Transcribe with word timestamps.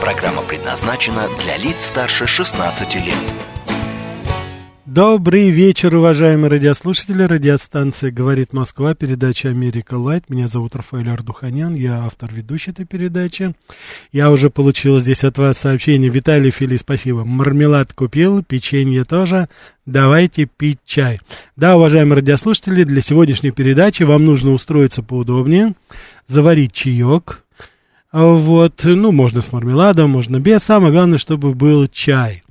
Программа 0.00 0.42
предназначена 0.42 1.28
для 1.42 1.56
лиц 1.56 1.86
старше 1.86 2.26
16 2.26 2.94
лет. 2.96 3.14
Добрый 4.84 5.50
вечер, 5.50 5.94
уважаемые 5.96 6.48
радиослушатели. 6.48 7.22
Радиостанция 7.22 8.10
«Говорит 8.10 8.52
Москва», 8.52 8.94
передача 8.94 9.48
«Америка 9.48 9.94
Лайт». 9.94 10.30
Меня 10.30 10.46
зовут 10.46 10.76
Рафаэль 10.76 11.10
Ардуханян, 11.10 11.74
я 11.74 12.04
автор 12.04 12.32
ведущей 12.32 12.70
этой 12.70 12.86
передачи. 12.86 13.54
Я 14.12 14.30
уже 14.30 14.48
получил 14.48 15.00
здесь 15.00 15.24
от 15.24 15.38
вас 15.38 15.58
сообщение. 15.58 16.08
Виталий 16.08 16.50
Фили, 16.50 16.76
спасибо. 16.76 17.24
Мармелад 17.24 17.92
купил, 17.92 18.42
печенье 18.42 19.04
тоже. 19.04 19.48
Давайте 19.86 20.46
пить 20.46 20.78
чай. 20.86 21.20
Да, 21.56 21.76
уважаемые 21.76 22.16
радиослушатели, 22.16 22.84
для 22.84 23.02
сегодняшней 23.02 23.50
передачи 23.50 24.04
вам 24.04 24.24
нужно 24.24 24.52
устроиться 24.52 25.02
поудобнее, 25.02 25.74
заварить 26.26 26.72
чаек. 26.72 27.42
Вот, 28.16 28.80
ну, 28.84 29.12
можно 29.12 29.42
с 29.42 29.52
мармеладом, 29.52 30.08
можно 30.08 30.40
без. 30.40 30.62
Самое 30.62 30.90
главное, 30.90 31.18
чтобы 31.18 31.54
был 31.54 31.86
чай. 31.86 32.42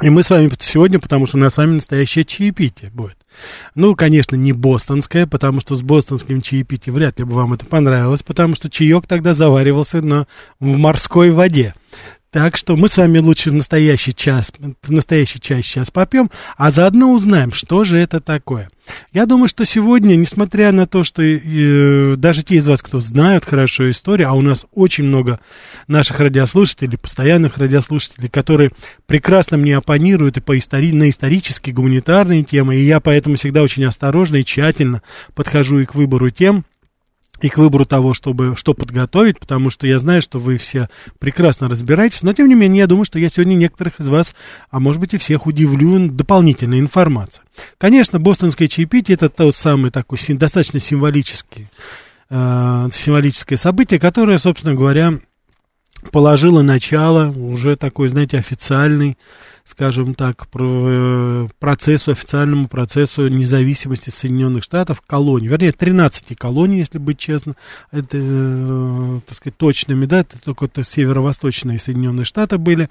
И 0.00 0.08
мы 0.08 0.22
с 0.22 0.30
вами 0.30 0.52
сегодня, 0.60 1.00
потому 1.00 1.26
что 1.26 1.36
у 1.36 1.40
нас 1.40 1.54
с 1.54 1.56
вами 1.56 1.72
настоящее 1.72 2.24
чаепитие 2.24 2.92
будет. 2.92 3.16
Ну, 3.74 3.96
конечно, 3.96 4.36
не 4.36 4.52
бостонское, 4.52 5.26
потому 5.26 5.60
что 5.60 5.74
с 5.74 5.82
бостонским 5.82 6.42
чаепитием 6.42 6.94
вряд 6.94 7.18
ли 7.18 7.24
бы 7.24 7.34
вам 7.34 7.54
это 7.54 7.66
понравилось, 7.66 8.22
потому 8.22 8.54
что 8.54 8.70
чаек 8.70 9.08
тогда 9.08 9.34
заваривался 9.34 10.00
на, 10.00 10.28
в 10.60 10.76
морской 10.76 11.32
воде. 11.32 11.74
Так 12.30 12.58
что 12.58 12.76
мы 12.76 12.90
с 12.90 12.98
вами 12.98 13.18
лучше 13.18 13.50
настоящий 13.52 14.14
час, 14.14 14.52
настоящий 14.86 15.40
чай 15.40 15.62
сейчас 15.62 15.90
попьем, 15.90 16.30
а 16.58 16.70
заодно 16.70 17.14
узнаем, 17.14 17.52
что 17.52 17.84
же 17.84 17.96
это 17.96 18.20
такое. 18.20 18.68
Я 19.12 19.24
думаю, 19.24 19.48
что 19.48 19.64
сегодня, 19.64 20.14
несмотря 20.14 20.70
на 20.72 20.86
то, 20.86 21.04
что 21.04 21.22
э, 21.22 22.16
даже 22.16 22.42
те 22.42 22.56
из 22.56 22.68
вас, 22.68 22.82
кто 22.82 23.00
знают 23.00 23.46
хорошо 23.46 23.90
историю, 23.90 24.28
а 24.28 24.32
у 24.32 24.42
нас 24.42 24.66
очень 24.72 25.04
много 25.04 25.40
наших 25.86 26.20
радиослушателей, 26.20 26.98
постоянных 26.98 27.56
радиослушателей, 27.56 28.28
которые 28.28 28.72
прекрасно 29.06 29.56
мне 29.56 29.78
оппонируют 29.78 30.36
и 30.36 30.42
по 30.42 30.56
истори- 30.58 30.92
на 30.92 31.08
исторические, 31.08 31.74
гуманитарные 31.74 32.42
темы, 32.42 32.76
и 32.76 32.84
я 32.84 33.00
поэтому 33.00 33.36
всегда 33.36 33.62
очень 33.62 33.86
осторожно 33.86 34.36
и 34.36 34.44
тщательно 34.44 35.00
подхожу 35.34 35.78
и 35.78 35.86
к 35.86 35.94
выбору 35.94 36.28
тем, 36.28 36.66
и 37.40 37.48
к 37.48 37.58
выбору 37.58 37.84
того, 37.84 38.14
чтобы 38.14 38.54
что 38.56 38.74
подготовить, 38.74 39.38
потому 39.38 39.70
что 39.70 39.86
я 39.86 39.98
знаю, 39.98 40.22
что 40.22 40.38
вы 40.38 40.56
все 40.56 40.88
прекрасно 41.18 41.68
разбираетесь, 41.68 42.22
но 42.22 42.32
тем 42.32 42.48
не 42.48 42.54
менее 42.54 42.80
я 42.80 42.86
думаю, 42.86 43.04
что 43.04 43.18
я 43.18 43.28
сегодня 43.28 43.54
некоторых 43.54 44.00
из 44.00 44.08
вас, 44.08 44.34
а 44.70 44.80
может 44.80 45.00
быть 45.00 45.14
и 45.14 45.18
всех 45.18 45.46
удивлю 45.46 46.08
дополнительной 46.08 46.80
информацией. 46.80 47.44
Конечно, 47.78 48.18
бостонское 48.18 48.68
чаепитие 48.68 49.14
это 49.14 49.28
тот 49.28 49.54
самый 49.54 49.90
такой 49.90 50.18
достаточно 50.28 50.80
символический, 50.80 51.68
э, 52.30 52.88
символическое 52.92 53.56
событие, 53.56 54.00
которое, 54.00 54.38
собственно 54.38 54.74
говоря, 54.74 55.14
положило 56.12 56.62
начало 56.62 57.30
уже 57.30 57.76
такой, 57.76 58.08
знаете, 58.08 58.38
официальный 58.38 59.16
скажем 59.68 60.14
так, 60.14 60.48
э, 60.54 61.48
процессу, 61.58 62.12
официальному 62.12 62.68
процессу 62.68 63.28
независимости 63.28 64.10
Соединенных 64.10 64.64
Штатов, 64.64 65.02
колоний, 65.06 65.48
вернее, 65.48 65.72
13 65.72 66.34
колоний, 66.36 66.78
если 66.78 66.98
быть 66.98 67.18
честно, 67.18 67.54
это, 67.90 68.18
э, 68.18 69.20
так 69.26 69.36
сказать, 69.36 69.56
точными, 69.56 70.06
да, 70.06 70.20
это 70.20 70.40
только 70.42 70.64
это 70.66 70.82
северо-восточные 70.82 71.78
Соединенные 71.78 72.24
Штаты 72.24 72.56
были, 72.56 72.88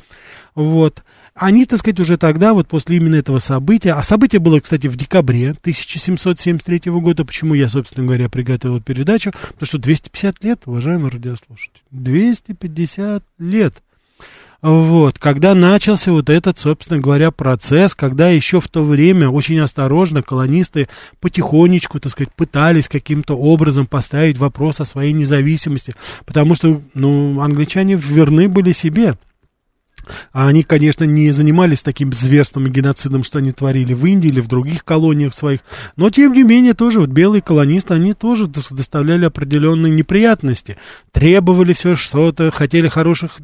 вот, 0.53 1.03
они, 1.33 1.65
так 1.65 1.79
сказать, 1.79 1.99
уже 1.99 2.17
тогда, 2.17 2.53
вот 2.53 2.67
после 2.67 2.97
именно 2.97 3.15
этого 3.15 3.39
события, 3.39 3.93
а 3.93 4.03
событие 4.03 4.39
было, 4.39 4.59
кстати, 4.59 4.87
в 4.87 4.95
декабре 4.95 5.51
1773 5.51 6.91
года, 6.91 7.25
почему 7.25 7.55
я, 7.55 7.69
собственно 7.69 8.05
говоря, 8.05 8.29
приготовил 8.29 8.81
передачу, 8.81 9.31
потому 9.31 9.65
что 9.65 9.77
250 9.79 10.43
лет, 10.43 10.61
уважаемые 10.65 11.09
радиослушатели, 11.09 11.81
250 11.91 13.23
лет 13.39 13.75
вот, 14.61 15.19
когда 15.19 15.53
начался 15.53 16.11
вот 16.11 16.29
этот, 16.29 16.57
собственно 16.57 16.99
говоря, 16.99 17.29
процесс, 17.31 17.93
когда 17.93 18.29
еще 18.29 18.59
в 18.59 18.67
то 18.67 18.83
время 18.83 19.29
очень 19.29 19.59
осторожно 19.59 20.23
колонисты 20.23 20.87
потихонечку, 21.19 21.99
так 21.99 22.11
сказать, 22.11 22.33
пытались 22.33 22.87
каким-то 22.87 23.35
образом 23.35 23.85
поставить 23.85 24.37
вопрос 24.37 24.79
о 24.79 24.85
своей 24.85 25.13
независимости, 25.13 25.93
потому 26.25 26.55
что, 26.55 26.81
ну, 26.95 27.39
англичане 27.41 27.95
верны 27.95 28.47
были 28.49 28.71
себе. 28.71 29.15
А 30.31 30.47
они, 30.47 30.63
конечно, 30.63 31.03
не 31.03 31.31
занимались 31.31 31.83
таким 31.83 32.13
зверством 32.13 32.67
и 32.67 32.69
геноцидом, 32.69 33.23
что 33.23 33.39
они 33.39 33.51
творили 33.51 33.93
в 33.93 34.05
Индии 34.05 34.27
или 34.27 34.39
в 34.39 34.47
других 34.47 34.85
колониях 34.85 35.33
своих. 35.33 35.61
Но, 35.95 36.09
тем 36.09 36.33
не 36.33 36.43
менее, 36.43 36.73
тоже 36.73 36.99
вот 36.99 37.09
белые 37.09 37.41
колонисты, 37.41 37.93
они 37.93 38.13
тоже 38.13 38.47
доставляли 38.47 39.25
определенные 39.25 39.93
неприятности. 39.93 40.77
Требовали 41.11 41.73
все 41.73 41.95
что-то, 41.95 42.51
хотели 42.51 42.87
хороших, 42.87 43.39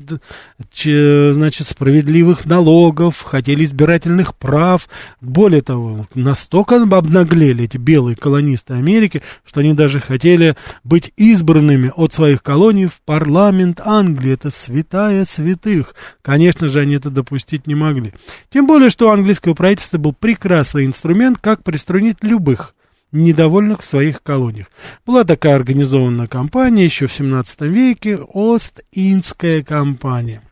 значит, 0.75 1.67
справедливых 1.67 2.45
налогов, 2.45 3.21
хотели 3.21 3.63
избирательных 3.63 4.35
прав. 4.35 4.87
Более 5.21 5.61
того, 5.61 6.05
настолько 6.15 6.81
обнаглели 6.81 7.65
эти 7.65 7.77
белые 7.77 8.15
колонисты 8.15 8.73
Америки, 8.73 9.23
что 9.45 9.61
они 9.61 9.73
даже 9.73 9.99
хотели 9.99 10.55
быть 10.83 11.11
избранными 11.17 11.91
от 11.95 12.13
своих 12.13 12.43
колоний 12.43 12.85
в 12.85 13.01
парламент 13.05 13.81
Англии. 13.83 14.33
Это 14.33 14.49
святая 14.49 15.25
святых. 15.25 15.95
Конечно, 16.21 16.52
Конечно 16.53 16.67
же, 16.67 16.81
они 16.81 16.95
это 16.95 17.09
допустить 17.09 17.65
не 17.65 17.73
могли. 17.73 18.13
Тем 18.51 18.67
более, 18.67 18.91
что 18.91 19.07
у 19.07 19.11
английского 19.11 19.55
правительства 19.55 19.97
был 19.97 20.13
прекрасный 20.13 20.85
инструмент, 20.85 21.39
как 21.41 21.63
приструнить 21.63 22.17
любых 22.21 22.75
недовольных 23.11 23.81
в 23.81 23.85
своих 23.85 24.21
колониях. 24.21 24.67
Была 25.03 25.23
такая 25.23 25.55
организованная 25.55 26.27
компания 26.27 26.83
еще 26.83 27.07
в 27.07 27.13
17 27.13 27.61
веке, 27.61 28.17
Ост-Индская 28.17 29.63
компания. 29.63 30.43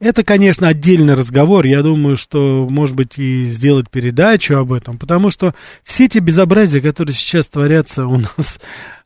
Это, 0.00 0.24
конечно, 0.24 0.66
отдельный 0.66 1.14
разговор. 1.14 1.64
Я 1.64 1.82
думаю, 1.82 2.16
что, 2.16 2.66
может 2.68 2.96
быть, 2.96 3.18
и 3.18 3.46
сделать 3.46 3.88
передачу 3.88 4.56
об 4.56 4.72
этом, 4.72 4.98
потому 4.98 5.30
что 5.30 5.54
все 5.84 6.08
те 6.08 6.18
безобразия, 6.18 6.80
которые 6.80 7.14
сейчас 7.14 7.46
творятся 7.46 8.06
у 8.06 8.18
нас 8.18 8.58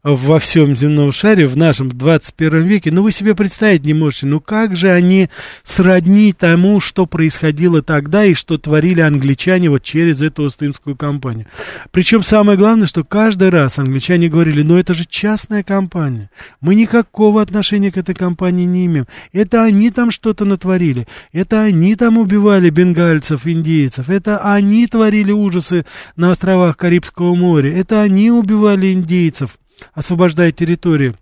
во 0.03 0.39
всем 0.39 0.75
земном 0.75 1.13
шаре 1.13 1.47
в 1.47 1.57
нашем 1.57 1.89
21 1.89 2.63
веке, 2.63 2.91
ну 2.91 3.03
вы 3.03 3.13
себе 3.13 3.35
представить 3.35 3.85
не 3.85 3.93
можете, 3.93 4.27
ну 4.27 4.41
как 4.41 4.75
же 4.75 4.91
они 4.91 5.29
сродни 5.63 6.33
тому, 6.33 6.81
что 6.81 7.07
происходило 7.07 7.83
тогда 7.83 8.25
и 8.25 8.35
что 8.35 8.57
творили 8.57 9.01
англичане 9.01 9.69
вот 9.69 9.83
через 9.83 10.23
эту 10.23 10.47
Остинскую 10.47 10.97
компанию. 10.97 11.47
Причем 11.91 12.23
самое 12.23 12.57
главное, 12.57 12.87
что 12.87 13.05
каждый 13.05 13.51
раз 13.51 13.79
англичане 13.79 14.29
говорили, 14.29 14.63
ну 14.63 14.77
это 14.77 14.95
же 14.95 15.05
частная 15.07 15.63
компания, 15.63 16.31
мы 16.61 16.75
никакого 16.75 17.43
отношения 17.43 17.91
к 17.91 17.99
этой 17.99 18.15
компании 18.15 18.65
не 18.65 18.87
имеем, 18.87 19.07
это 19.33 19.63
они 19.63 19.91
там 19.91 20.11
что-то 20.11 20.47
натворили, 20.47 21.07
это 21.33 21.63
они 21.63 21.95
там 21.95 22.17
убивали 22.17 22.71
бенгальцев, 22.71 23.47
индейцев, 23.47 24.09
это 24.09 24.39
они 24.39 24.87
творили 24.87 25.33
ужасы 25.33 25.85
на 26.17 26.31
островах 26.31 26.79
Карибского 26.79 27.35
моря, 27.35 27.77
это 27.77 28.01
они 28.01 28.31
убивали 28.31 28.93
индейцев 28.93 29.60
освобождая 29.93 30.53
территории. 30.53 31.15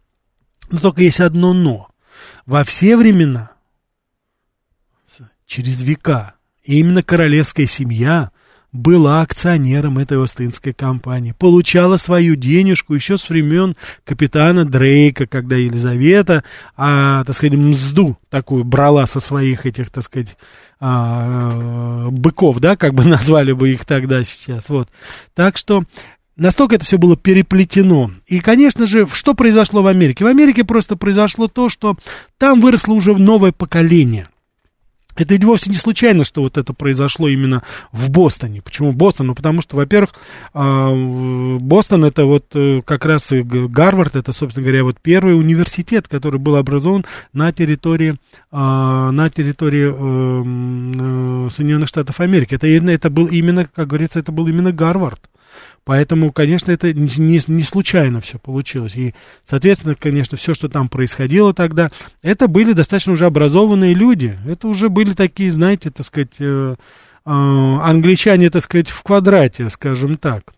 Но 0.70 0.78
только 0.78 1.02
есть 1.02 1.20
одно 1.20 1.52
но. 1.52 1.88
Во 2.46 2.64
все 2.64 2.96
времена, 2.96 3.50
через 5.46 5.82
века, 5.82 6.34
именно 6.64 7.02
королевская 7.02 7.66
семья 7.66 8.30
была 8.70 9.22
акционером 9.22 9.98
этой 9.98 10.22
Остинской 10.22 10.74
компании, 10.74 11.34
получала 11.38 11.96
свою 11.96 12.36
денежку 12.36 12.94
еще 12.94 13.16
с 13.16 13.28
времен 13.28 13.74
капитана 14.04 14.66
Дрейка, 14.66 15.26
когда 15.26 15.56
Елизавета, 15.56 16.44
а, 16.76 17.24
так 17.24 17.34
сказать, 17.34 17.56
мзду 17.56 18.18
такую 18.28 18.64
брала 18.64 19.06
со 19.06 19.20
своих 19.20 19.64
этих, 19.64 19.90
так 19.90 20.04
сказать, 20.04 20.36
а, 20.80 22.08
быков, 22.10 22.58
да, 22.60 22.76
как 22.76 22.92
бы 22.92 23.04
назвали 23.06 23.52
бы 23.52 23.70
их 23.72 23.86
тогда 23.86 24.22
сейчас, 24.22 24.68
вот. 24.68 24.88
Так 25.34 25.56
что 25.56 25.84
Настолько 26.38 26.76
это 26.76 26.84
все 26.84 26.98
было 26.98 27.16
переплетено. 27.16 28.12
И, 28.28 28.38
конечно 28.38 28.86
же, 28.86 29.08
что 29.12 29.34
произошло 29.34 29.82
в 29.82 29.88
Америке? 29.88 30.24
В 30.24 30.28
Америке 30.28 30.62
просто 30.62 30.94
произошло 30.94 31.48
то, 31.48 31.68
что 31.68 31.96
там 32.38 32.60
выросло 32.60 32.92
уже 32.92 33.12
новое 33.16 33.50
поколение. 33.50 34.28
это 35.16 35.34
ведь 35.34 35.42
вовсе 35.42 35.68
не 35.68 35.76
случайно, 35.76 36.22
что 36.22 36.42
вот 36.42 36.56
это 36.56 36.72
произошло 36.72 37.26
именно 37.26 37.64
в 37.90 38.08
Бостоне. 38.10 38.62
Почему 38.62 38.92
Бостон? 38.92 39.26
Ну, 39.26 39.34
потому 39.34 39.62
что, 39.62 39.74
во-первых, 39.76 40.14
а, 40.54 40.94
Бостон 41.58 42.04
это 42.04 42.24
вот 42.24 42.44
э, 42.54 42.82
как 42.84 43.04
раз 43.04 43.32
и 43.32 43.42
Гарвард, 43.42 44.14
это, 44.14 44.32
собственно 44.32 44.64
говоря, 44.64 44.84
вот 44.84 45.00
первый 45.02 45.36
университет, 45.36 46.06
который 46.06 46.38
был 46.38 46.54
образован 46.54 47.04
на 47.32 47.52
территории, 47.52 48.16
а, 48.52 49.10
на 49.10 49.28
территории 49.28 49.88
эм, 49.88 51.46
э, 51.46 51.50
Соединенных 51.50 51.88
Штатов 51.88 52.20
Америки. 52.20 52.54
Это, 52.54 52.68
это 52.68 53.10
был 53.10 53.26
именно, 53.26 53.64
как 53.64 53.88
говорится, 53.88 54.20
это 54.20 54.30
был 54.30 54.46
именно 54.46 54.70
Гарвард. 54.70 55.28
Поэтому, 55.88 56.32
конечно, 56.32 56.70
это 56.70 56.92
не, 56.92 57.40
не 57.46 57.62
случайно 57.62 58.20
все 58.20 58.38
получилось. 58.38 58.94
И, 58.94 59.14
соответственно, 59.42 59.94
конечно, 59.94 60.36
все, 60.36 60.52
что 60.52 60.68
там 60.68 60.90
происходило 60.90 61.54
тогда, 61.54 61.90
это 62.20 62.46
были 62.46 62.74
достаточно 62.74 63.14
уже 63.14 63.24
образованные 63.24 63.94
люди. 63.94 64.38
Это 64.46 64.68
уже 64.68 64.90
были 64.90 65.14
такие, 65.14 65.50
знаете, 65.50 65.90
так 65.90 66.04
сказать, 66.04 66.34
э, 66.40 66.74
э, 67.24 67.30
англичане, 67.30 68.50
так 68.50 68.60
сказать, 68.60 68.90
в 68.90 69.02
квадрате, 69.02 69.70
скажем 69.70 70.18
так. 70.18 70.52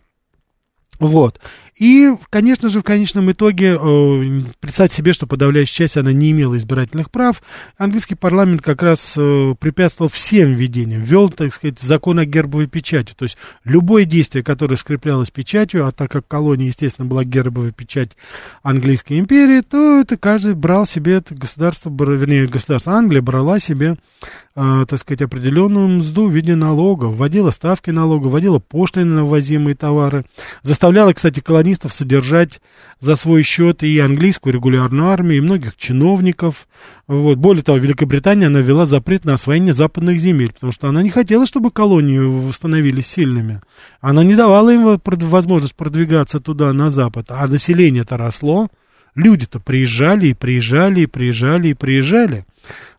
Вот. 0.99 1.39
И, 1.81 2.15
конечно 2.29 2.69
же, 2.69 2.81
в 2.81 2.83
конечном 2.83 3.31
итоге, 3.31 3.75
э, 3.75 4.41
представьте 4.59 4.97
себе, 4.97 5.13
что 5.13 5.25
подавляющая 5.25 5.87
часть, 5.87 5.97
она 5.97 6.11
не 6.11 6.29
имела 6.29 6.55
избирательных 6.55 7.09
прав. 7.09 7.41
Английский 7.75 8.13
парламент 8.13 8.61
как 8.61 8.83
раз 8.83 9.15
э, 9.17 9.55
препятствовал 9.59 10.07
всем 10.11 10.53
введениям, 10.53 11.01
ввел, 11.01 11.29
так 11.29 11.51
сказать, 11.51 11.79
закон 11.79 12.19
о 12.19 12.25
гербовой 12.25 12.67
печати. 12.67 13.15
То 13.17 13.23
есть, 13.23 13.35
любое 13.63 14.05
действие, 14.05 14.43
которое 14.43 14.75
скреплялось 14.75 15.31
печатью, 15.31 15.87
а 15.87 15.91
так 15.91 16.11
как 16.11 16.27
колония, 16.27 16.67
естественно, 16.67 17.07
была 17.07 17.23
гербовая 17.23 17.71
печать 17.71 18.11
английской 18.61 19.17
империи, 19.17 19.61
то 19.61 20.01
это 20.01 20.17
каждый 20.17 20.53
брал 20.53 20.85
себе, 20.85 21.13
это 21.13 21.33
государство, 21.33 21.89
вернее, 21.89 22.45
государство 22.45 22.93
Англия 22.93 23.23
брала 23.23 23.57
себе 23.57 23.97
э, 24.55 24.85
так 24.87 24.99
сказать, 24.99 25.21
определенную 25.21 25.87
мзду 25.87 26.27
в 26.27 26.31
виде 26.31 26.55
налога, 26.55 27.05
вводила 27.05 27.51
ставки 27.51 27.89
налога, 27.89 28.27
вводила 28.27 28.59
пошлины 28.59 29.15
на 29.15 29.25
ввозимые 29.25 29.75
товары, 29.75 30.25
заставляла, 30.63 31.13
кстати, 31.13 31.39
колонистов 31.71 31.93
содержать 31.93 32.61
за 32.99 33.15
свой 33.15 33.43
счет 33.43 33.83
и 33.83 33.99
английскую 33.99 34.53
регулярную 34.53 35.09
армию, 35.09 35.37
и 35.37 35.41
многих 35.41 35.75
чиновников. 35.77 36.67
Вот. 37.07 37.37
Более 37.37 37.63
того, 37.63 37.77
Великобритания, 37.77 38.47
она 38.47 38.59
ввела 38.59 38.85
запрет 38.85 39.25
на 39.25 39.33
освоение 39.33 39.73
западных 39.73 40.19
земель, 40.19 40.51
потому 40.51 40.71
что 40.71 40.87
она 40.87 41.01
не 41.01 41.09
хотела, 41.09 41.45
чтобы 41.45 41.71
колонии 41.71 42.51
становились 42.51 43.07
сильными. 43.07 43.61
Она 44.01 44.23
не 44.23 44.35
давала 44.35 44.73
им 44.73 44.99
возможность 45.05 45.75
продвигаться 45.75 46.39
туда, 46.39 46.73
на 46.73 46.89
запад, 46.89 47.27
а 47.29 47.47
население-то 47.47 48.17
росло, 48.17 48.67
люди-то 49.15 49.59
приезжали 49.59 50.27
и 50.27 50.33
приезжали 50.33 51.01
и 51.01 51.05
приезжали 51.05 51.69
и 51.69 51.73
приезжали. 51.73 52.45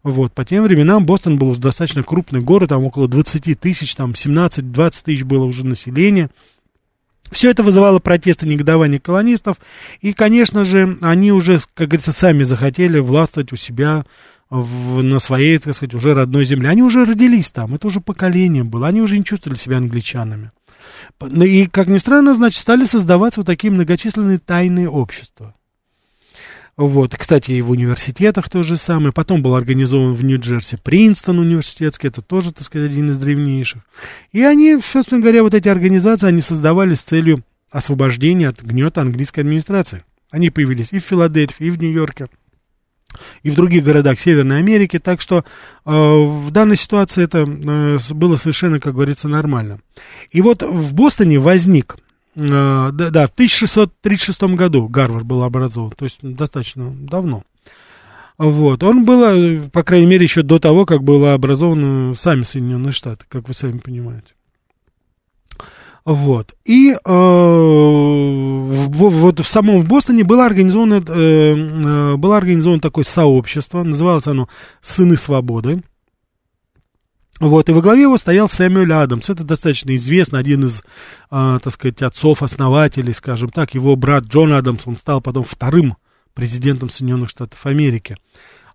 Вот, 0.03 0.33
по 0.33 0.45
тем 0.45 0.65
временам 0.65 1.07
Бостон 1.07 1.39
был 1.39 1.51
уже 1.51 1.61
достаточно 1.61 2.03
крупный 2.03 2.41
город, 2.41 2.71
там 2.71 2.85
около 2.85 3.07
20 3.07 3.59
тысяч, 3.61 3.95
там 3.95 4.13
17-20 4.13 5.05
тысяч 5.05 5.23
было 5.23 5.45
уже 5.45 5.65
населения. 5.65 6.29
Все 7.33 7.51
это 7.51 7.63
вызывало 7.63 7.99
протесты, 7.99 8.47
негодование 8.47 9.01
колонистов, 9.01 9.57
и, 10.01 10.13
конечно 10.13 10.65
же, 10.65 10.99
они 11.03 11.33
уже, 11.33 11.61
как 11.75 11.89
говорится, 11.89 12.13
сами 12.13 12.43
захотели 12.43 12.99
властвовать 12.99 13.53
у 13.53 13.57
себя 13.57 14.05
в, 14.51 15.03
на 15.03 15.19
своей, 15.19 15.57
так 15.59 15.75
сказать, 15.75 15.95
уже 15.95 16.13
родной 16.13 16.45
земле. 16.45 16.69
Они 16.69 16.83
уже 16.83 17.05
родились 17.05 17.51
там, 17.51 17.75
это 17.75 17.87
уже 17.87 18.01
поколение 18.01 18.65
было, 18.65 18.87
они 18.89 19.01
уже 19.01 19.17
не 19.17 19.25
чувствовали 19.25 19.59
себя 19.59 19.79
англичанами. 19.79 20.53
И, 21.21 21.67
как 21.67 21.89
ни 21.89 21.99
странно, 21.99 22.35
значит, 22.35 22.61
стали 22.61 22.85
создаваться 22.85 23.41
вот 23.41 23.47
такие 23.47 23.73
многочисленные 23.73 24.39
тайные 24.39 24.91
общества. 24.91 25.55
Вот, 26.87 27.15
кстати, 27.17 27.53
и 27.53 27.63
в 27.63 27.71
университетах 27.71 28.49
то 28.51 28.65
же 28.65 28.77
самое. 28.77 29.13
Потом 29.13 29.41
был 29.41 29.55
организован 29.55 30.15
в 30.15 30.25
Нью-Джерси 30.25 30.79
Принстон 30.83 31.39
университетский, 31.39 32.09
это 32.09 32.23
тоже, 32.23 32.53
так 32.53 32.65
сказать, 32.65 32.91
один 32.91 33.11
из 33.11 33.19
древнейших. 33.19 33.83
И 34.33 34.43
они, 34.43 34.77
собственно 34.83 35.21
говоря, 35.21 35.45
вот 35.45 35.55
эти 35.55 35.69
организации, 35.69 36.27
они 36.27 36.41
создавали 36.41 36.95
с 36.95 37.03
целью 37.03 37.45
освобождения 37.71 38.49
от 38.49 38.63
гнета 38.63 39.01
английской 39.01 39.41
администрации. 39.41 40.03
Они 40.33 40.51
появились 40.51 40.93
и 40.93 40.99
в 40.99 41.05
Филадельфии, 41.05 41.67
и 41.67 41.71
в 41.71 41.81
Нью-Йорке, 41.81 42.27
и 43.45 43.51
в 43.51 43.55
других 43.55 43.85
городах 43.85 44.19
Северной 44.19 44.59
Америки. 44.59 44.99
Так 44.99 45.21
что 45.21 45.39
э, 45.39 45.45
в 45.85 46.51
данной 46.51 46.77
ситуации 46.77 47.23
это 47.23 47.47
э, 47.47 47.99
было 48.13 48.35
совершенно, 48.35 48.81
как 48.81 48.95
говорится, 48.95 49.29
нормально. 49.29 49.79
И 50.33 50.41
вот 50.41 50.65
в 50.65 50.95
Бостоне 50.95 51.39
возник 51.39 51.97
да, 52.35 52.91
да, 53.11 53.27
в 53.27 53.31
1636 53.31 54.43
году 54.55 54.89
Гарвард 54.89 55.25
был 55.25 55.43
образован, 55.43 55.91
то 55.91 56.05
есть 56.05 56.21
достаточно 56.23 56.91
давно. 56.91 57.45
Вот, 58.39 58.83
он 58.83 59.05
был, 59.05 59.23
э, 59.25 59.69
по 59.71 59.83
крайней 59.83 60.07
мере, 60.07 60.25
еще 60.25 60.43
до 60.43 60.59
того, 60.59 60.87
как 60.87 61.03
было 61.03 61.35
образовано 61.35 62.15
сами 62.15 62.43
Соединенные 62.43 62.93
Штаты, 62.93 63.25
как 63.29 63.47
вы 63.49 63.55
сами 63.55 63.79
понимаете. 63.79 64.35
Вот. 66.05 66.53
И 66.65 66.91
э, 66.93 66.97
в, 67.05 68.89
вот 68.89 69.39
в 69.39 69.47
самом 69.47 69.81
в 69.83 69.87
Бостоне 69.87 70.25
было 70.25 70.45
организовано, 70.47 71.03
э, 71.07 71.55
э, 71.55 72.17
было 72.17 72.37
организовано 72.37 72.81
такое 72.81 73.05
сообщество, 73.05 73.85
называлось 73.85 74.27
оно 74.27 74.49
«Сыны 74.81 75.17
свободы». 75.17 75.83
Вот, 77.41 77.69
и 77.69 77.73
во 77.73 77.81
главе 77.81 78.03
его 78.03 78.17
стоял 78.19 78.49
Сэмюэль 78.49 78.93
Адамс. 78.93 79.31
Это 79.31 79.43
достаточно 79.43 79.95
известно, 79.97 80.39
один 80.39 80.67
из, 80.67 80.83
э, 81.31 81.59
так 81.63 81.73
сказать, 81.73 82.03
отцов-основателей, 82.03 83.13
скажем 83.13 83.49
так. 83.49 83.75
Его 83.75 83.97
брат 83.97 84.25
Джон 84.25 84.53
Адамс, 84.53 84.87
он 84.87 84.97
стал 84.97 85.21
потом 85.21 85.43
вторым 85.43 85.97
президентом 86.35 86.89
Соединенных 86.89 87.31
Штатов 87.31 87.65
Америки. 87.67 88.17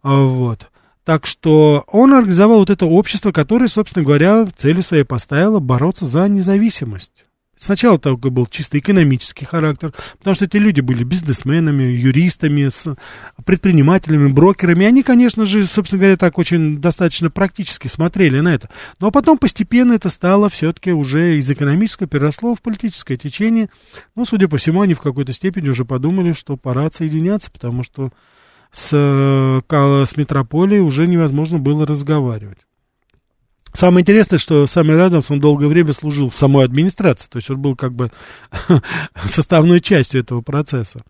А, 0.02 0.22
вот. 0.22 0.70
Так 1.06 1.26
что 1.26 1.86
он 1.88 2.14
организовал 2.14 2.60
вот 2.60 2.70
это 2.70 2.86
общество, 2.86 3.32
которое, 3.32 3.70
собственно 3.70 4.04
говоря, 4.04 4.46
целью 4.58 4.84
своей 4.84 5.04
поставило 5.04 5.60
бороться 5.60 6.06
за 6.06 6.28
независимость. 6.28 7.27
Сначала 7.58 7.98
такой 7.98 8.30
был 8.30 8.46
чисто 8.46 8.78
экономический 8.78 9.46
характер, 9.46 9.94
потому 10.20 10.36
что 10.36 10.46
эти 10.46 10.58
люди 10.58 10.82
были 10.82 11.04
бизнесменами, 11.04 11.84
юристами, 11.84 12.70
предпринимателями, 13.46 14.32
брокерами. 14.32 14.86
Они, 14.86 15.02
конечно 15.02 15.44
же, 15.44 15.66
собственно 15.66 16.02
говоря, 16.02 16.18
так 16.18 16.38
очень 16.38 16.80
достаточно 16.80 17.32
практически 17.32 17.88
смотрели 17.88 18.40
на 18.40 18.54
это. 18.54 18.70
Но 19.00 19.10
потом 19.10 19.40
постепенно 19.40 19.94
это 19.94 20.10
стало 20.10 20.50
все-таки 20.50 20.92
уже 20.92 21.38
из 21.38 21.50
экономического 21.50 22.08
переросло 22.08 22.54
в 22.54 22.62
политическое 22.62 23.18
течение. 23.18 23.70
Ну, 24.16 24.24
судя 24.24 24.48
по 24.48 24.58
всему, 24.58 24.82
они 24.82 24.94
в 24.94 25.02
какой-то 25.02 25.34
степени 25.34 25.70
уже 25.70 25.84
подумали, 25.84 26.34
что 26.34 26.58
пора 26.58 26.86
отсоединяться, 26.86 27.50
потому 27.50 27.82
что 27.84 28.12
с, 28.72 28.90
с 28.90 30.18
метрополией 30.18 30.82
уже 30.82 31.08
невозможно 31.08 31.58
было 31.58 31.88
разговаривать. 31.88 32.67
Самое 33.78 34.02
интересное, 34.02 34.40
что 34.40 34.66
Саммер 34.66 35.00
Адамс, 35.02 35.30
он 35.30 35.40
долгое 35.40 35.68
время 35.68 35.94
служил 35.94 36.32
в 36.32 36.36
самой 36.36 36.66
администрации, 36.66 37.30
то 37.30 37.38
есть 37.38 37.52
он 37.52 37.62
был 37.62 37.76
как 37.76 37.94
бы 37.94 38.12
составной 39.28 39.82
частью 39.82 40.22
этого 40.22 40.42
процесса. 40.42 41.02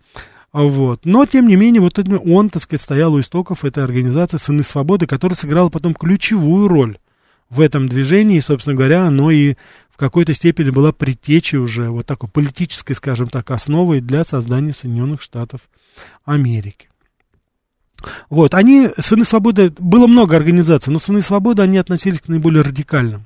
Вот. 0.51 1.05
Но, 1.05 1.25
тем 1.25 1.47
не 1.47 1.55
менее, 1.55 1.79
вот 1.79 1.97
он, 1.97 2.49
так 2.49 2.61
сказать, 2.61 2.81
стоял 2.81 3.13
у 3.13 3.21
истоков 3.21 3.63
этой 3.63 3.85
организации 3.85 4.35
«Сыны 4.35 4.63
свободы», 4.63 5.07
которая 5.07 5.37
сыграла 5.37 5.69
потом 5.69 5.93
ключевую 5.93 6.67
роль 6.67 6.97
в 7.49 7.61
этом 7.61 7.87
движении, 7.87 8.35
и, 8.35 8.41
собственно 8.41 8.75
говоря, 8.75 9.07
оно 9.07 9.31
и 9.31 9.55
в 9.89 9.95
какой-то 9.95 10.33
степени 10.33 10.69
была 10.69 10.91
предтечей 10.91 11.59
уже 11.59 11.89
вот 11.89 12.05
такой 12.05 12.27
политической, 12.27 12.95
скажем 12.95 13.29
так, 13.29 13.49
основой 13.49 14.01
для 14.01 14.25
создания 14.25 14.73
Соединенных 14.73 15.21
Штатов 15.21 15.61
Америки. 16.25 16.86
Вот, 18.29 18.53
они, 18.53 18.89
Сыны 18.99 19.23
Свободы, 19.23 19.73
было 19.79 20.07
много 20.07 20.35
организаций, 20.35 20.93
но 20.93 20.99
Сыны 20.99 21.21
Свободы, 21.21 21.63
они 21.63 21.77
относились 21.77 22.21
к 22.21 22.27
наиболее 22.27 22.63
радикальным 22.63 23.25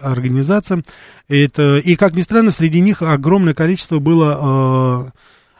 организациям. 0.00 0.84
Это, 1.28 1.78
и, 1.78 1.96
как 1.96 2.14
ни 2.14 2.22
странно, 2.22 2.50
среди 2.50 2.80
них 2.80 3.02
огромное 3.02 3.54
количество 3.54 3.98
было 3.98 5.12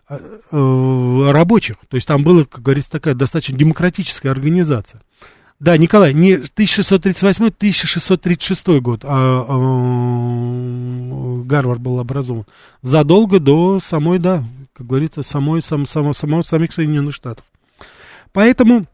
э, 0.09 0.19
э, 0.51 1.31
рабочих. 1.31 1.77
То 1.89 1.97
есть 1.97 2.07
там 2.07 2.23
была, 2.23 2.45
как 2.45 2.63
говорится, 2.63 2.93
такая 2.93 3.15
достаточно 3.15 3.57
демократическая 3.57 4.31
организация. 4.31 5.01
Да, 5.61 5.77
Николай, 5.77 6.15
не 6.15 6.37
1638-1636 6.37 8.81
год 8.81 9.05
а, 9.05 9.45
а, 9.47 11.43
Гарвард 11.45 11.81
был 11.81 12.01
образован. 12.01 12.47
Задолго 12.81 13.41
до 13.41 13.79
самой, 13.79 14.19
да, 14.19 14.43
как 14.73 14.87
говорится, 14.87 15.23
самой, 15.23 15.61
сам, 15.61 15.85
само, 15.85 16.15
само, 16.15 16.41
самих 16.41 16.73
Соединенных 16.73 17.15
Штатов. 17.15 17.45
Поэтому 18.33 18.85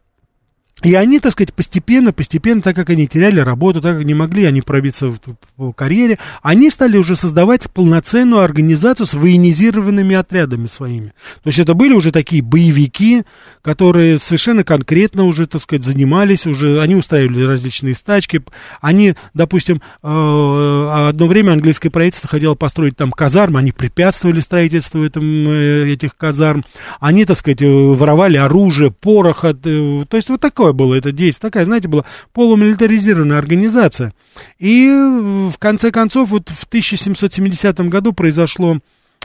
и 0.83 0.93
они, 0.93 1.19
так 1.19 1.31
сказать, 1.31 1.53
постепенно, 1.55 2.13
постепенно, 2.13 2.61
так 2.61 2.75
как 2.75 2.91
они 2.91 3.07
теряли 3.07 3.39
работу, 3.39 3.81
так 3.81 3.97
как 3.97 4.05
не 4.05 4.13
могли 4.13 4.45
они 4.45 4.61
пробиться 4.61 5.07
в, 5.07 5.19
в 5.57 5.71
карьере, 5.73 6.19
они 6.43 6.69
стали 6.69 6.97
уже 6.97 7.15
создавать 7.15 7.69
полноценную 7.71 8.43
организацию 8.43 9.07
с 9.07 9.15
военизированными 9.15 10.15
отрядами 10.15 10.67
своими. 10.67 11.13
То 11.41 11.47
есть 11.47 11.57
это 11.57 11.73
были 11.73 11.93
уже 11.93 12.11
такие 12.11 12.43
боевики, 12.43 13.23
которые 13.63 14.19
совершенно 14.19 14.63
конкретно 14.63 15.23
уже, 15.23 15.47
так 15.47 15.61
сказать, 15.61 15.83
занимались, 15.83 16.45
уже 16.45 16.79
они 16.79 16.95
устраивали 16.95 17.43
различные 17.43 17.95
стачки. 17.95 18.43
Они, 18.79 19.15
допустим, 19.33 19.81
э, 20.03 21.07
одно 21.09 21.25
время 21.25 21.53
английское 21.53 21.89
правительство 21.89 22.29
хотело 22.29 22.53
построить 22.53 22.95
там 22.95 23.11
казармы, 23.11 23.59
они 23.59 23.71
препятствовали 23.71 24.41
строительству 24.41 25.03
этом, 25.03 25.23
э, 25.49 25.91
этих 25.91 26.15
казарм. 26.15 26.63
Они, 26.99 27.25
так 27.25 27.35
сказать, 27.35 27.61
воровали 27.61 28.37
оружие, 28.37 28.91
порох. 28.91 29.41
То 29.41 30.05
есть 30.13 30.29
вот 30.29 30.39
такое 30.39 30.66
такое 30.67 30.73
было 30.73 30.95
это 30.95 31.11
действие, 31.11 31.49
такая, 31.49 31.65
знаете, 31.65 31.87
была 31.87 32.03
полумилитаризированная 32.33 33.37
организация. 33.37 34.13
И 34.59 34.89
в 34.89 35.57
конце 35.59 35.91
концов, 35.91 36.29
вот 36.29 36.49
в 36.49 36.63
1770 36.65 37.79
году 37.89 38.13
произошло 38.13 38.79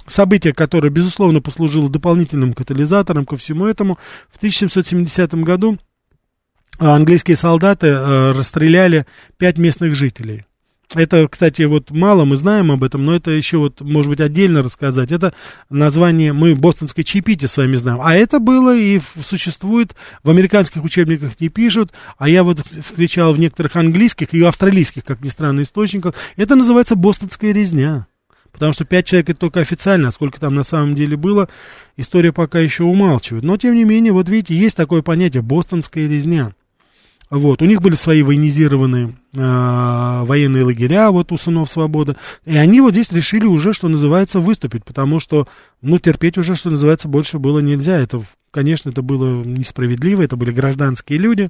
событие, 0.07 0.53
которое, 0.53 0.91
безусловно, 0.91 1.41
послужило 1.41 1.89
дополнительным 1.89 2.55
катализатором 2.55 3.25
ко 3.25 3.37
всему 3.37 3.67
этому. 3.67 3.99
В 4.31 4.37
1770 4.37 5.35
году 5.37 5.79
английские 6.79 7.37
солдаты 7.37 7.89
э, 7.89 8.31
расстреляли 8.31 9.07
пять 9.39 9.59
местных 9.59 9.95
жителей. 9.95 10.45
Это, 10.95 11.27
кстати, 11.29 11.63
вот 11.63 11.91
мало 11.91 12.25
мы 12.25 12.37
знаем 12.37 12.71
об 12.71 12.85
этом, 12.85 13.05
но 13.05 13.15
это 13.15 13.31
еще 13.31 13.59
вот, 13.59 13.81
может 13.81 14.11
быть, 14.11 14.21
отдельно 14.21 14.63
рассказать. 14.63 15.11
Это 15.11 15.33
название, 15.71 16.33
мы 16.33 16.55
бостонской 16.55 17.05
чаепити 17.05 17.47
с 17.47 17.57
вами 17.57 17.77
знаем. 17.77 18.01
А 18.03 18.15
это 18.15 18.39
было 18.41 18.77
и 18.77 19.01
существует, 19.23 19.95
в 20.23 20.31
американских 20.31 20.85
учебниках 20.85 21.41
не 21.41 21.49
пишут, 21.49 21.93
а 22.19 22.29
я 22.29 22.45
вот 22.45 22.59
встречал 22.61 23.33
в 23.33 23.39
некоторых 23.39 23.77
английских 23.77 24.35
и 24.35 24.43
австралийских, 24.43 25.05
как 25.05 25.23
ни 25.23 25.29
странно, 25.29 25.63
источниках. 25.63 26.15
Это 26.37 26.57
называется 26.57 26.95
бостонская 26.95 27.53
резня. 27.53 28.07
Потому 28.53 28.75
что 28.75 28.85
пять 28.85 29.07
человек 29.07 29.31
это 29.31 29.41
только 29.41 29.61
официально, 29.61 30.09
а 30.09 30.11
сколько 30.11 30.39
там 30.39 30.55
на 30.55 30.63
самом 30.63 30.95
деле 30.95 31.17
было, 31.17 31.49
история 31.97 32.33
пока 32.33 32.61
еще 32.61 32.85
умалчивает. 32.85 33.45
Но, 33.45 33.57
тем 33.57 33.75
не 33.75 33.85
менее, 33.85 34.13
вот 34.13 34.29
видите, 34.29 34.55
есть 34.55 34.77
такое 34.77 35.01
понятие 35.01 35.43
бостонская 35.43 36.07
резня. 36.07 36.53
Вот, 37.33 37.63
у 37.63 37.65
них 37.65 37.81
были 37.81 37.95
свои 37.95 38.23
военизированные 38.23 39.15
э, 39.35 40.23
военные 40.25 40.65
лагеря, 40.65 41.11
вот 41.11 41.33
у 41.33 41.39
сынов 41.39 41.71
свободы. 41.71 42.15
И 42.45 42.59
они 42.59 42.83
вот 42.83 42.91
здесь 42.91 43.11
решили 43.11 43.47
уже, 43.47 43.73
что 43.73 43.89
называется, 43.89 44.39
выступить, 44.39 44.85
потому 44.85 45.19
что, 45.19 45.49
ну, 45.81 45.99
терпеть 45.99 46.37
уже, 46.37 46.55
что 46.55 46.69
называется, 46.69 47.09
больше 47.09 47.39
было 47.39 47.61
нельзя. 47.61 47.99
Это, 47.99 48.23
конечно, 48.51 48.91
это 48.91 49.01
было 49.01 49.43
несправедливо, 49.45 50.21
это 50.21 50.37
были 50.37 50.51
гражданские 50.53 51.19
люди. 51.19 51.49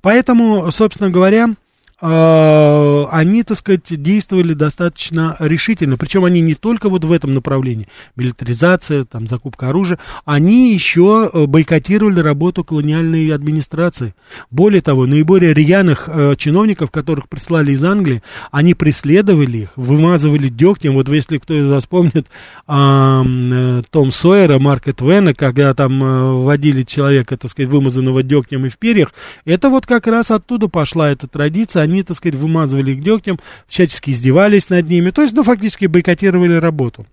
Поэтому, 0.00 0.70
собственно 0.70 1.10
говоря, 1.10 1.56
они, 2.04 3.42
так 3.42 3.56
сказать, 3.56 4.02
действовали 4.02 4.52
достаточно 4.52 5.36
решительно. 5.38 5.96
Причем 5.96 6.24
они 6.24 6.40
не 6.40 6.54
только 6.54 6.88
вот 6.88 7.04
в 7.04 7.12
этом 7.12 7.34
направлении, 7.34 7.88
милитаризация, 8.16 9.04
там, 9.04 9.26
закупка 9.26 9.70
оружия, 9.70 9.98
они 10.24 10.72
еще 10.72 11.30
э, 11.32 11.46
бойкотировали 11.46 12.20
работу 12.20 12.64
колониальной 12.64 13.28
администрации. 13.32 14.14
Более 14.50 14.82
того, 14.82 15.06
наиболее 15.06 15.54
рьяных 15.54 16.08
э, 16.08 16.34
чиновников, 16.36 16.90
которых 16.90 17.28
прислали 17.28 17.72
из 17.72 17.82
Англии, 17.84 18.22
они 18.50 18.74
преследовали 18.74 19.58
их, 19.58 19.72
вымазывали 19.76 20.48
дегтем. 20.48 20.94
Вот 20.94 21.08
если 21.08 21.38
кто 21.38 21.54
из 21.54 21.66
вас 21.66 21.86
помнит 21.86 22.26
э, 22.68 23.82
Том 23.90 24.10
Сойера, 24.10 24.58
Марка 24.58 24.92
Твена, 24.92 25.34
когда 25.34 25.74
там 25.74 26.02
э, 26.02 26.32
вводили 26.42 26.82
человека, 26.82 27.36
так 27.36 27.50
сказать, 27.50 27.70
вымазанного 27.70 28.22
дегтем 28.22 28.66
и 28.66 28.68
в 28.68 28.78
перьях, 28.78 29.12
это 29.44 29.70
вот 29.70 29.86
как 29.86 30.06
раз 30.06 30.30
оттуда 30.30 30.68
пошла 30.68 31.10
эта 31.10 31.26
традиция 31.28 31.82
они, 31.82 31.93
так 32.02 32.16
сказать, 32.16 32.34
вымазывали 32.34 32.92
их 32.92 33.02
дегтем, 33.02 33.38
всячески 33.66 34.10
издевались 34.10 34.70
над 34.70 34.88
ними, 34.88 35.10
то 35.10 35.22
есть, 35.22 35.34
ну, 35.34 35.42
фактически 35.42 35.86
бойкотировали 35.86 36.54
работу. 36.54 37.06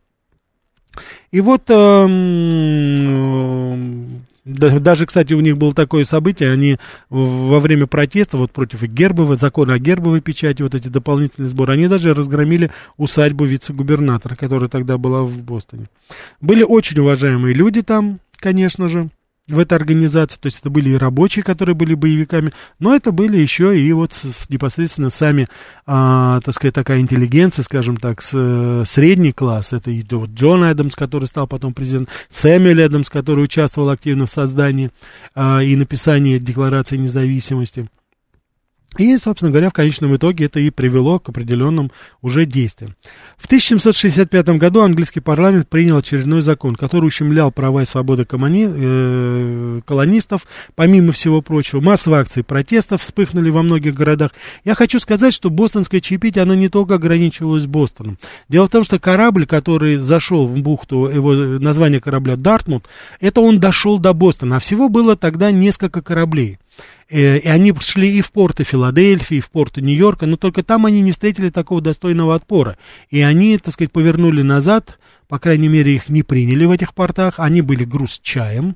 И 1.32 1.40
вот 1.40 1.64
э, 1.70 2.08
даже, 4.44 5.06
кстати, 5.06 5.34
у 5.34 5.40
них 5.40 5.58
было 5.58 5.74
такое 5.74 6.04
событие, 6.04 6.52
они 6.52 6.78
во 7.10 7.60
время 7.60 7.86
протеста 7.86 8.38
вот 8.38 8.52
против 8.52 8.84
Гербовой, 8.84 9.36
закона 9.36 9.74
о 9.74 9.80
гербовой 9.80 10.22
печати, 10.22 10.62
вот 10.64 10.74
эти 10.74 10.88
дополнительные 10.88 11.50
сборы, 11.50 11.76
они 11.76 11.88
даже 11.88 12.14
разгромили 12.14 12.72
усадьбу 12.98 13.46
вице-губернатора, 13.46 14.36
которая 14.36 14.70
тогда 14.70 14.98
была 14.98 15.22
в 15.24 15.42
Бостоне. 15.42 15.88
Были 16.42 16.64
очень 16.64 17.00
уважаемые 17.00 17.54
люди 17.54 17.82
там, 17.82 18.20
конечно 18.38 18.88
же 18.88 19.10
в 19.52 19.60
этой 19.60 19.76
организации, 19.76 20.40
то 20.40 20.48
есть 20.48 20.60
это 20.60 20.70
были 20.70 20.90
и 20.90 20.98
рабочие, 20.98 21.44
которые 21.44 21.76
были 21.76 21.94
боевиками, 21.94 22.52
но 22.80 22.96
это 22.96 23.12
были 23.12 23.38
еще 23.38 23.80
и 23.80 23.92
вот 23.94 24.14
с, 24.14 24.24
с, 24.24 24.50
непосредственно 24.50 25.10
сами, 25.10 25.48
а, 25.86 26.40
так 26.42 26.56
сказать, 26.56 26.74
такая 26.74 27.00
интеллигенция, 27.00 27.64
скажем 27.64 27.98
так, 27.98 28.22
с, 28.22 28.84
средний 28.86 29.32
класс, 29.32 29.74
это 29.74 29.92
и 29.92 30.04
вот 30.10 30.30
Джон 30.32 30.64
Эдамс, 30.64 30.96
который 30.96 31.26
стал 31.26 31.48
потом 31.48 31.74
президентом, 31.74 32.14
Сэмюэл 32.30 32.80
Эдамс, 32.80 33.10
который 33.10 33.44
участвовал 33.44 33.90
активно 33.90 34.26
в 34.26 34.30
создании 34.30 34.92
а, 35.36 35.62
и 35.62 35.76
написании 35.76 36.38
Декларации 36.38 36.98
независимости. 36.98 37.90
И, 38.98 39.16
собственно 39.18 39.52
говоря, 39.52 39.70
в 39.70 39.74
конечном 39.74 40.14
итоге 40.18 40.46
это 40.46 40.60
и 40.60 40.70
привело 40.70 41.18
к 41.18 41.30
определенным 41.30 41.92
уже 42.22 42.46
действиям. 42.46 42.96
В 43.38 43.46
1765 43.46 44.50
году 44.58 44.82
английский 44.82 45.22
парламент 45.22 45.70
принял 45.70 45.98
очередной 45.98 46.42
закон, 46.42 46.76
который 46.76 47.06
ущемлял 47.06 47.52
права 47.54 47.84
и 47.84 47.86
свободы 47.86 48.26
коммуни... 48.26 48.68
э... 48.70 49.82
колонистов. 49.86 50.46
Помимо 50.76 51.14
всего 51.14 51.42
прочего, 51.42 51.80
массовые 51.80 52.20
акции 52.20 52.42
протестов 52.42 53.02
вспыхнули 53.02 53.50
во 53.50 53.64
многих 53.64 53.94
городах. 53.94 54.32
Я 54.66 54.76
хочу 54.76 55.00
сказать, 55.00 55.34
что 55.34 55.50
бостонское 55.50 56.02
чаепитие, 56.02 56.42
оно 56.42 56.54
не 56.54 56.68
только 56.68 56.96
ограничивалось 56.96 57.68
Бостоном. 57.68 58.18
Дело 58.50 58.68
в 58.68 58.72
том, 58.72 58.84
что 58.84 59.00
корабль, 59.00 59.46
который 59.46 59.96
зашел 59.98 60.46
в 60.46 60.60
бухту, 60.60 61.08
его 61.08 61.34
название 61.34 62.02
корабля 62.02 62.36
Дартмут, 62.36 62.86
это 63.22 63.40
он 63.40 63.62
дошел 63.62 64.00
до 64.00 64.12
Бостона. 64.12 64.58
А 64.58 64.60
всего 64.60 64.90
было 64.90 65.16
тогда 65.16 65.50
несколько 65.52 66.02
кораблей. 66.02 66.60
Э, 67.12 67.38
и 67.38 67.48
они 67.48 67.74
шли 67.80 68.18
и 68.18 68.22
в 68.22 68.32
порты 68.32 68.64
Филадельфии, 68.64 69.38
и 69.38 69.42
в 69.42 69.50
порты 69.50 69.82
Нью-Йорка, 69.82 70.26
но 70.26 70.38
только 70.38 70.64
там 70.64 70.86
они 70.86 71.02
не 71.02 71.12
встретили 71.12 71.50
такого 71.50 71.82
достойного 71.82 72.36
отпора. 72.36 72.78
И 73.10 73.22
они, 73.22 73.58
так 73.58 73.74
сказать, 73.74 73.92
повернули 73.92 74.42
назад, 74.42 74.98
по 75.28 75.38
крайней 75.38 75.68
мере, 75.68 75.96
их 75.96 76.10
не 76.10 76.24
приняли 76.24 76.66
в 76.66 76.72
этих 76.72 76.94
портах, 76.94 77.36
они 77.40 77.62
были 77.62 77.84
груз 77.84 78.20
чаем, 78.24 78.76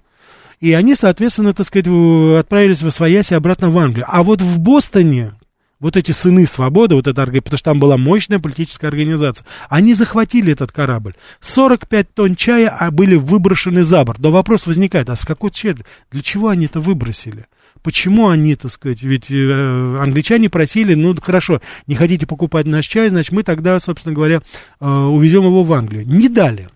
и 0.60 0.74
они, 0.74 0.96
соответственно, 0.96 1.54
так 1.54 1.66
сказать, 1.66 1.88
отправились 1.88 2.82
в 2.82 2.88
Освояси 2.88 3.34
обратно 3.34 3.70
в 3.70 3.78
Англию. 3.78 4.06
А 4.08 4.24
вот 4.24 4.42
в 4.42 4.60
Бостоне, 4.60 5.34
вот 5.80 5.98
эти 5.98 6.12
сыны 6.12 6.46
свободы, 6.46 6.96
вот 6.96 7.08
эта, 7.08 7.26
потому 7.26 7.58
что 7.58 7.64
там 7.64 7.80
была 7.80 7.98
мощная 7.98 8.40
политическая 8.40 8.88
организация, 8.88 9.46
они 9.70 9.94
захватили 9.94 10.54
этот 10.54 10.72
корабль. 10.72 11.16
45 11.42 12.14
тонн 12.14 12.36
чая 12.36 12.70
а 12.70 12.92
были 12.92 13.16
выброшены 13.16 13.84
за 13.84 14.04
борт. 14.04 14.20
Но 14.20 14.32
вопрос 14.32 14.68
возникает, 14.68 15.10
а 15.10 15.16
с 15.16 15.26
какой 15.26 15.52
целью? 15.52 15.86
Для 16.12 16.22
чего 16.22 16.50
они 16.50 16.66
это 16.66 16.80
выбросили? 16.80 17.48
Почему 17.86 18.30
они, 18.30 18.56
так 18.56 18.72
сказать, 18.72 19.04
ведь 19.04 19.30
э, 19.30 19.98
англичане 20.02 20.50
просили, 20.50 20.96
ну, 20.96 21.16
хорошо, 21.22 21.62
не 21.86 21.94
хотите 21.94 22.26
покупать 22.26 22.66
наш 22.66 22.88
чай, 22.88 23.10
значит, 23.10 23.32
мы 23.32 23.44
тогда, 23.44 23.80
собственно 23.80 24.16
говоря, 24.16 24.42
э, 24.80 24.90
увезем 24.90 25.44
его 25.44 25.62
в 25.62 25.72
Англию. 25.72 26.04
Не 26.08 26.28
дали. 26.28 26.70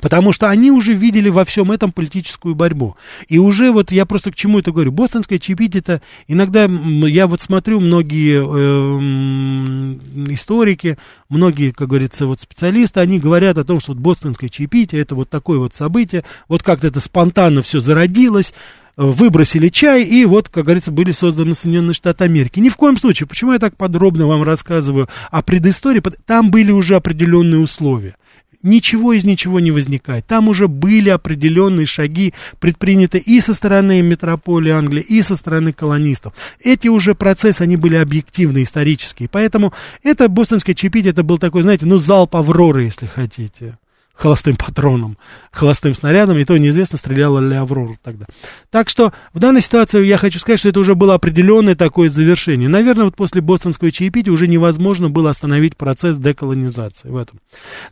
Потому 0.00 0.32
что 0.32 0.48
они 0.48 0.70
уже 0.70 0.92
видели 0.94 1.28
во 1.28 1.44
всем 1.44 1.72
этом 1.72 1.92
политическую 1.92 2.54
борьбу. 2.54 2.96
И 3.28 3.38
уже 3.38 3.70
вот 3.72 3.92
я 3.92 4.06
просто 4.06 4.30
к 4.30 4.34
чему 4.34 4.58
это 4.58 4.72
говорю. 4.72 4.92
Бостонская 4.92 5.38
чаепитие 5.38 5.80
это 5.80 6.02
иногда, 6.28 6.64
я 6.64 7.26
вот 7.26 7.40
смотрю, 7.40 7.80
многие 7.80 8.40
э, 8.40 9.98
историки, 10.32 10.98
многие, 11.28 11.70
как 11.70 11.88
говорится, 11.88 12.26
вот 12.26 12.40
специалисты, 12.40 13.00
они 13.00 13.18
говорят 13.18 13.58
о 13.58 13.64
том, 13.64 13.80
что 13.80 13.92
вот 13.92 14.00
бостонское 14.00 14.50
чаепитие 14.50 15.00
это 15.00 15.14
вот 15.14 15.30
такое 15.30 15.58
вот 15.58 15.74
событие, 15.74 16.24
вот 16.48 16.62
как-то 16.62 16.86
это 16.86 17.00
спонтанно 17.00 17.62
все 17.62 17.80
зародилось, 17.80 18.52
выбросили 18.96 19.68
чай, 19.68 20.04
и 20.04 20.24
вот, 20.24 20.48
как 20.48 20.64
говорится, 20.64 20.90
были 20.90 21.12
созданы 21.12 21.54
Соединенные 21.54 21.94
Штаты 21.94 22.24
Америки. 22.24 22.60
Ни 22.60 22.68
в 22.68 22.76
коем 22.76 22.96
случае. 22.96 23.26
Почему 23.26 23.52
я 23.52 23.58
так 23.58 23.76
подробно 23.76 24.26
вам 24.26 24.42
рассказываю 24.42 25.08
о 25.30 25.42
предыстории? 25.42 26.02
Там 26.24 26.50
были 26.50 26.72
уже 26.72 26.96
определенные 26.96 27.60
условия. 27.60 28.16
Ничего 28.62 29.12
из 29.12 29.24
ничего 29.24 29.60
не 29.60 29.70
возникает. 29.70 30.26
Там 30.26 30.48
уже 30.48 30.68
были 30.68 31.10
определенные 31.10 31.86
шаги 31.86 32.34
предприняты 32.58 33.18
и 33.18 33.40
со 33.40 33.54
стороны 33.54 34.02
метрополии 34.02 34.70
Англии, 34.70 35.02
и 35.02 35.22
со 35.22 35.36
стороны 35.36 35.72
колонистов. 35.72 36.34
Эти 36.60 36.88
уже 36.88 37.14
процессы, 37.14 37.62
они 37.62 37.76
были 37.76 37.96
объективны, 37.96 38.62
исторические. 38.62 39.28
Поэтому 39.28 39.72
это 40.02 40.28
бостонское 40.28 40.74
чаепитие, 40.74 41.12
это 41.12 41.22
был 41.22 41.38
такой, 41.38 41.62
знаете, 41.62 41.86
ну, 41.86 41.98
залп 41.98 42.36
Авроры, 42.36 42.84
если 42.84 43.06
хотите 43.06 43.78
холостым 44.16 44.56
патроном, 44.56 45.18
холостым 45.52 45.94
снарядом, 45.94 46.38
и 46.38 46.44
то 46.44 46.56
неизвестно, 46.56 46.98
стреляла 46.98 47.38
ли 47.38 47.54
Аврора 47.54 47.94
тогда. 48.02 48.26
Так 48.70 48.88
что 48.88 49.12
в 49.32 49.38
данной 49.38 49.60
ситуации 49.60 50.04
я 50.04 50.18
хочу 50.18 50.38
сказать, 50.38 50.58
что 50.58 50.70
это 50.70 50.80
уже 50.80 50.94
было 50.94 51.14
определенное 51.14 51.74
такое 51.74 52.08
завершение. 52.08 52.68
Наверное, 52.68 53.04
вот 53.04 53.16
после 53.16 53.42
бостонского 53.42 53.90
чаепития 53.90 54.32
уже 54.32 54.48
невозможно 54.48 55.10
было 55.10 55.30
остановить 55.30 55.76
процесс 55.76 56.16
деколонизации 56.16 57.10
в 57.10 57.16
этом. 57.16 57.40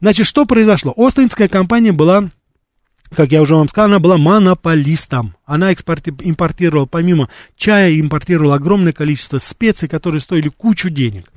Значит, 0.01 0.27
что 0.27 0.47
произошло? 0.47 0.95
Остинская 0.97 1.49
компания 1.49 1.93
была 1.93 2.25
как 3.15 3.31
я 3.31 3.43
уже 3.43 3.55
вам 3.55 3.69
сказал, 3.69 3.91
она 3.91 3.99
была 4.01 4.19
монополистом. 4.19 5.37
Она 5.45 5.73
экспорти- 5.73 6.15
импортировала, 6.21 6.87
помимо 6.87 7.29
чая, 7.57 8.01
импортировала 8.01 8.57
огромное 8.57 8.93
количество 8.93 9.39
специй, 9.39 9.89
которые 9.89 10.21
стоили 10.21 10.49
кучу 10.49 10.91
денег. 10.91 11.31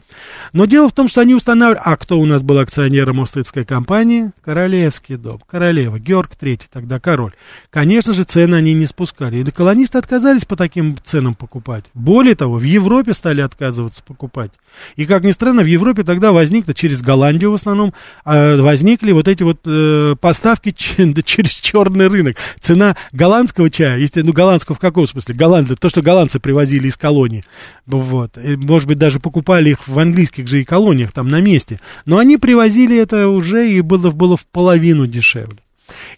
Но 0.54 0.66
дело 0.66 0.90
в 0.90 0.94
том, 0.94 1.08
что 1.08 1.22
они 1.22 1.36
устанавливали... 1.36 1.82
А 1.84 1.98
кто 1.98 2.20
у 2.20 2.26
нас 2.26 2.44
был 2.44 2.60
акционером 2.60 3.22
Остинской 3.22 3.66
компании? 3.66 4.32
Королевский 4.44 5.16
дом. 5.18 5.42
Королева. 5.48 6.00
Георг 6.00 6.32
III, 6.40 6.62
тогда 6.72 7.00
король. 7.00 7.32
Конечно 7.70 8.14
же, 8.14 8.24
цены 8.24 8.56
они 8.56 8.74
не 8.74 8.86
спускали. 8.86 9.38
И 9.38 9.52
колонисты 9.52 9.98
отказались 9.98 10.46
по 10.46 10.56
таким 10.56 10.96
ценам 11.04 11.34
покупать. 11.34 11.86
Более 11.94 12.36
того, 12.36 12.56
в 12.56 12.64
Европе 12.64 13.14
стали 13.14 13.42
отказываться 13.42 14.04
покупать. 14.04 14.52
И, 14.96 15.06
как 15.06 15.24
ни 15.24 15.32
странно, 15.32 15.64
в 15.64 15.68
Европе 15.68 16.04
тогда 16.04 16.32
возникло, 16.32 16.74
через 16.74 17.02
Голландию 17.02 17.52
в 17.52 17.56
основном, 17.56 17.94
а, 18.26 18.58
возникли 18.58 19.12
вот 19.12 19.28
эти 19.28 19.44
вот 19.44 19.60
э, 19.66 20.16
поставки 20.20 20.72
через 20.78 21.54
черный 21.54 22.08
рынок. 22.08 22.38
Цена 22.62 22.96
голландского 23.12 23.70
чая 23.70 23.98
Если, 23.98 24.22
ну, 24.22 24.34
голландского 24.34 24.76
в 24.76 24.80
каком 24.80 25.08
смысле? 25.08 25.36
Голланды, 25.36 25.76
то, 25.76 25.90
что 25.90 26.02
голландцы 26.02 26.40
привозили 26.40 26.88
из 26.88 26.98
колонии. 26.98 27.44
Вот. 27.86 28.38
И, 28.38 28.56
может 28.56 28.88
быть, 28.88 28.98
даже 28.98 29.20
покупали 29.20 29.72
их 29.72 29.88
в 29.88 29.97
английских 30.00 30.48
же 30.48 30.62
и 30.62 30.66
колониях, 30.66 31.12
там, 31.12 31.28
на 31.28 31.42
месте. 31.42 31.80
Но 32.06 32.18
они 32.18 32.38
привозили 32.38 32.98
это 32.98 33.30
уже, 33.30 33.72
и 33.72 33.82
было, 33.82 34.12
было 34.12 34.38
в 34.38 34.46
половину 34.46 35.08
дешевле. 35.08 35.60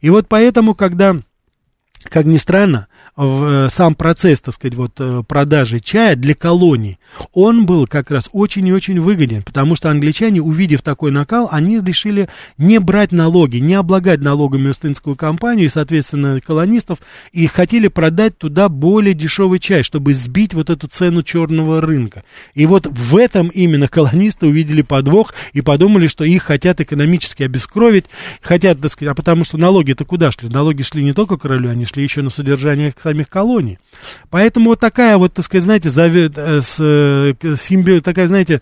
И 0.02 0.10
вот 0.10 0.28
поэтому, 0.28 0.74
когда 0.74 1.16
как 2.04 2.26
ни 2.26 2.38
странно, 2.38 2.88
в 3.20 3.66
э, 3.66 3.70
сам 3.70 3.96
процесс, 3.96 4.40
так 4.40 4.54
сказать, 4.54 4.76
вот 4.76 4.94
э, 5.00 5.24
продажи 5.28 5.82
чая 5.82 6.16
для 6.16 6.34
колоний, 6.34 7.00
он 7.34 7.66
был 7.66 7.86
как 7.86 8.12
раз 8.12 8.30
очень 8.32 8.66
и 8.66 8.72
очень 8.72 9.02
выгоден, 9.02 9.44
потому 9.44 9.76
что 9.76 9.92
англичане, 9.92 10.42
увидев 10.42 10.82
такой 10.82 11.12
накал, 11.12 11.50
они 11.52 11.82
решили 11.82 12.30
не 12.58 12.80
брать 12.80 13.12
налоги, 13.12 13.58
не 13.58 13.74
облагать 13.74 14.22
налогами 14.22 14.70
Остинскую 14.70 15.18
компанию 15.18 15.66
и, 15.66 15.70
соответственно, 15.70 16.40
колонистов, 16.40 17.00
и 17.34 17.46
хотели 17.48 17.90
продать 17.90 18.38
туда 18.38 18.70
более 18.70 19.14
дешевый 19.14 19.60
чай, 19.60 19.84
чтобы 19.84 20.14
сбить 20.14 20.54
вот 20.54 20.70
эту 20.70 20.88
цену 20.88 21.22
черного 21.22 21.82
рынка. 21.82 22.24
И 22.54 22.66
вот 22.66 22.88
в 22.88 23.18
этом 23.18 23.50
именно 23.50 23.90
колонисты 23.90 24.48
увидели 24.48 24.82
подвох 24.82 25.34
и 25.52 25.60
подумали, 25.60 26.08
что 26.08 26.24
их 26.24 26.44
хотят 26.44 26.80
экономически 26.80 27.44
обескровить, 27.44 28.06
хотят, 28.40 28.80
так 28.80 28.92
сказать, 28.92 29.12
а 29.12 29.16
потому 29.16 29.44
что 29.44 29.58
налоги-то 29.58 30.06
куда 30.06 30.32
шли? 30.32 30.48
Налоги 30.48 30.84
шли 30.84 31.04
не 31.04 31.12
только 31.12 31.38
королю, 31.38 31.70
они 31.70 31.84
шли 31.84 32.04
еще 32.04 32.22
на 32.22 32.30
содержание 32.30 32.94
самих 33.10 33.30
колоний. 33.30 33.80
Поэтому 34.30 34.70
вот 34.70 34.80
такая 34.80 35.18
вот, 35.18 35.34
так 35.34 35.46
сказать, 35.46 35.64
знаете, 35.64 35.90
зави... 35.90 36.32
Э, 36.36 36.62
с, 36.62 36.78
э, 36.80 37.34
симби... 37.56 38.00
такая, 38.00 38.28
знаете, 38.28 38.62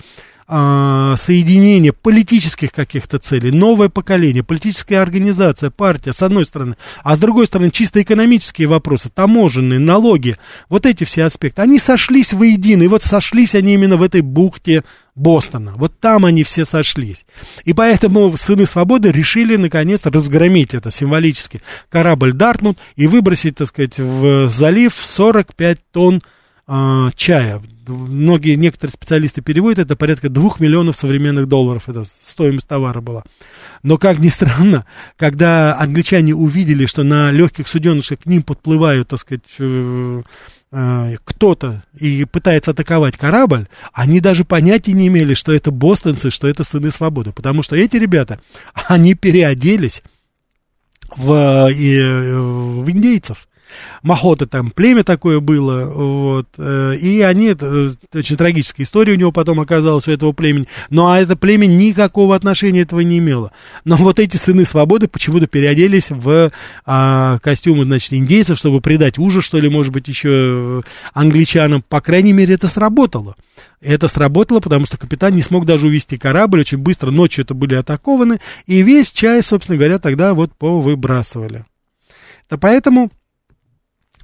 а, 0.50 1.16
соединение 1.18 1.92
политических 1.92 2.72
каких-то 2.72 3.20
целей, 3.20 3.52
новое 3.52 3.90
поколение, 3.90 4.44
политическая 4.44 5.00
организация, 5.00 5.70
партия, 5.70 6.14
с 6.14 6.22
одной 6.22 6.46
стороны, 6.46 6.78
а 7.04 7.16
с 7.16 7.20
другой 7.20 7.48
стороны, 7.48 7.70
чисто 7.70 8.02
экономические 8.02 8.70
вопросы, 8.70 9.10
таможенные, 9.14 9.80
налоги, 9.80 10.38
вот 10.70 10.86
эти 10.86 11.04
все 11.04 11.26
аспекты, 11.26 11.62
они 11.62 11.80
сошлись 11.80 12.32
воедино, 12.32 12.84
и 12.84 12.88
вот 12.88 13.04
сошлись 13.04 13.56
они 13.56 13.74
именно 13.74 13.98
в 13.98 14.04
этой 14.04 14.22
бухте 14.22 14.84
Бостона. 15.16 15.74
Вот 15.76 16.00
там 16.00 16.26
они 16.26 16.44
все 16.44 16.64
сошлись. 16.64 17.26
И 17.66 17.74
поэтому 17.74 18.38
сыны 18.38 18.66
свободы 18.66 19.12
решили, 19.12 19.56
наконец, 19.56 20.06
разгромить 20.06 20.76
это 20.76 20.92
символически 20.92 21.60
корабль 21.90 22.34
Дартмут 22.34 22.78
и 22.96 23.08
выбросить, 23.08 23.56
так 23.56 23.68
сказать, 23.68 23.98
в 23.98 24.48
залив 24.48 24.94
45 24.94 25.80
тонн 25.92 26.22
э, 26.68 27.10
чая. 27.16 27.62
Многие, 27.88 28.56
некоторые 28.56 28.94
специалисты 28.94 29.42
переводят, 29.42 29.80
это 29.80 29.96
порядка 29.96 30.30
2 30.30 30.56
миллионов 30.60 30.98
современных 30.98 31.48
долларов, 31.48 31.88
это 31.88 32.04
стоимость 32.04 32.68
товара 32.68 33.00
была. 33.00 33.24
Но, 33.84 33.98
как 33.98 34.20
ни 34.20 34.30
странно, 34.30 34.86
когда 35.16 35.78
англичане 35.80 36.36
увидели, 36.36 36.86
что 36.86 37.04
на 37.04 37.32
легких 37.32 37.68
суденышках 37.68 38.20
к 38.20 38.26
ним 38.26 38.44
подплывают, 38.44 39.08
так 39.08 39.20
сказать, 39.20 39.56
э, 39.60 40.20
э, 40.72 41.16
кто-то 41.24 41.84
и 41.98 42.26
пытается 42.26 42.72
атаковать 42.72 43.18
корабль, 43.18 43.68
они 43.94 44.20
даже 44.20 44.44
понятия 44.44 44.94
не 44.94 45.08
имели, 45.08 45.34
что 45.34 45.54
это 45.54 45.72
бостонцы, 45.72 46.32
что 46.32 46.48
это 46.48 46.64
сыны 46.64 46.92
свободы. 46.92 47.32
Потому 47.32 47.64
что 47.64 47.76
эти 47.76 47.98
ребята, 47.98 48.40
они 48.88 49.14
переоделись 49.14 50.04
в, 51.16 51.70
и, 51.72 51.98
э, 51.98 52.38
в 52.38 52.90
индейцев. 52.90 53.48
Махота 54.02 54.46
там 54.46 54.70
племя 54.70 55.04
такое 55.04 55.40
было, 55.40 55.86
вот, 55.86 56.48
э, 56.58 56.96
и 56.96 57.22
они, 57.22 57.48
это 57.48 57.92
очень 58.14 58.38
трагическая 58.38 58.86
история 58.86 59.14
у 59.14 59.18
него 59.18 59.32
потом 59.32 59.60
оказалась 59.60 60.08
у 60.08 60.12
этого 60.12 60.32
племени, 60.32 60.68
но 60.90 61.12
а 61.12 61.20
это 61.20 61.36
племя 61.36 61.66
никакого 61.66 62.36
отношения 62.36 62.82
этого 62.82 63.02
не 63.02 63.18
имело. 63.18 63.52
Но 63.86 63.96
вот 63.96 64.20
эти 64.20 64.38
сыны 64.38 64.66
свободы 64.66 65.08
почему-то 65.08 65.48
переоделись 65.48 66.10
в 66.10 66.52
а, 66.86 67.40
костюмы, 67.40 67.86
значит, 67.86 68.14
индейцев, 68.14 68.58
чтобы 68.58 68.82
придать 68.82 69.18
ужас, 69.18 69.44
что 69.44 69.60
ли, 69.60 69.70
может 69.70 69.92
быть, 69.92 70.08
еще 70.08 70.84
англичанам. 71.14 71.82
По 71.88 72.02
крайней 72.02 72.34
мере, 72.34 72.56
это 72.56 72.68
сработало. 72.68 73.36
Это 73.82 74.08
сработало, 74.08 74.60
потому 74.60 74.86
что 74.86 74.98
капитан 74.98 75.36
не 75.36 75.42
смог 75.42 75.66
даже 75.66 75.88
увести 75.88 76.18
корабль, 76.18 76.62
очень 76.62 76.80
быстро 76.80 77.12
ночью 77.12 77.44
это 77.44 77.54
были 77.54 77.76
атакованы, 77.76 78.40
и 78.66 78.82
весь 78.82 79.12
чай, 79.12 79.44
собственно 79.44 79.78
говоря, 79.78 80.00
тогда 80.00 80.34
вот 80.34 80.52
повыбрасывали. 80.54 81.66
Да 82.50 82.58
поэтому 82.58 83.12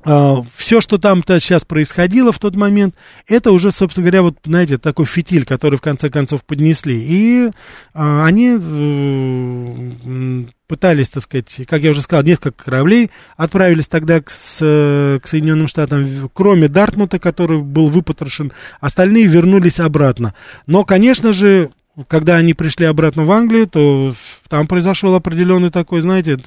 все, 0.04 0.82
что 0.82 0.98
там-то 0.98 1.40
сейчас 1.40 1.64
происходило 1.64 2.32
в 2.32 2.40
тот 2.40 2.56
момент, 2.56 2.96
это 3.28 3.52
уже, 3.52 3.72
собственно 3.72 4.06
говоря, 4.06 4.24
вот, 4.24 4.38
знаете, 4.44 4.78
такой 4.78 5.06
фитиль, 5.06 5.46
который 5.46 5.78
в 5.78 5.82
конце 5.82 6.10
концов 6.10 6.44
поднесли. 6.44 7.02
И 7.02 7.50
uh, 7.94 8.26
они 8.26 8.50
uh, 8.50 10.50
пытались, 10.68 11.10
так 11.10 11.24
сказать, 11.24 11.62
как 11.68 11.82
я 11.82 11.92
уже 11.92 12.02
сказал, 12.02 12.24
несколько 12.24 12.66
кораблей 12.66 13.12
отправились 13.38 13.88
тогда 13.88 14.22
к, 14.22 14.30
с, 14.30 14.58
к 14.58 15.28
Соединенным 15.28 15.68
Штатам, 15.68 16.30
кроме 16.34 16.68
Дартмута, 16.68 17.20
который 17.20 17.60
был 17.60 17.88
выпотрошен, 17.88 18.52
остальные 18.82 19.28
вернулись 19.28 19.80
обратно. 19.80 20.34
Но, 20.68 20.84
конечно 20.84 21.32
же, 21.32 21.70
когда 22.08 22.38
они 22.38 22.54
пришли 22.54 22.86
обратно 22.86 23.24
в 23.24 23.32
Англию, 23.32 23.68
то 23.68 24.14
там 24.50 24.68
произошел 24.68 25.16
определенный 25.16 25.70
такой, 25.70 26.02
знаете, 26.02 26.40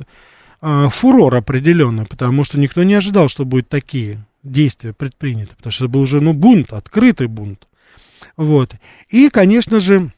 а, 0.61 0.89
фурор 0.89 1.35
определенный, 1.35 2.07
потому 2.07 2.45
что 2.45 2.59
никто 2.59 2.83
не 2.83 2.95
ожидал, 2.95 3.29
что 3.29 3.45
будут 3.45 3.69
такие 3.69 4.25
действия 4.43 4.93
предприняты, 4.93 5.55
потому 5.57 5.73
что 5.73 5.85
это 5.85 5.93
был 5.93 6.01
уже, 6.03 6.21
ну, 6.21 6.33
бунт, 6.33 6.73
открытый 6.73 7.27
бунт. 7.27 7.67
Вот. 8.37 8.75
И, 9.09 9.29
конечно 9.31 9.81
же, 9.81 10.11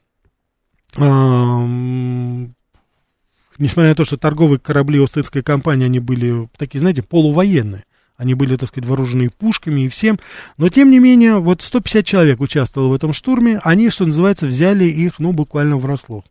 несмотря 3.58 3.90
на 3.90 3.94
то, 3.94 4.04
что 4.04 4.16
торговые 4.16 4.58
корабли 4.58 5.02
Остинской 5.02 5.42
компании, 5.42 5.86
они 5.86 6.00
были 6.00 6.48
такие, 6.56 6.80
знаете, 6.80 7.02
полувоенные, 7.02 7.84
они 8.16 8.34
были, 8.34 8.56
так 8.56 8.68
сказать, 8.68 8.88
вооружены 8.88 9.30
пушками 9.30 9.82
и 9.82 9.88
всем. 9.88 10.18
Но, 10.56 10.68
тем 10.68 10.90
не 10.90 10.98
менее, 10.98 11.38
вот 11.38 11.62
150 11.62 12.04
человек 12.04 12.40
участвовало 12.40 12.88
в 12.88 12.94
этом 12.94 13.12
штурме. 13.12 13.60
Они, 13.62 13.90
что 13.90 14.06
называется, 14.06 14.46
взяли 14.46 14.86
их, 14.86 15.20
ну, 15.20 15.32
буквально 15.32 15.76
врасплох. 15.76 16.24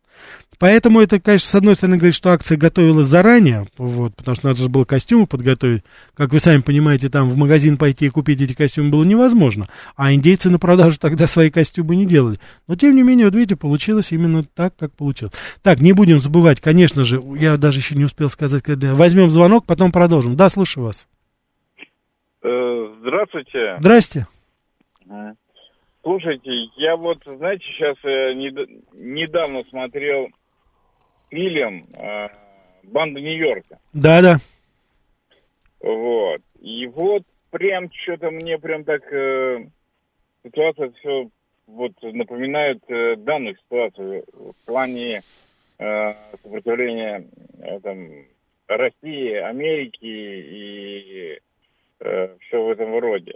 Поэтому 0.58 1.00
это, 1.00 1.20
конечно, 1.20 1.48
с 1.48 1.54
одной 1.54 1.76
стороны, 1.76 1.98
говорит, 1.98 2.14
что 2.14 2.30
акция 2.30 2.58
готовилась 2.58 3.06
заранее, 3.06 3.66
вот, 3.76 4.14
потому 4.16 4.34
что 4.34 4.48
надо 4.48 4.58
же 4.58 4.68
было 4.68 4.84
костюмы 4.84 5.26
подготовить. 5.26 5.84
Как 6.14 6.32
вы 6.32 6.40
сами 6.40 6.60
понимаете, 6.60 7.08
там 7.08 7.28
в 7.28 7.36
магазин 7.36 7.76
пойти 7.76 8.06
и 8.06 8.10
купить 8.10 8.40
эти 8.40 8.54
костюмы 8.54 8.90
было 8.90 9.04
невозможно. 9.04 9.68
А 9.94 10.12
индейцы 10.12 10.50
на 10.50 10.58
продажу 10.58 10.98
тогда 10.98 11.28
свои 11.28 11.50
костюмы 11.50 11.94
не 11.94 12.06
делали. 12.06 12.38
Но, 12.66 12.74
тем 12.74 12.96
не 12.96 13.02
менее, 13.02 13.26
вот 13.26 13.36
видите, 13.36 13.54
получилось 13.54 14.10
именно 14.10 14.42
так, 14.42 14.74
как 14.76 14.92
получилось. 14.92 15.32
Так, 15.62 15.80
не 15.80 15.92
будем 15.92 16.18
забывать, 16.18 16.60
конечно 16.60 17.04
же, 17.04 17.22
я 17.38 17.56
даже 17.56 17.78
еще 17.78 17.94
не 17.94 18.04
успел 18.04 18.28
сказать, 18.28 18.62
когда 18.62 18.94
возьмем 18.94 19.30
звонок, 19.30 19.64
потом 19.64 19.92
продолжим. 19.92 20.34
Да, 20.36 20.48
слушаю 20.48 20.86
вас. 20.86 21.06
Э, 22.42 22.94
здравствуйте. 23.00 23.76
Здрасте. 23.78 24.26
Слушайте, 26.02 26.50
я 26.76 26.96
вот, 26.96 27.18
знаете, 27.26 27.64
сейчас 27.66 27.96
э, 28.04 28.32
недавно 28.32 29.62
смотрел 29.68 30.28
фильм 31.30 31.86
э, 31.94 32.26
«Банда 32.84 33.20
Нью-Йорка». 33.20 33.78
Да-да. 33.92 34.38
Вот. 35.80 36.40
И 36.60 36.86
вот 36.86 37.22
прям 37.50 37.88
что-то 37.92 38.30
мне 38.30 38.58
прям 38.58 38.84
так 38.84 39.02
э, 39.12 39.66
ситуация 40.44 40.90
все 40.98 41.28
вот 41.66 41.92
напоминает 42.02 42.82
э, 42.88 43.16
данную 43.16 43.56
ситуацию 43.56 44.24
в 44.32 44.66
плане 44.66 45.22
э, 45.78 46.14
сопротивления 46.42 47.26
э, 47.60 47.80
там, 47.80 48.08
России, 48.66 49.34
Америки 49.34 49.96
и 50.02 51.38
э, 52.00 52.28
все 52.40 52.64
в 52.64 52.70
этом 52.70 52.98
роде. 52.98 53.34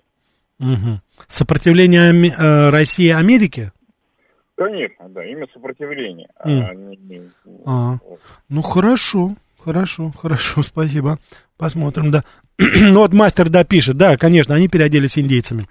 Угу. 0.59 1.01
Сопротивление 1.29 2.13
э, 2.13 2.71
России 2.71 3.11
Америке? 3.11 3.73
Конечно, 4.65 5.09
да, 5.09 5.25
именно 5.25 5.47
сопротивление. 5.53 6.29
Mm. 6.45 6.63
А 6.63 6.75
не, 6.75 7.31
а. 7.67 7.99
Ну 8.49 8.63
хорошо, 8.63 9.33
хорошо, 9.59 10.13
хорошо, 10.17 10.63
спасибо. 10.63 11.19
Посмотрим, 11.57 12.11
да. 12.11 12.23
ну 12.59 13.01
вот 13.01 13.13
мастер 13.13 13.49
да 13.49 13.65
пишет, 13.65 13.97
да, 13.97 14.17
конечно, 14.17 14.55
они 14.55 14.69
переоделись 14.69 15.19
индейцами. 15.19 15.67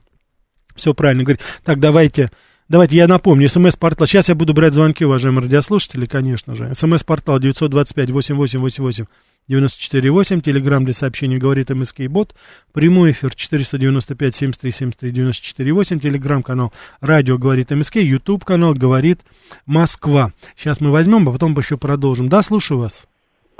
Все 0.75 0.93
правильно 0.93 1.23
говорит. 1.23 1.41
Так, 1.63 1.79
давайте 1.79 2.31
Давайте 2.71 2.95
я 2.95 3.05
напомню, 3.05 3.49
смс-портал. 3.49 4.07
Сейчас 4.07 4.29
я 4.29 4.35
буду 4.35 4.53
брать 4.53 4.71
звонки, 4.71 5.03
уважаемые 5.03 5.43
радиослушатели, 5.43 6.05
конечно 6.05 6.55
же. 6.55 6.73
СМС-портал 6.73 7.37
925-88-88-94-8. 7.39 10.39
Телеграмм 10.39 10.85
для 10.85 10.93
сообщений 10.93 11.37
говорит 11.37 11.69
МСК 11.69 12.03
Бот. 12.07 12.33
Прямой 12.73 13.11
эфир 13.11 13.31
495-73-73-94-8. 13.31 15.99
Телеграмм-канал 15.99 16.71
Радио 17.01 17.37
говорит 17.37 17.71
МСК. 17.71 17.97
Ютуб 17.97 18.45
канал 18.45 18.73
говорит 18.73 19.19
Москва. 19.65 20.29
Сейчас 20.55 20.79
мы 20.79 20.91
возьмем, 20.91 21.27
а 21.27 21.33
потом 21.33 21.53
еще 21.57 21.77
продолжим. 21.77 22.29
Да, 22.29 22.41
слушаю 22.41 22.79
вас. 22.79 23.05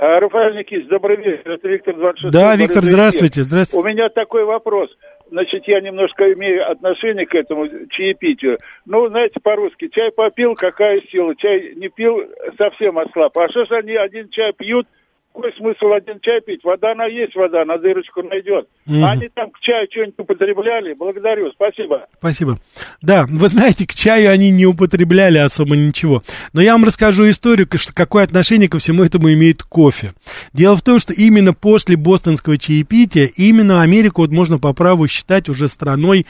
А, 0.02 0.18
Рафаэль 0.18 0.56
Никитич, 0.56 0.88
добрый 0.88 1.16
вечер. 1.16 1.48
Это 1.48 1.68
Виктор 1.68 1.94
26. 1.94 2.32
Да, 2.32 2.56
Виктор, 2.56 2.82
здравствуйте. 2.82 3.42
здравствуйте. 3.42 3.86
У 3.86 3.88
меня 3.88 4.08
такой 4.08 4.44
вопрос 4.44 4.90
значит, 5.32 5.66
я 5.66 5.80
немножко 5.80 6.30
имею 6.34 6.70
отношение 6.70 7.26
к 7.26 7.34
этому 7.34 7.66
чаепитию. 7.88 8.58
Ну, 8.84 9.06
знаете, 9.06 9.40
по-русски, 9.42 9.88
чай 9.88 10.12
попил, 10.12 10.54
какая 10.54 11.00
сила, 11.10 11.34
чай 11.36 11.74
не 11.74 11.88
пил, 11.88 12.22
совсем 12.58 12.98
ослаб. 12.98 13.36
А 13.38 13.48
что 13.48 13.64
же 13.64 13.76
они 13.76 13.94
один 13.94 14.28
чай 14.28 14.52
пьют, 14.52 14.86
какой 15.32 15.52
смысл 15.54 15.92
один 15.94 16.20
чай 16.20 16.40
пить? 16.40 16.62
Вода, 16.62 16.92
она 16.92 17.06
есть 17.06 17.34
вода, 17.34 17.64
на 17.64 17.78
дырочку 17.78 18.22
найдет. 18.22 18.68
А 18.86 19.12
они 19.12 19.28
там 19.28 19.50
к 19.50 19.60
чаю 19.60 19.86
что-нибудь 19.90 20.18
употребляли. 20.18 20.94
Благодарю, 20.94 21.50
спасибо. 21.52 22.06
Спасибо. 22.18 22.58
Да, 23.00 23.26
вы 23.28 23.48
знаете, 23.48 23.86
к 23.86 23.94
чаю 23.94 24.30
они 24.30 24.50
не 24.50 24.66
употребляли 24.66 25.38
особо 25.38 25.76
ничего. 25.76 26.22
Но 26.52 26.60
я 26.60 26.72
вам 26.72 26.84
расскажу 26.84 27.28
историю, 27.28 27.66
что 27.76 27.94
какое 27.94 28.24
отношение 28.24 28.68
ко 28.68 28.78
всему 28.78 29.02
этому 29.02 29.32
имеет 29.32 29.62
кофе. 29.62 30.12
Дело 30.52 30.76
в 30.76 30.82
том, 30.82 30.98
что 30.98 31.12
именно 31.12 31.54
после 31.54 31.96
бостонского 31.96 32.58
чаепития, 32.58 33.28
именно 33.36 33.82
Америку 33.82 34.22
вот 34.22 34.30
можно 34.30 34.58
по 34.58 34.72
праву 34.72 35.08
считать 35.08 35.48
уже 35.48 35.68
страной 35.68 36.26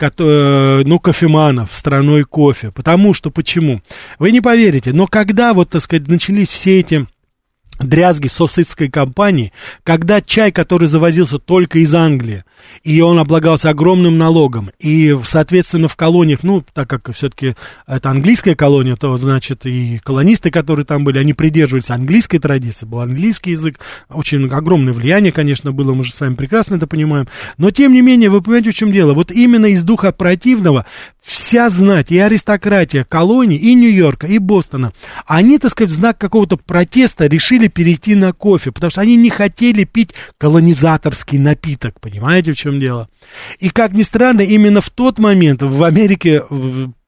э, 0.00 0.82
ну, 0.84 0.98
кофеманов, 0.98 1.72
страной 1.72 2.24
кофе. 2.24 2.72
Потому 2.72 3.14
что, 3.14 3.30
почему? 3.30 3.80
Вы 4.18 4.32
не 4.32 4.40
поверите, 4.40 4.92
но 4.92 5.06
когда, 5.06 5.54
вот, 5.54 5.70
так 5.70 5.80
сказать, 5.80 6.08
начались 6.08 6.50
все 6.50 6.80
эти 6.80 7.06
дрязги 7.84 8.28
сосыцкой 8.28 8.88
компании, 8.88 9.52
когда 9.84 10.20
чай, 10.20 10.52
который 10.52 10.86
завозился 10.86 11.38
только 11.38 11.78
из 11.78 11.94
Англии, 11.94 12.44
и 12.82 13.00
он 13.00 13.18
облагался 13.18 13.70
огромным 13.70 14.18
налогом, 14.18 14.70
и, 14.78 15.16
соответственно, 15.24 15.88
в 15.88 15.96
колониях, 15.96 16.42
ну, 16.42 16.64
так 16.72 16.88
как 16.88 17.12
все-таки 17.14 17.54
это 17.86 18.10
английская 18.10 18.54
колония, 18.54 18.96
то, 18.96 19.16
значит, 19.16 19.66
и 19.66 19.98
колонисты, 20.02 20.50
которые 20.50 20.86
там 20.86 21.04
были, 21.04 21.18
они 21.18 21.32
придерживались 21.32 21.90
английской 21.90 22.38
традиции, 22.38 22.86
был 22.86 23.00
английский 23.00 23.52
язык, 23.52 23.78
очень 24.08 24.48
огромное 24.48 24.92
влияние, 24.92 25.32
конечно, 25.32 25.72
было, 25.72 25.94
мы 25.94 26.04
же 26.04 26.12
с 26.12 26.20
вами 26.20 26.34
прекрасно 26.34 26.76
это 26.76 26.86
понимаем, 26.86 27.26
но, 27.58 27.70
тем 27.70 27.92
не 27.92 28.02
менее, 28.02 28.30
вы 28.30 28.42
понимаете, 28.42 28.70
в 28.70 28.74
чем 28.74 28.92
дело, 28.92 29.14
вот 29.14 29.30
именно 29.30 29.66
из 29.66 29.82
духа 29.82 30.12
противного 30.12 30.86
вся 31.22 31.70
знать, 31.70 32.10
и 32.10 32.18
аристократия 32.18 33.04
колоний, 33.04 33.56
и 33.56 33.74
Нью-Йорка, 33.74 34.26
и 34.26 34.38
Бостона, 34.38 34.92
они, 35.26 35.58
так 35.58 35.70
сказать, 35.70 35.90
в 35.90 35.94
знак 35.94 36.18
какого-то 36.18 36.56
протеста 36.56 37.26
решили 37.26 37.68
перейти 37.72 38.14
на 38.14 38.32
кофе, 38.32 38.72
потому 38.72 38.90
что 38.90 39.00
они 39.00 39.16
не 39.16 39.30
хотели 39.30 39.84
пить 39.84 40.10
колонизаторский 40.38 41.38
напиток, 41.38 42.00
понимаете, 42.00 42.52
в 42.52 42.56
чем 42.56 42.80
дело? 42.80 43.08
И, 43.58 43.70
как 43.70 43.92
ни 43.92 44.02
странно, 44.02 44.42
именно 44.42 44.80
в 44.80 44.90
тот 44.90 45.18
момент 45.18 45.62
в 45.62 45.84
Америке, 45.84 46.42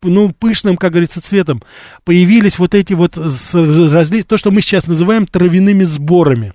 ну, 0.03 0.33
пышным, 0.33 0.77
как 0.77 0.93
говорится, 0.93 1.21
цветом 1.21 1.63
появились 2.05 2.59
вот 2.59 2.75
эти 2.75 2.95
вот 2.95 3.17
разли... 3.17 4.23
то, 4.23 4.37
что 4.37 4.51
мы 4.51 4.61
сейчас 4.61 4.87
называем 4.87 5.27
травяными 5.27 5.85
сборами. 5.85 6.53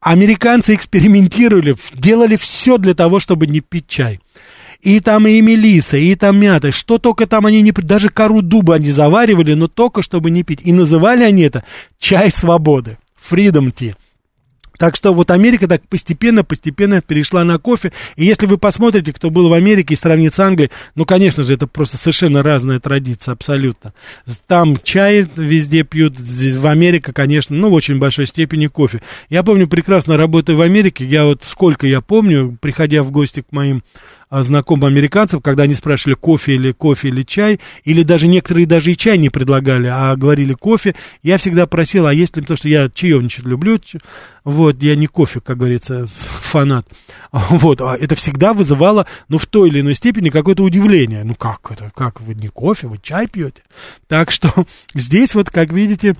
Американцы 0.00 0.74
экспериментировали, 0.74 1.74
делали 1.94 2.36
все 2.36 2.78
для 2.78 2.94
того, 2.94 3.20
чтобы 3.20 3.46
не 3.46 3.60
пить 3.60 3.88
чай. 3.88 4.20
И 4.80 5.00
там 5.00 5.26
и 5.26 5.40
мелиса, 5.40 5.96
и 5.96 6.14
там 6.14 6.38
мята, 6.38 6.70
что 6.70 6.98
только 6.98 7.26
там 7.26 7.46
они 7.46 7.62
не... 7.62 7.72
Даже 7.72 8.10
кору 8.10 8.42
дуба 8.42 8.76
они 8.76 8.90
заваривали, 8.90 9.54
но 9.54 9.66
только 9.66 10.02
чтобы 10.02 10.30
не 10.30 10.44
пить. 10.44 10.60
И 10.62 10.72
называли 10.72 11.24
они 11.24 11.42
это 11.42 11.64
чай 11.98 12.30
свободы, 12.30 12.96
freedom 13.30 13.72
tea. 13.72 13.94
Так 14.78 14.94
что 14.94 15.12
вот 15.12 15.30
Америка 15.32 15.66
так 15.66 15.86
постепенно-постепенно 15.88 17.02
перешла 17.02 17.42
на 17.42 17.58
кофе. 17.58 17.92
И 18.14 18.24
если 18.24 18.46
вы 18.46 18.58
посмотрите, 18.58 19.12
кто 19.12 19.28
был 19.28 19.48
в 19.48 19.52
Америке 19.52 19.94
и 19.94 19.96
сравнит 19.96 20.32
с 20.32 20.38
Англией, 20.38 20.70
ну, 20.94 21.04
конечно 21.04 21.42
же, 21.42 21.54
это 21.54 21.66
просто 21.66 21.96
совершенно 21.96 22.44
разная 22.44 22.78
традиция, 22.78 23.32
абсолютно. 23.32 23.92
Там 24.46 24.76
чай 24.82 25.28
везде 25.36 25.82
пьют, 25.82 26.16
здесь 26.16 26.54
в 26.54 26.66
Америке, 26.68 27.12
конечно, 27.12 27.56
ну, 27.56 27.70
в 27.70 27.72
очень 27.72 27.98
большой 27.98 28.26
степени 28.26 28.68
кофе. 28.68 29.02
Я 29.28 29.42
помню, 29.42 29.66
прекрасно 29.66 30.16
работая 30.16 30.54
в 30.54 30.60
Америке, 30.60 31.04
я 31.04 31.24
вот 31.24 31.42
сколько 31.42 31.86
я 31.88 32.00
помню, 32.00 32.56
приходя 32.60 33.02
в 33.02 33.10
гости 33.10 33.40
к 33.42 33.50
моим 33.50 33.82
а, 34.30 34.42
знакомым 34.42 34.84
американцам, 34.84 35.40
когда 35.40 35.62
они 35.62 35.74
спрашивали 35.74 36.14
кофе 36.14 36.54
или 36.54 36.72
кофе 36.72 37.08
или 37.08 37.22
чай, 37.22 37.60
или 37.84 38.02
даже 38.02 38.28
некоторые 38.28 38.66
даже 38.66 38.92
и 38.92 38.96
чай 38.96 39.16
не 39.16 39.30
предлагали, 39.30 39.86
а 39.86 40.14
говорили 40.16 40.52
кофе, 40.52 40.94
я 41.22 41.38
всегда 41.38 41.66
просил, 41.66 42.06
а 42.06 42.12
если, 42.12 42.40
потому 42.40 42.56
что 42.56 42.68
я 42.68 42.90
чаевничать 42.90 43.46
люблю, 43.46 43.80
вот, 44.44 44.82
я 44.82 44.96
не 44.96 45.06
кофе, 45.06 45.40
как 45.40 45.58
говорится, 45.58 46.06
фанат, 46.42 46.86
вот, 47.32 47.80
а 47.80 47.96
это 47.96 48.14
всегда 48.16 48.52
вызывало, 48.52 49.06
ну, 49.28 49.38
в 49.38 49.46
той 49.46 49.68
или 49.70 49.80
иной 49.80 49.94
степени 49.94 50.30
какое-то 50.30 50.62
удивление, 50.62 51.24
ну, 51.24 51.34
как 51.34 51.70
это, 51.70 51.90
как 51.94 52.20
вы 52.20 52.34
не 52.34 52.48
кофе, 52.48 52.86
вы 52.86 52.98
чай 53.02 53.28
пьете, 53.28 53.62
так 54.08 54.30
что 54.30 54.52
здесь 54.94 55.34
вот, 55.34 55.50
как 55.50 55.72
видите, 55.72 56.14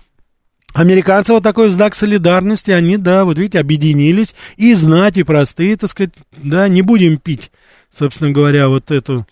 Американцы 0.75 1.33
вот 1.33 1.43
такой 1.43 1.71
знак 1.71 1.95
солидарности, 1.95 2.71
они, 2.71 2.99
да, 2.99 3.25
вот 3.25 3.39
видите, 3.39 3.59
объединились, 3.59 4.35
и 4.57 4.75
знать, 4.75 5.17
и 5.17 5.23
простые, 5.23 5.77
так 5.77 5.91
сказать, 5.91 6.13
да, 6.37 6.69
не 6.69 6.83
будем 6.83 7.17
пить, 7.17 7.51
собственно 7.91 8.31
говоря, 8.31 8.69
вот 8.69 8.91
эту, 8.91 9.27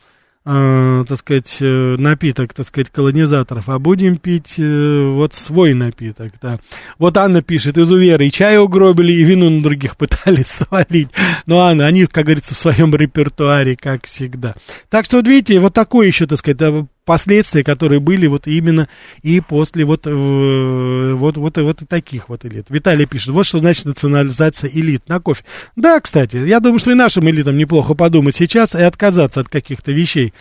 э, 0.44 1.04
так 1.08 1.18
сказать, 1.18 1.56
э, 1.60 1.96
напиток, 1.98 2.54
так 2.54 2.66
сказать, 2.66 2.90
колонизаторов, 2.90 3.68
а 3.68 3.78
будем 3.78 4.16
пить 4.16 4.54
э, 4.58 5.08
вот 5.08 5.34
свой 5.34 5.74
напиток, 5.74 6.32
да. 6.40 6.58
Вот 6.98 7.16
Анна 7.16 7.42
пишет, 7.42 7.78
изуверы 7.78 8.26
и 8.26 8.30
чай 8.30 8.58
угробили, 8.58 9.12
и 9.12 9.24
вину 9.24 9.50
на 9.50 9.62
других 9.62 9.96
пытались 9.98 10.48
свалить. 10.48 11.08
Но, 11.46 11.60
Анна, 11.60 11.86
они, 11.86 12.06
как 12.06 12.24
говорится, 12.24 12.54
в 12.54 12.58
своем 12.58 12.94
репертуаре, 12.94 13.76
как 13.76 14.06
всегда. 14.06 14.54
Так 14.88 15.04
что, 15.04 15.18
вот 15.18 15.28
видите, 15.28 15.58
вот 15.58 15.74
такое 15.74 16.06
еще, 16.06 16.26
так 16.26 16.38
сказать, 16.38 16.62
э, 16.62 16.86
последствия, 17.06 17.64
которые 17.64 18.00
были 18.00 18.26
вот 18.26 18.46
именно 18.46 18.88
и 19.22 19.40
после 19.40 19.86
вот, 19.86 20.06
э, 20.06 21.12
вот, 21.14 21.38
вот, 21.38 21.56
вот 21.56 21.82
и 21.82 21.86
таких 21.86 22.28
вот 22.28 22.44
элит. 22.44 22.66
Виталий 22.68 23.06
пишет, 23.06 23.28
вот 23.28 23.46
что 23.46 23.60
значит 23.60 23.86
национализация 23.86 24.68
элит 24.68 25.08
на 25.08 25.20
кофе. 25.20 25.44
Да, 25.76 25.98
кстати, 26.00 26.36
я 26.36 26.60
думаю, 26.60 26.80
что 26.80 26.90
и 26.90 26.94
нашим 26.94 27.30
элитам 27.30 27.56
неплохо 27.56 27.94
подумать 27.94 28.36
сейчас 28.36 28.74
и 28.74 28.82
отказаться 28.82 29.40
от 29.40 29.48
каких-то 29.48 29.92
вещей, 29.92 30.34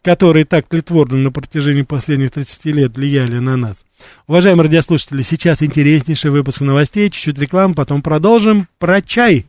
которые 0.00 0.44
так 0.44 0.66
тлетворно 0.68 1.18
на 1.18 1.32
протяжении 1.32 1.82
последних 1.82 2.30
30 2.30 2.64
лет 2.66 2.96
влияли 2.96 3.38
на 3.38 3.56
нас. 3.56 3.84
Уважаемые 4.26 4.66
радиослушатели, 4.66 5.22
сейчас 5.22 5.62
интереснейший 5.62 6.30
выпуск 6.30 6.60
новостей, 6.60 7.10
чуть-чуть 7.10 7.38
рекламы, 7.38 7.74
потом 7.74 8.00
продолжим 8.00 8.68
про 8.78 9.02
чай. 9.02 9.46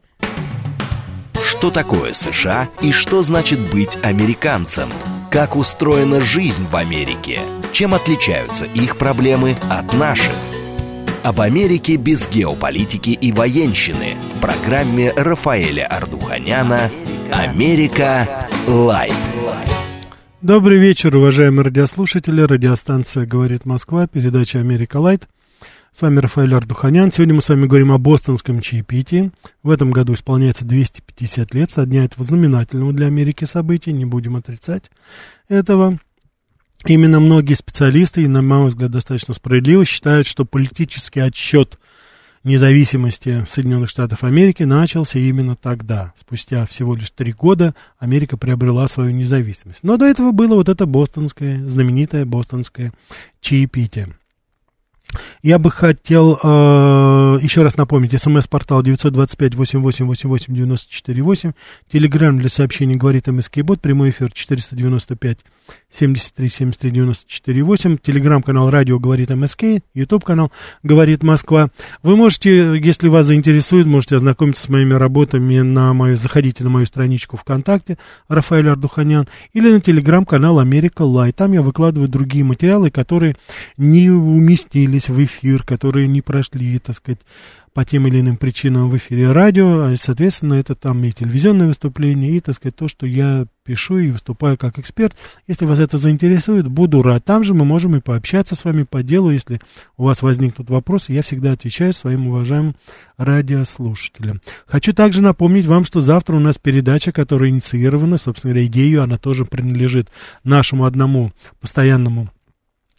Что 1.44 1.70
такое 1.70 2.14
США 2.14 2.68
и 2.82 2.92
что 2.92 3.22
значит 3.22 3.60
быть 3.72 3.98
американцем? 4.02 4.90
Как 5.34 5.56
устроена 5.56 6.22
жизнь 6.22 6.64
в 6.72 6.76
Америке? 6.76 7.40
Чем 7.72 7.96
отличаются 7.96 8.66
их 8.66 8.98
проблемы 8.98 9.58
от 9.68 9.92
наших? 9.94 10.32
Об 11.24 11.42
Америке 11.42 11.96
без 11.96 12.30
геополитики 12.30 13.10
и 13.10 13.32
военщины 13.32 14.16
в 14.36 14.42
программе 14.42 15.12
Рафаэля 15.12 15.88
Ардуханяна 15.88 16.92
«Америка. 17.32 18.48
Лайт». 18.68 19.16
Добрый 20.44 20.78
вечер, 20.78 21.18
уважаемые 21.18 21.66
радиослушатели. 21.66 22.42
Радиостанция 22.42 23.26
«Говорит 23.26 23.66
Москва», 23.66 24.06
передача 24.06 24.60
«Америка 24.60 24.98
Лайт». 24.98 25.28
С 25.96 26.02
вами 26.02 26.18
Рафаэль 26.18 26.56
Ардуханян. 26.56 27.12
Сегодня 27.12 27.36
мы 27.36 27.44
с 27.44 27.50
вами 27.50 27.68
говорим 27.68 27.92
о 27.92 28.00
бостонском 28.00 28.62
чаепитии. 28.62 29.32
В 29.62 29.70
этом 29.70 29.92
году 29.92 30.16
исполняется 30.16 30.66
250 30.66 31.54
лет 31.54 31.70
со 31.70 31.86
дня 31.86 32.04
этого 32.04 32.24
знаменательного 32.24 32.94
для 32.94 33.06
Америки 33.06 33.46
события. 33.46 33.94
Не 33.94 34.06
будем 34.06 34.36
отрицать 34.36 34.90
этого. 35.50 36.00
Именно 36.88 37.20
многие 37.20 37.54
специалисты, 37.54 38.24
и, 38.24 38.28
на 38.28 38.42
мой 38.42 38.70
взгляд, 38.70 38.90
достаточно 38.90 39.36
справедливо, 39.36 39.86
считают, 39.86 40.26
что 40.26 40.46
политический 40.46 41.20
отсчет 41.20 41.78
независимости 42.44 43.46
Соединенных 43.48 43.92
Штатов 43.92 44.24
Америки 44.24 44.64
начался 44.64 45.20
именно 45.20 45.56
тогда. 45.56 46.12
Спустя 46.18 46.66
всего 46.66 46.96
лишь 46.96 47.12
три 47.12 47.34
года 47.34 47.76
Америка 48.00 48.36
приобрела 48.36 48.88
свою 48.88 49.12
независимость. 49.12 49.84
Но 49.84 49.98
до 49.98 50.06
этого 50.06 50.32
было 50.32 50.56
вот 50.56 50.70
это 50.70 50.88
бостонское, 50.88 51.64
знаменитое 51.70 52.26
бостонское 52.26 52.94
чаепитие. 53.42 54.08
Я 55.42 55.60
бы 55.60 55.72
хотел 55.72 56.40
э, 56.42 57.40
еще 57.42 57.64
раз 57.64 57.76
напомнить, 57.78 58.22
смс-портал 58.22 58.84
925-88-88-94-8, 58.84 61.54
телеграмм 61.92 62.40
для 62.40 62.50
сообщений 62.50 62.96
говорит 62.96 63.28
МСК 63.28 63.60
Бот, 63.60 63.80
прямой 63.82 64.10
эфир 64.10 64.32
495 64.32 65.40
73 65.90 66.50
73 66.50 66.92
94 66.92 67.64
8, 67.64 67.98
телеграм-канал 67.98 68.70
радио 68.70 69.00
говорит 69.00 69.30
МСК, 69.30 69.64
ютуб 69.94 70.24
канал 70.24 70.52
говорит 70.82 71.24
Москва. 71.24 71.70
Вы 72.02 72.16
можете, 72.16 72.78
если 72.78 73.08
вас 73.08 73.28
заинтересует, 73.28 73.86
можете 73.86 74.16
ознакомиться 74.16 74.64
с 74.64 74.70
моими 74.70 74.94
работами 74.94 75.60
на 75.60 75.94
мою, 75.94 76.16
заходите 76.16 76.64
на 76.64 76.70
мою 76.70 76.86
страничку 76.86 77.38
ВКонтакте 77.38 77.98
Рафаэль 78.28 78.70
Ардуханян 78.70 79.28
или 79.54 79.72
на 79.72 79.82
телеграм-канал 79.82 80.60
Америка 80.60 81.04
Лай. 81.04 81.32
Там 81.32 81.54
я 81.54 81.62
выкладываю 81.62 82.10
другие 82.10 82.44
материалы, 82.44 82.90
которые 82.90 83.36
не 83.78 84.10
уместились 84.10 85.10
в 85.10 85.24
эфир, 85.24 85.64
которые 85.64 86.08
не 86.08 86.22
прошли, 86.22 86.80
так 86.80 86.96
сказать, 86.96 87.20
по 87.74 87.84
тем 87.84 88.08
или 88.08 88.20
иным 88.20 88.38
причинам 88.38 88.90
в 88.90 88.98
эфире 88.98 89.32
радио, 89.32 89.86
а, 89.86 89.96
соответственно, 89.96 90.56
это 90.56 90.76
там 90.76 91.04
и 91.04 91.12
телевизионное 91.12 91.68
выступление, 91.68 92.32
и, 92.32 92.40
так 92.40 92.56
сказать, 92.56 92.76
то, 92.76 92.88
что 92.88 93.06
я 93.06 93.46
пишу 93.64 93.98
и 93.98 94.12
выступаю 94.12 94.58
как 94.58 94.78
эксперт. 94.78 95.16
Если 95.48 95.66
вас 95.66 95.80
это 95.80 95.98
заинтересует, 95.98 96.68
буду 96.68 97.02
рад. 97.02 97.24
Там 97.26 97.44
же 97.44 97.54
мы 97.54 97.66
можем 97.66 97.96
и 97.96 98.02
пообщаться 98.02 98.56
с 98.56 98.66
вами 98.66 98.84
по 98.84 99.02
делу, 99.04 99.32
если 99.32 99.60
у 99.98 100.04
вас 100.04 100.22
возникнут 100.22 100.70
вопросы, 100.70 101.14
я 101.14 101.22
всегда 101.22 101.54
отвечаю 101.54 101.94
своим 101.94 102.28
уважаемым 102.28 102.76
радиослушателям. 103.18 104.42
Хочу 104.68 104.94
также 104.94 105.22
напомнить 105.22 105.66
вам, 105.66 105.86
что 105.86 106.02
завтра 106.02 106.36
у 106.36 106.40
нас 106.40 106.58
передача, 106.58 107.12
которая 107.12 107.50
инициирована, 107.50 108.18
собственно 108.18 108.54
говоря, 108.54 108.68
идею, 108.68 109.02
она 109.02 109.18
тоже 109.18 109.46
принадлежит 109.46 110.10
нашему 110.44 110.86
одному 110.86 111.32
постоянному 111.60 112.30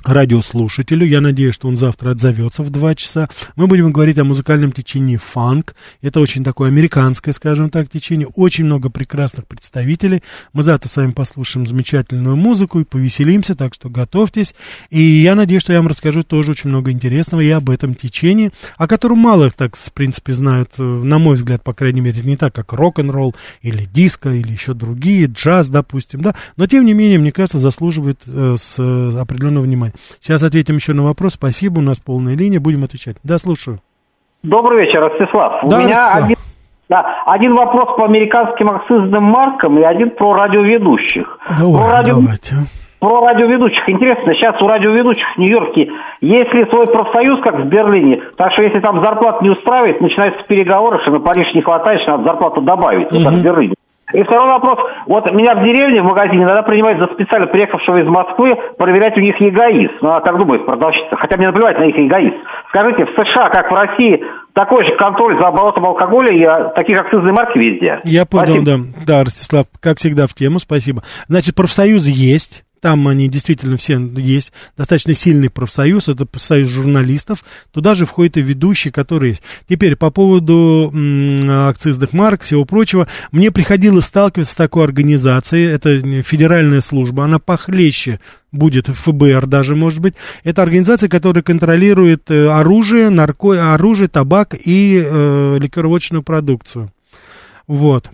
радиослушателю. 0.04 1.06
Я 1.06 1.20
надеюсь, 1.20 1.54
что 1.54 1.68
он 1.68 1.76
завтра 1.76 2.10
отзовется 2.10 2.62
в 2.62 2.70
2 2.70 2.94
часа. 2.94 3.28
Мы 3.56 3.66
будем 3.66 3.92
говорить 3.92 4.18
о 4.18 4.24
музыкальном 4.24 4.72
течении 4.72 5.16
фанк. 5.16 5.74
Это 6.02 6.20
очень 6.20 6.44
такое 6.44 6.68
американское, 6.68 7.32
скажем 7.34 7.70
так, 7.70 7.88
течение. 7.88 8.28
Очень 8.34 8.64
много 8.64 8.90
прекрасных 8.90 9.46
представителей. 9.46 10.22
Мы 10.52 10.62
завтра 10.62 10.88
с 10.88 10.96
вами 10.96 11.12
послушаем 11.12 11.66
замечательную 11.66 12.36
музыку 12.36 12.80
и 12.80 12.84
повеселимся, 12.84 13.54
так 13.54 13.74
что 13.74 13.88
готовьтесь. 13.88 14.54
И 14.90 15.02
я 15.02 15.34
надеюсь, 15.34 15.62
что 15.62 15.72
я 15.72 15.80
вам 15.80 15.88
расскажу 15.88 16.22
тоже 16.22 16.52
очень 16.52 16.70
много 16.70 16.90
интересного 16.90 17.40
и 17.40 17.50
об 17.50 17.70
этом 17.70 17.94
течении, 17.94 18.52
о 18.76 18.86
котором 18.86 19.18
мало 19.18 19.50
так, 19.50 19.76
в 19.76 19.92
принципе, 19.92 20.32
знают, 20.34 20.70
э, 20.78 20.82
на 20.82 21.18
мой 21.18 21.36
взгляд, 21.36 21.62
по 21.62 21.74
крайней 21.74 22.00
мере, 22.00 22.22
не 22.22 22.36
так, 22.36 22.54
как 22.54 22.72
рок-н-ролл 22.72 23.34
или 23.62 23.84
диско, 23.84 24.30
или 24.30 24.52
еще 24.52 24.74
другие, 24.74 25.26
джаз, 25.26 25.68
допустим, 25.68 26.20
да. 26.20 26.34
Но, 26.56 26.66
тем 26.66 26.84
не 26.84 26.92
менее, 26.92 27.18
мне 27.18 27.32
кажется, 27.32 27.58
заслуживает 27.58 28.20
э, 28.26 28.56
с 28.58 28.76
э, 28.78 29.18
определенного 29.18 29.64
внимания. 29.64 29.93
Сейчас 30.20 30.42
ответим 30.42 30.76
еще 30.76 30.92
на 30.92 31.02
вопрос. 31.02 31.34
Спасибо, 31.34 31.78
у 31.78 31.82
нас 31.82 31.98
полная 32.00 32.36
линия, 32.36 32.60
будем 32.60 32.84
отвечать. 32.84 33.16
Да, 33.22 33.38
слушаю. 33.38 33.78
Добрый 34.42 34.84
вечер, 34.84 35.00
Ростислав. 35.00 35.62
Да, 35.68 35.76
у 35.76 35.80
меня 35.80 35.88
Ростислав. 35.96 36.24
один, 36.24 36.36
да, 36.88 37.22
один 37.26 37.54
вопрос 37.54 37.96
по 37.96 38.04
американским 38.04 38.68
акцизным 38.70 39.22
маркам 39.24 39.78
и 39.78 39.82
один 39.82 40.10
про 40.10 40.34
радиоведущих. 40.34 41.38
Давай, 41.58 41.82
про, 41.82 41.90
радио- 41.92 42.20
давайте. 42.20 42.54
про 43.00 43.20
радиоведущих. 43.20 43.88
Интересно, 43.88 44.34
сейчас 44.34 44.60
у 44.60 44.66
радиоведущих 44.66 45.24
в 45.34 45.38
Нью-Йорке 45.38 45.88
есть 46.20 46.52
ли 46.54 46.64
свой 46.68 46.86
профсоюз, 46.86 47.40
как 47.42 47.60
в 47.60 47.64
Берлине? 47.68 48.20
Так 48.36 48.52
что 48.52 48.62
если 48.62 48.80
там 48.80 49.02
зарплата 49.02 49.42
не 49.42 49.50
устраивает, 49.50 50.00
начинаются 50.00 50.42
переговоры, 50.46 51.00
что 51.02 51.10
на 51.12 51.20
Париж 51.20 51.54
не 51.54 51.62
хватает, 51.62 52.02
что 52.02 52.12
надо 52.12 52.24
зарплату 52.24 52.60
добавить, 52.60 53.10
вот 53.10 53.24
как 53.24 53.32
в 53.32 53.42
Берлине. 53.42 53.74
И 54.12 54.22
второй 54.22 54.52
вопрос. 54.52 54.78
Вот 55.06 55.32
меня 55.32 55.54
в 55.54 55.64
деревне, 55.64 56.02
в 56.02 56.04
магазине, 56.04 56.44
иногда 56.44 56.62
принимают 56.62 56.98
за 56.98 57.06
специально 57.14 57.46
приехавшего 57.46 58.02
из 58.02 58.06
Москвы 58.06 58.54
проверять 58.76 59.16
у 59.16 59.20
них 59.20 59.40
эгоизм. 59.40 59.92
Ну, 60.02 60.10
а 60.10 60.20
как 60.20 60.36
думает 60.36 60.66
продавщица? 60.66 61.16
Хотя 61.16 61.36
мне 61.36 61.46
наплевать 61.46 61.78
на 61.78 61.84
их 61.84 61.96
эгоизм. 61.96 62.36
Скажите, 62.68 63.06
в 63.06 63.10
США, 63.14 63.48
как 63.48 63.70
в 63.70 63.74
России, 63.74 64.22
такой 64.52 64.84
же 64.84 64.94
контроль 64.96 65.38
за 65.40 65.48
оборотом 65.48 65.86
алкоголя 65.86 66.36
и 66.36 66.44
а, 66.44 66.68
такие 66.76 66.98
акцизные 66.98 67.32
марки 67.32 67.58
везде? 67.58 68.00
Я 68.04 68.26
понял, 68.26 68.62
Спасибо. 68.62 68.66
да. 68.66 68.78
Да, 69.06 69.24
Ростислав, 69.24 69.66
как 69.80 69.96
всегда, 69.98 70.26
в 70.26 70.34
тему, 70.34 70.58
спасибо. 70.58 71.02
Значит, 71.28 71.54
профсоюзы 71.54 72.10
есть. 72.12 72.63
Там 72.84 73.08
они 73.08 73.30
действительно 73.30 73.78
все 73.78 73.98
есть. 73.98 74.52
Достаточно 74.76 75.14
сильный 75.14 75.48
профсоюз. 75.48 76.10
Это 76.10 76.26
союз 76.36 76.68
журналистов. 76.68 77.42
Туда 77.72 77.94
же 77.94 78.04
входят 78.04 78.36
и 78.36 78.42
ведущие, 78.42 78.92
которые 78.92 79.30
есть. 79.30 79.42
Теперь, 79.66 79.96
по 79.96 80.10
поводу 80.10 80.92
акцизных 81.70 82.12
марок, 82.12 82.42
всего 82.42 82.66
прочего. 82.66 83.08
Мне 83.32 83.50
приходилось 83.50 84.04
сталкиваться 84.04 84.52
с 84.52 84.56
такой 84.56 84.84
организацией. 84.84 85.64
Это 85.64 85.96
федеральная 86.22 86.82
служба. 86.82 87.24
Она 87.24 87.38
похлеще 87.38 88.20
будет 88.52 88.88
ФБР 88.88 89.46
даже, 89.46 89.74
может 89.74 90.00
быть. 90.00 90.12
Это 90.42 90.60
организация, 90.60 91.08
которая 91.08 91.42
контролирует 91.42 92.30
э, 92.30 92.48
оружие, 92.50 93.08
нарко... 93.08 93.72
оружие, 93.72 94.08
табак 94.08 94.54
и 94.62 95.02
э, 95.02 95.56
ликероводочную 95.58 96.22
продукцию. 96.22 96.92
Вот. 97.66 98.10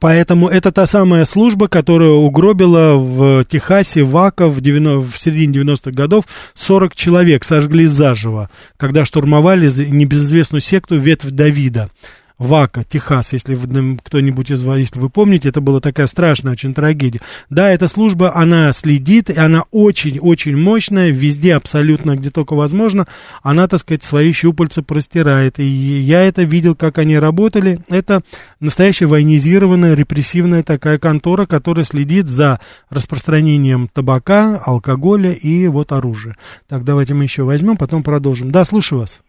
Поэтому 0.00 0.48
это 0.48 0.72
та 0.72 0.86
самая 0.86 1.24
служба, 1.24 1.68
которая 1.68 2.10
угробила 2.10 2.96
в 2.96 3.44
Техасе 3.44 4.02
ВАКа 4.02 4.48
в, 4.48 4.60
90, 4.60 5.08
в 5.08 5.18
середине 5.18 5.60
90-х 5.60 5.90
годов 5.92 6.24
40 6.54 6.94
человек, 6.94 7.44
сожгли 7.44 7.86
заживо, 7.86 8.50
когда 8.76 9.04
штурмовали 9.04 9.68
небезызвестную 9.68 10.60
секту 10.60 10.96
Ветвь 10.96 11.30
Давида. 11.30 11.90
Вака, 12.38 12.84
Техас, 12.84 13.32
если 13.32 13.56
кто-нибудь 14.04 14.50
из 14.50 14.62
вас, 14.62 14.78
если 14.78 15.00
вы 15.00 15.08
помните, 15.08 15.48
это 15.48 15.62
была 15.62 15.80
такая 15.80 16.06
страшная 16.06 16.52
очень 16.52 16.74
трагедия. 16.74 17.20
Да, 17.48 17.70
эта 17.70 17.88
служба, 17.88 18.34
она 18.34 18.72
следит, 18.74 19.30
и 19.30 19.38
она 19.38 19.64
очень-очень 19.70 20.54
мощная, 20.54 21.08
везде 21.08 21.54
абсолютно, 21.54 22.14
где 22.14 22.30
только 22.30 22.54
возможно, 22.54 23.06
она, 23.42 23.66
так 23.68 23.80
сказать, 23.80 24.02
свои 24.02 24.32
щупальца 24.32 24.82
простирает. 24.82 25.58
И 25.58 25.64
я 25.64 26.22
это 26.24 26.42
видел, 26.42 26.74
как 26.74 26.98
они 26.98 27.18
работали. 27.18 27.80
Это 27.88 28.20
настоящая 28.60 29.06
военизированная, 29.06 29.94
репрессивная 29.94 30.62
такая 30.62 30.98
контора, 30.98 31.46
которая 31.46 31.86
следит 31.86 32.28
за 32.28 32.60
распространением 32.90 33.88
табака, 33.88 34.60
алкоголя 34.62 35.32
и 35.32 35.68
вот 35.68 35.92
оружия. 35.92 36.36
Так, 36.68 36.84
давайте 36.84 37.14
мы 37.14 37.22
еще 37.24 37.44
возьмем, 37.44 37.78
потом 37.78 38.02
продолжим. 38.02 38.50
Да, 38.50 38.66
слушаю 38.66 39.00
вас. 39.00 39.20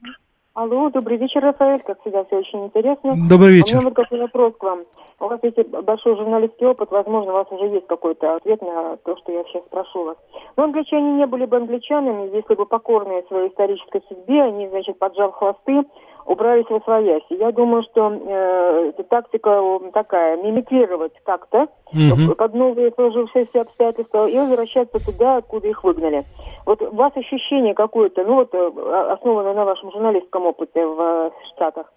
Алло, 0.58 0.90
добрый 0.90 1.18
вечер, 1.18 1.44
Рафаэль. 1.44 1.84
Как 1.84 2.02
всегда, 2.02 2.24
все 2.24 2.38
очень 2.38 2.66
интересно. 2.66 3.14
Добрый 3.30 3.52
У 3.52 3.54
вечер. 3.58 3.76
меня 3.76 3.90
вот 3.90 3.94
такой 3.94 4.20
вопрос 4.20 4.54
к 4.58 4.64
вам. 4.64 4.86
У 5.20 5.28
вас 5.28 5.40
есть 5.44 5.70
большой 5.70 6.16
журналистский 6.16 6.66
опыт, 6.66 6.90
возможно, 6.90 7.32
у 7.32 7.36
вас 7.36 7.46
уже 7.52 7.68
есть 7.76 7.86
какой-то 7.86 8.38
ответ 8.38 8.60
на 8.64 8.98
то, 8.98 9.16
что 9.18 9.32
я 9.34 9.44
сейчас 9.44 9.64
спрошу 9.66 10.06
вас. 10.06 10.18
Но 10.56 10.64
англичане 10.64 11.14
не 11.14 11.28
были 11.28 11.46
бы 11.46 11.58
англичанами, 11.58 12.36
если 12.36 12.56
бы 12.56 12.66
покорные 12.66 13.22
своей 13.28 13.50
исторической 13.50 14.02
судьбе, 14.08 14.42
они, 14.42 14.68
значит, 14.70 14.98
поджав 14.98 15.36
хвосты, 15.36 15.84
убрались 16.28 16.70
во 16.70 16.80
свояси. 16.82 17.34
Я 17.40 17.52
думаю, 17.52 17.84
что 17.84 18.12
э, 18.12 18.92
тактика 19.10 19.62
такая, 19.94 20.38
мимикрировать 20.38 21.14
как-то 21.24 21.68
Мгм. 21.94 22.36
под 22.36 22.54
новые 22.54 22.92
сложившиеся 22.92 23.62
обстоятельства 23.62 24.28
и 24.28 24.38
возвращаться 24.38 25.04
туда, 25.04 25.38
откуда 25.38 25.70
их 25.70 25.86
выгнали. 25.86 26.26
Вот 26.66 26.82
у 26.82 26.94
вас 26.94 27.14
ощущение 27.16 27.74
какое-то, 27.74 28.26
ну 28.26 28.36
вот 28.36 28.54
э, 28.54 29.12
основанное 29.14 29.54
на 29.54 29.64
вашем 29.64 29.90
журналистском 29.92 30.46
опыте 30.46 30.86
в 30.86 31.02
э, 31.02 31.32
Штатах, 31.54 31.92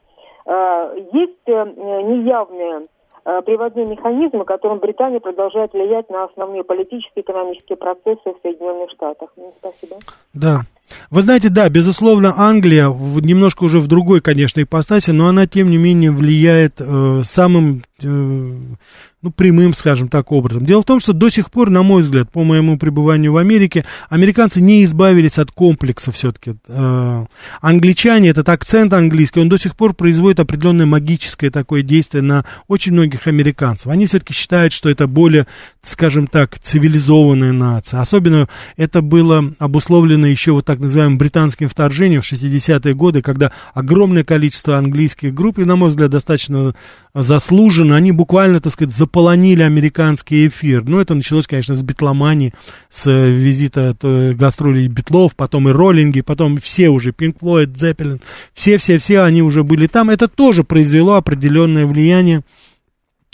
э, 0.46 0.96
есть 1.12 1.46
неявные 1.46 2.82
приводные 3.24 3.87
механизмы, 3.87 4.44
которым 4.44 4.78
Британия 4.78 5.20
продолжает 5.20 5.72
влиять 5.72 6.09
на 6.11 6.24
основные 6.24 6.64
политические 6.64 7.11
и 7.16 7.20
экономические 7.20 7.76
процессы 7.76 8.20
в 8.24 8.37
Соединенных 8.42 8.90
Штатах. 8.90 9.30
Ну, 9.37 9.52
спасибо. 9.59 9.96
Да. 10.33 10.62
Вы 11.11 11.22
знаете, 11.22 11.48
да, 11.48 11.68
безусловно, 11.68 12.35
Англия 12.37 12.88
немножко 12.88 13.64
уже 13.64 13.80
в 13.80 13.87
другой, 13.87 14.20
конечно, 14.20 14.62
ипостаси, 14.62 15.11
но 15.11 15.28
она, 15.28 15.46
тем 15.46 15.70
не 15.70 15.76
менее, 15.76 16.11
влияет 16.11 16.80
э, 16.80 17.22
самым, 17.24 17.78
э, 17.78 17.89
ну, 18.02 19.30
прямым, 19.30 19.74
скажем 19.74 20.08
так, 20.08 20.32
образом. 20.32 20.64
Дело 20.64 20.82
в 20.82 20.86
том, 20.86 21.00
что 21.00 21.12
до 21.12 21.28
сих 21.28 21.50
пор, 21.50 21.68
на 21.70 21.82
мой 21.82 22.00
взгляд, 22.00 22.30
по 22.30 22.42
моему 22.42 22.78
пребыванию 22.78 23.32
в 23.32 23.36
Америке, 23.36 23.84
американцы 24.08 24.60
не 24.60 24.82
избавились 24.84 25.38
от 25.38 25.52
комплекса 25.52 26.10
все-таки. 26.10 26.54
Э, 26.68 27.26
англичане, 27.60 28.30
этот 28.30 28.48
акцент 28.48 28.92
английский, 28.94 29.40
он 29.40 29.48
до 29.48 29.58
сих 29.58 29.76
пор 29.76 29.92
производит 29.94 30.40
определенное 30.40 30.86
магическое 30.86 31.50
такое 31.50 31.82
действие 31.82 32.22
на 32.22 32.44
очень 32.66 32.92
многих 32.92 33.26
американцев. 33.26 33.88
Они 33.88 34.06
все-таки 34.06 34.32
считают, 34.32 34.72
что 34.72 34.88
это 34.88 35.06
более, 35.06 35.46
скажем 35.82 36.26
так, 36.26 36.58
цивилизованная 36.58 37.52
нация. 37.52 38.00
Особенно 38.00 38.48
это 38.76 39.02
было 39.02 39.52
обусловлено 39.58 40.26
еще 40.26 40.52
вот 40.52 40.64
так 40.64 40.78
называемым 40.78 41.18
британским 41.18 41.68
вторжением 41.68 42.22
в 42.22 42.32
60-е 42.32 42.94
годы, 42.94 43.20
когда 43.20 43.52
огромное 43.74 44.24
количество 44.24 44.78
английских 44.78 45.34
групп, 45.34 45.58
и, 45.58 45.64
на 45.64 45.76
мой 45.76 45.90
взгляд, 45.90 46.10
достаточно 46.10 46.74
заслуженно, 47.14 47.96
они 47.96 48.12
буквально, 48.12 48.61
так 48.61 48.73
сказать, 48.73 48.94
заполонили 48.94 49.62
американский 49.62 50.46
эфир. 50.46 50.85
Ну, 50.85 51.01
это 51.01 51.14
началось, 51.14 51.46
конечно, 51.46 51.75
с 51.75 51.83
битломании, 51.83 52.55
с 52.88 53.07
э, 53.07 53.31
визита 53.31 53.96
э, 54.03 54.33
гастролей 54.33 54.87
Битлов, 54.87 55.35
потом 55.35 55.68
и 55.68 55.73
роллинги, 55.73 56.20
потом 56.20 56.59
все 56.59 56.88
уже, 56.88 57.12
Пинк 57.12 57.38
Флойд, 57.40 57.77
Зеппелин, 57.77 58.20
все-все-все 58.55 59.23
они 59.23 59.42
уже 59.42 59.64
были 59.64 59.87
там. 59.87 60.11
Это 60.11 60.29
тоже 60.29 60.64
произвело 60.64 61.14
определенное 61.14 61.87
влияние 61.87 62.42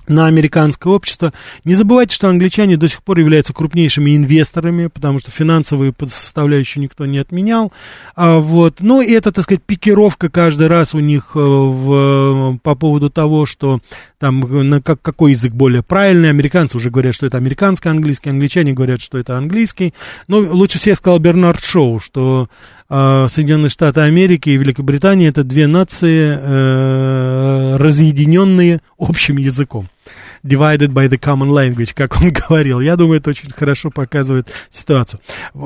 на 0.09 0.27
американское 0.27 0.92
общество. 0.92 1.33
Не 1.64 1.75
забывайте, 1.75 2.14
что 2.14 2.29
англичане 2.29 2.77
до 2.77 2.88
сих 2.88 3.03
пор 3.03 3.19
являются 3.19 3.53
крупнейшими 3.53 4.16
инвесторами, 4.16 4.87
потому 4.87 5.19
что 5.19 5.31
финансовые 5.31 5.95
составляющие 6.09 6.83
никто 6.83 7.07
не 7.07 7.19
отменял. 7.19 7.73
А, 8.14 8.38
вот. 8.38 8.77
Ну, 8.81 9.01
и 9.01 9.12
это, 9.12 9.33
так 9.33 9.45
сказать, 9.45 9.62
пикировка 9.62 10.29
каждый 10.29 10.66
раз 10.66 10.95
у 10.95 11.01
них 11.01 11.33
э, 11.35 11.38
в, 11.38 12.59
по 12.62 12.75
поводу 12.75 13.11
того, 13.11 13.47
что 13.47 13.81
там 14.19 14.40
на 14.40 14.81
как, 14.81 15.03
какой 15.03 15.33
язык 15.33 15.53
более 15.53 15.83
правильный. 15.83 16.31
Американцы 16.31 16.77
уже 16.77 16.90
говорят, 16.90 17.14
что 17.14 17.27
это 17.27 17.37
американский 17.37 17.88
английский, 17.88 18.31
англичане 18.31 18.73
говорят, 18.73 19.01
что 19.01 19.19
это 19.19 19.37
английский. 19.37 19.92
Ну, 20.29 20.38
лучше 20.38 20.79
всех 20.79 20.97
сказал 20.97 21.19
Бернард 21.19 21.62
Шоу, 21.62 22.01
что 22.01 22.49
э, 22.51 22.76
Соединенные 22.88 23.68
Штаты 23.68 24.01
Америки 24.01 24.51
и 24.51 24.57
Великобритания 24.57 25.29
это 25.29 25.42
две 25.42 25.66
нации, 25.66 26.38
э, 26.38 27.77
разъединенные 27.77 28.81
общим 28.99 29.38
языком. 29.38 29.87
Divided 30.46 30.92
by 30.92 31.09
the 31.09 31.18
common 31.18 31.50
language, 31.50 31.92
как 31.94 32.20
он 32.20 32.30
говорил. 32.48 32.80
Я 32.80 32.96
думаю, 32.96 33.18
это 33.18 33.30
очень 33.30 33.50
хорошо 33.50 33.90
показывает 33.90 34.48
ситуацию. 34.70 35.20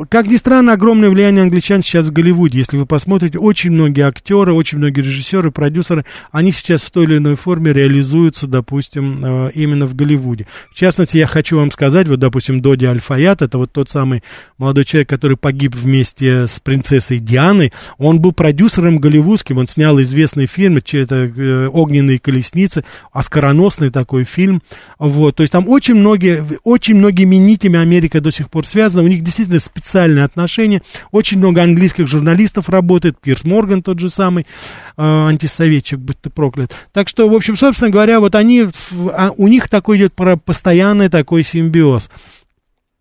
Как 0.09 0.27
ни 0.27 0.37
странно, 0.37 0.73
огромное 0.73 1.11
влияние 1.11 1.43
англичан 1.43 1.83
сейчас 1.83 2.07
в 2.07 2.13
Голливуде. 2.13 2.59
Если 2.59 2.77
вы 2.77 2.87
посмотрите, 2.87 3.39
очень 3.39 3.71
многие 3.71 4.07
актеры, 4.07 4.53
очень 4.53 4.79
многие 4.79 5.01
режиссеры, 5.01 5.51
продюсеры, 5.51 6.05
они 6.33 6.53
сейчас 6.53 6.83
в 6.83 6.91
той 6.91 7.05
или 7.05 7.19
иной 7.19 7.35
форме 7.35 7.73
реализуются, 7.73 8.47
допустим, 8.47 9.25
э, 9.25 9.51
именно 9.55 9.87
в 9.87 9.95
Голливуде. 9.95 10.47
В 10.71 10.75
частности, 10.75 11.19
я 11.19 11.27
хочу 11.27 11.59
вам 11.59 11.71
сказать, 11.71 12.09
вот, 12.09 12.19
допустим, 12.19 12.61
Доди 12.61 12.87
Альфаят, 12.87 13.43
это 13.43 13.59
вот 13.59 13.73
тот 13.73 13.91
самый 13.91 14.23
молодой 14.59 14.85
человек, 14.85 15.09
который 15.09 15.37
погиб 15.37 15.75
вместе 15.75 16.47
с 16.47 16.61
принцессой 16.61 17.19
Дианой. 17.19 17.73
Он 17.99 18.21
был 18.21 18.33
продюсером 18.33 18.99
голливудским, 18.99 19.59
он 19.59 19.67
снял 19.67 20.01
известный 20.01 20.47
фильм, 20.47 20.79
это 20.79 21.15
э, 21.15 21.69
«Огненные 21.69 22.19
колесницы», 22.19 22.85
оскароносный 23.13 23.91
такой 23.91 24.25
фильм, 24.25 24.63
Вот, 24.99 25.37
то 25.37 25.43
есть 25.43 25.53
там 25.53 25.69
очень 25.69 25.95
многие, 25.95 26.45
очень 26.65 26.97
многими 26.97 27.37
нитями 27.37 27.79
Америка 27.79 28.21
до 28.21 28.31
сих 28.31 28.51
пор 28.51 28.67
связана, 28.67 29.05
у 29.05 29.09
них 29.09 29.23
действительно 29.23 29.61
специальные 29.61 30.25
отношения, 30.25 30.83
очень 31.11 31.39
много 31.39 31.63
английских 31.63 32.07
журналистов 32.07 32.69
работает, 32.69 33.19
Пирс 33.21 33.45
Морган 33.45 33.83
тот 33.83 33.99
же 33.99 34.11
самый, 34.11 34.43
э, 34.43 35.03
антисоветчик, 35.03 35.99
будь 35.99 36.21
ты 36.21 36.31
проклят. 36.31 36.73
Так 36.93 37.09
что, 37.09 37.29
в 37.29 37.35
общем, 37.35 37.57
собственно 37.57 37.91
говоря, 37.91 38.21
вот 38.21 38.35
они, 38.35 38.67
а, 39.13 39.31
у 39.37 39.49
них 39.49 39.69
такой 39.69 39.99
идет 39.99 40.15
постоянный 40.45 41.09
такой 41.09 41.45
симбиоз 41.45 42.11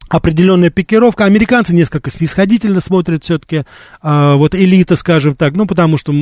определенная 0.10 0.69
пикировка. 0.69 1.26
Американцы 1.26 1.74
несколько 1.74 2.10
снисходительно 2.10 2.80
смотрят 2.80 3.24
все-таки, 3.24 3.63
э, 4.02 4.34
вот 4.36 4.56
элита, 4.56 4.95
скажем 4.95 5.36
так, 5.36 5.54
ну, 5.56 5.65
потому 5.65 5.98
что 5.98 6.12
э, 6.12 6.15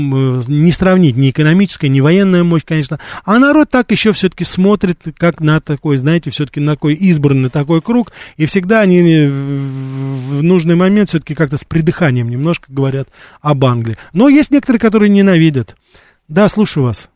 не 0.47 0.71
сравнить 0.71 1.15
ни 1.15 1.29
экономическая, 1.29 1.89
ни 1.89 2.01
военная 2.01 2.43
мощь, 2.43 2.63
конечно. 2.65 2.99
А 3.25 3.39
народ 3.39 3.69
так 3.69 3.91
еще 3.91 4.11
все-таки 4.11 4.43
смотрит, 4.43 4.99
как 5.17 5.39
на 5.39 5.61
такой, 5.61 5.97
знаете, 5.97 6.29
все-таки 6.29 6.59
на 6.59 6.73
такой 6.73 6.93
избранный 6.93 7.49
такой 7.49 7.81
круг, 7.81 8.11
и 8.35 8.45
всегда 8.45 8.81
они 8.81 8.99
э, 8.99 9.29
в 9.29 10.43
нужный 10.43 10.75
момент 10.75 11.09
все-таки 11.09 11.33
как-то 11.33 11.57
с 11.57 11.63
придыханием 11.63 12.29
немножко 12.29 12.65
говорят 12.69 13.07
об 13.41 13.63
Англии. 13.65 13.97
Но 14.13 14.27
есть 14.27 14.51
некоторые, 14.51 14.79
которые 14.79 15.09
ненавидят. 15.09 15.75
Да, 16.27 16.49
слушаю 16.49 16.83
вас. 16.83 17.09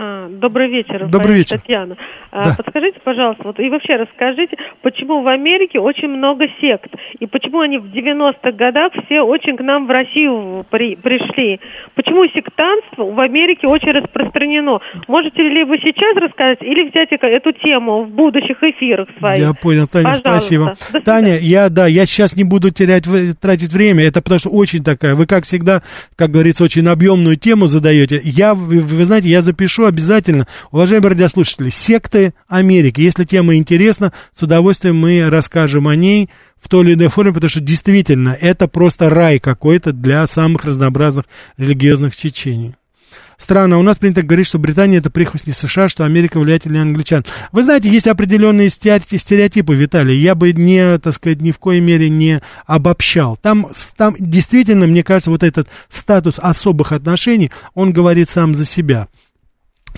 А, 0.00 0.28
добрый 0.28 0.68
вечер, 0.68 1.06
Добрый 1.08 1.38
вечер. 1.38 1.58
Татьяна. 1.58 1.96
А, 2.30 2.44
Да. 2.44 2.54
Подскажите, 2.56 3.00
пожалуйста, 3.02 3.42
вот 3.44 3.58
и 3.58 3.68
вообще 3.68 3.96
расскажите, 3.96 4.56
почему 4.82 5.22
в 5.22 5.28
Америке 5.28 5.80
очень 5.80 6.06
много 6.08 6.46
сект, 6.60 6.92
и 7.18 7.26
почему 7.26 7.60
они 7.60 7.78
в 7.78 7.86
90-х 7.86 8.52
годах 8.52 8.92
все 9.06 9.22
очень 9.22 9.56
к 9.56 9.60
нам 9.60 9.86
в 9.88 9.90
Россию 9.90 10.64
при- 10.70 10.94
пришли? 10.94 11.58
Почему 11.96 12.24
сектантство 12.28 13.04
в 13.04 13.18
Америке 13.18 13.66
очень 13.66 13.90
распространено? 13.90 14.78
Можете 15.08 15.42
ли 15.42 15.64
вы 15.64 15.78
сейчас 15.78 16.16
рассказать 16.16 16.58
или 16.62 16.88
взять 16.88 17.08
эту 17.10 17.50
тему 17.52 18.04
в 18.04 18.10
будущих 18.10 18.62
эфирах 18.62 19.08
своих? 19.18 19.40
Я 19.42 19.52
понял, 19.54 19.88
Таня, 19.88 20.14
Пожалуйста. 20.14 20.30
спасибо. 20.30 20.74
Таня, 21.04 21.38
я, 21.38 21.68
да, 21.70 21.88
я 21.88 22.06
сейчас 22.06 22.36
не 22.36 22.44
буду 22.44 22.70
терять, 22.70 23.04
тратить 23.40 23.72
время, 23.72 24.04
это 24.04 24.22
потому 24.22 24.38
что 24.38 24.50
очень 24.50 24.84
такая, 24.84 25.16
вы, 25.16 25.26
как 25.26 25.42
всегда, 25.44 25.82
как 26.14 26.30
говорится, 26.30 26.62
очень 26.62 26.86
объемную 26.86 27.36
тему 27.36 27.66
задаете. 27.66 28.20
Я, 28.22 28.54
вы, 28.54 28.78
вы 28.80 29.04
знаете, 29.04 29.28
я 29.28 29.40
запишу 29.40 29.87
обязательно, 29.88 30.46
уважаемые 30.70 31.10
радиослушатели, 31.10 31.70
секты 31.70 32.34
Америки. 32.46 33.00
Если 33.00 33.24
тема 33.24 33.56
интересна, 33.56 34.12
с 34.32 34.42
удовольствием 34.42 34.96
мы 34.96 35.28
расскажем 35.28 35.88
о 35.88 35.96
ней 35.96 36.30
в 36.60 36.68
той 36.68 36.84
или 36.84 36.94
иной 36.94 37.08
форме, 37.08 37.32
потому 37.32 37.48
что 37.48 37.60
действительно 37.60 38.36
это 38.40 38.68
просто 38.68 39.10
рай 39.10 39.38
какой-то 39.38 39.92
для 39.92 40.26
самых 40.26 40.64
разнообразных 40.64 41.24
религиозных 41.56 42.14
течений. 42.16 42.74
Странно, 43.38 43.78
у 43.78 43.82
нас 43.82 43.98
принято 43.98 44.22
говорить, 44.22 44.48
что 44.48 44.58
Британия 44.58 44.98
это 44.98 45.10
прихвостни 45.10 45.52
США, 45.52 45.88
что 45.88 46.04
Америка 46.04 46.40
влиятельнее 46.40 46.82
англичан. 46.82 47.24
Вы 47.52 47.62
знаете, 47.62 47.88
есть 47.88 48.08
определенные 48.08 48.68
стереотипы, 48.68 49.76
Виталий. 49.76 50.18
Я 50.18 50.34
бы 50.34 50.52
не, 50.52 50.98
так 50.98 51.14
сказать, 51.14 51.40
ни 51.40 51.52
в 51.52 51.58
коей 51.60 51.80
мере 51.80 52.10
не 52.10 52.42
обобщал. 52.66 53.36
Там, 53.36 53.68
там 53.96 54.16
действительно, 54.18 54.88
мне 54.88 55.04
кажется, 55.04 55.30
вот 55.30 55.44
этот 55.44 55.68
статус 55.88 56.40
особых 56.40 56.90
отношений, 56.90 57.52
он 57.74 57.92
говорит 57.92 58.28
сам 58.28 58.56
за 58.56 58.64
себя. 58.64 59.06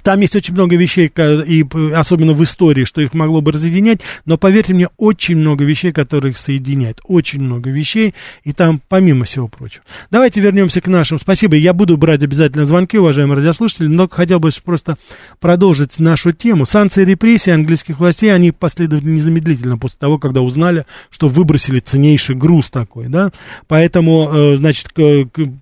Там 0.02 0.20
есть 0.20 0.36
очень 0.36 0.54
много 0.54 0.76
вещей, 0.76 1.10
и 1.46 1.66
особенно 1.94 2.32
в 2.32 2.42
истории, 2.42 2.84
что 2.84 3.00
их 3.00 3.14
могло 3.14 3.40
бы 3.40 3.52
разъединять, 3.52 4.00
но 4.24 4.38
поверьте 4.38 4.74
мне, 4.74 4.88
очень 4.96 5.36
много 5.36 5.64
вещей, 5.64 5.92
которые 5.92 6.32
их 6.32 6.38
соединяют. 6.38 7.00
Очень 7.04 7.40
много 7.42 7.70
вещей, 7.70 8.14
и 8.44 8.52
там 8.52 8.80
помимо 8.88 9.24
всего 9.24 9.48
прочего. 9.48 9.84
Давайте 10.10 10.40
вернемся 10.40 10.80
к 10.80 10.86
нашим. 10.86 11.18
Спасибо, 11.18 11.56
я 11.56 11.72
буду 11.72 11.96
брать 11.96 12.22
обязательно 12.22 12.64
звонки, 12.64 12.98
уважаемые 12.98 13.36
радиослушатели, 13.38 13.86
но 13.86 14.08
хотел 14.08 14.40
бы 14.40 14.50
просто 14.64 14.96
продолжить 15.40 15.98
нашу 15.98 16.32
тему. 16.32 16.66
Санкции 16.66 17.02
и 17.02 17.06
репрессии 17.06 17.50
английских 17.50 17.98
властей, 17.98 18.34
они 18.34 18.52
последовали 18.52 19.08
незамедлительно 19.08 19.78
после 19.78 19.98
того, 19.98 20.18
когда 20.18 20.40
узнали, 20.40 20.86
что 21.10 21.28
выбросили 21.28 21.80
ценнейший 21.80 22.36
груз 22.36 22.70
такой, 22.70 23.08
да. 23.08 23.30
Поэтому, 23.68 24.30
э, 24.32 24.56
значит, 24.56 24.88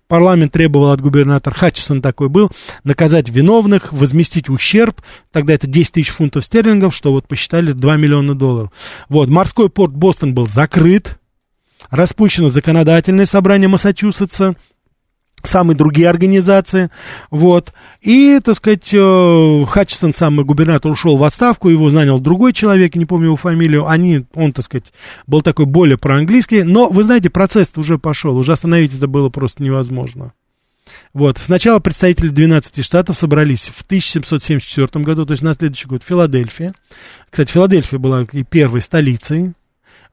парламент 0.08 0.52
требовал 0.52 0.90
от 0.90 1.00
губернатора 1.00 1.54
Хатчисон 1.54 2.02
такой 2.02 2.28
был, 2.28 2.50
наказать 2.82 3.28
виновных, 3.28 3.92
возместить 3.92 4.48
ущерб, 4.48 5.00
тогда 5.30 5.54
это 5.54 5.66
10 5.66 5.92
тысяч 5.92 6.08
фунтов 6.08 6.44
стерлингов, 6.44 6.94
что 6.94 7.12
вот 7.12 7.28
посчитали 7.28 7.72
2 7.72 7.96
миллиона 7.96 8.34
долларов. 8.34 8.72
Вот, 9.08 9.28
морской 9.28 9.68
порт 9.68 9.92
Бостон 9.92 10.34
был 10.34 10.48
закрыт, 10.48 11.18
распущено 11.90 12.48
законодательное 12.48 13.26
собрание 13.26 13.68
Массачусетса, 13.68 14.54
самые 15.46 15.76
другие 15.76 16.08
организации, 16.08 16.90
вот, 17.30 17.72
и, 18.00 18.40
так 18.42 18.54
сказать, 18.54 18.88
э, 18.92 19.64
Хатчисон, 19.66 20.14
самый 20.14 20.44
губернатор, 20.44 20.90
ушел 20.90 21.16
в 21.16 21.24
отставку, 21.24 21.68
его 21.68 21.90
занял 21.90 22.18
другой 22.18 22.52
человек, 22.52 22.96
не 22.96 23.06
помню 23.06 23.26
его 23.26 23.36
фамилию, 23.36 23.86
они, 23.86 24.24
он, 24.34 24.52
так 24.52 24.64
сказать, 24.64 24.92
был 25.26 25.42
такой 25.42 25.66
более 25.66 25.98
проанглийский, 25.98 26.62
но, 26.62 26.88
вы 26.88 27.02
знаете, 27.02 27.30
процесс 27.30 27.70
уже 27.76 27.98
пошел, 27.98 28.36
уже 28.36 28.52
остановить 28.52 28.94
это 28.94 29.06
было 29.06 29.28
просто 29.28 29.62
невозможно. 29.62 30.32
Вот. 31.12 31.38
Сначала 31.38 31.80
представители 31.80 32.28
12 32.28 32.84
штатов 32.84 33.16
собрались 33.16 33.68
в 33.74 33.82
1774 33.82 35.04
году, 35.04 35.26
то 35.26 35.32
есть 35.32 35.42
на 35.42 35.54
следующий 35.54 35.88
год, 35.88 36.02
Филадельфия. 36.02 36.72
Кстати, 37.30 37.50
Филадельфия 37.50 37.98
была 37.98 38.26
и 38.32 38.42
первой 38.42 38.80
столицей. 38.80 39.52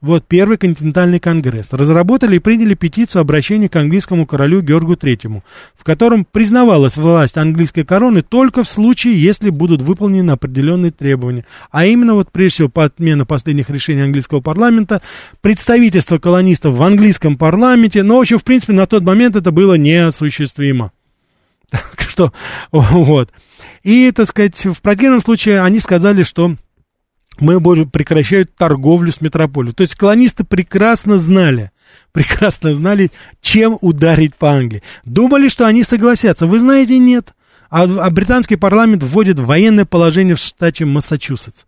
Вот 0.00 0.24
первый 0.26 0.58
континентальный 0.58 1.18
конгресс. 1.18 1.72
Разработали 1.72 2.36
и 2.36 2.40
приняли 2.40 2.74
петицию 2.74 3.22
обращения 3.22 3.68
к 3.68 3.76
английскому 3.76 4.26
королю 4.26 4.60
Георгу 4.60 4.94
III, 4.94 5.42
в 5.74 5.84
котором 5.84 6.24
признавалась 6.24 6.96
власть 6.96 7.38
английской 7.38 7.82
короны 7.82 8.22
только 8.22 8.62
в 8.62 8.68
случае, 8.68 9.20
если 9.20 9.50
будут 9.50 9.80
выполнены 9.80 10.32
определенные 10.32 10.90
требования. 10.90 11.46
А 11.70 11.86
именно, 11.86 12.14
вот 12.14 12.30
прежде 12.30 12.54
всего, 12.54 12.68
по 12.68 12.84
отмена 12.84 13.24
последних 13.24 13.70
решений 13.70 14.02
английского 14.02 14.40
парламента, 14.40 15.00
представительство 15.40 16.18
колонистов 16.18 16.74
в 16.74 16.82
английском 16.82 17.36
парламенте, 17.36 18.02
но, 18.02 18.18
в 18.18 18.20
общем, 18.20 18.38
в 18.38 18.44
принципе, 18.44 18.74
на 18.74 18.86
тот 18.86 19.02
момент 19.02 19.34
это 19.36 19.50
было 19.50 19.74
неосуществимо. 19.74 20.92
Так 21.70 21.96
что, 21.98 22.32
вот. 22.72 23.30
И, 23.82 24.10
так 24.12 24.26
сказать, 24.26 24.66
в 24.66 24.80
противном 24.82 25.20
случае 25.20 25.60
они 25.60 25.80
сказали, 25.80 26.22
что 26.22 26.54
мы 27.40 27.60
будем 27.60 27.90
прекращать 27.90 28.54
торговлю 28.54 29.12
с 29.12 29.20
метрополией. 29.20 29.74
То 29.74 29.82
есть 29.82 29.94
колонисты 29.94 30.44
прекрасно 30.44 31.18
знали, 31.18 31.70
прекрасно 32.12 32.74
знали, 32.74 33.10
чем 33.40 33.78
ударить 33.80 34.34
по 34.34 34.52
Англии. 34.52 34.82
Думали, 35.04 35.48
что 35.48 35.66
они 35.66 35.82
согласятся. 35.82 36.46
Вы 36.46 36.58
знаете, 36.58 36.98
нет. 36.98 37.34
А, 37.68 37.84
а 37.84 38.10
британский 38.10 38.56
парламент 38.56 39.02
вводит 39.02 39.38
военное 39.38 39.84
положение 39.84 40.36
в 40.36 40.38
штате 40.38 40.84
Массачусетс. 40.84 41.64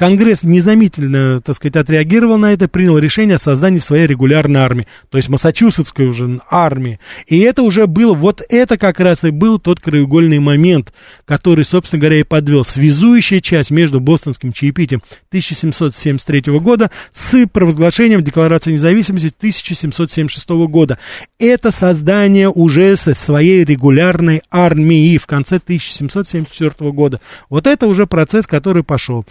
Конгресс 0.00 0.44
незаметно, 0.44 1.42
так 1.42 1.54
сказать, 1.54 1.76
отреагировал 1.76 2.38
на 2.38 2.54
это, 2.54 2.68
принял 2.68 2.96
решение 2.96 3.36
о 3.36 3.38
создании 3.38 3.80
своей 3.80 4.06
регулярной 4.06 4.60
армии, 4.60 4.86
то 5.10 5.18
есть 5.18 5.28
массачусетской 5.28 6.06
уже 6.06 6.40
армии. 6.48 6.98
И 7.26 7.40
это 7.40 7.62
уже 7.62 7.86
было, 7.86 8.14
вот 8.14 8.40
это 8.48 8.78
как 8.78 8.98
раз 8.98 9.24
и 9.24 9.30
был 9.30 9.58
тот 9.58 9.78
краеугольный 9.78 10.38
момент, 10.38 10.94
который, 11.26 11.66
собственно 11.66 12.00
говоря, 12.00 12.18
и 12.18 12.22
подвел 12.22 12.64
связующая 12.64 13.40
часть 13.40 13.70
между 13.70 14.00
бостонским 14.00 14.54
чаепитием 14.54 15.02
1773 15.28 16.58
года 16.60 16.90
с 17.10 17.46
провозглашением 17.48 18.22
Декларации 18.22 18.72
независимости 18.72 19.30
1776 19.36 20.48
года. 20.48 20.98
Это 21.38 21.70
создание 21.70 22.48
уже 22.48 22.96
своей 22.96 23.64
регулярной 23.64 24.40
армии 24.50 25.18
в 25.18 25.26
конце 25.26 25.56
1774 25.56 26.90
года. 26.90 27.20
Вот 27.50 27.66
это 27.66 27.86
уже 27.86 28.06
процесс, 28.06 28.46
который 28.46 28.82
пошел. 28.82 29.26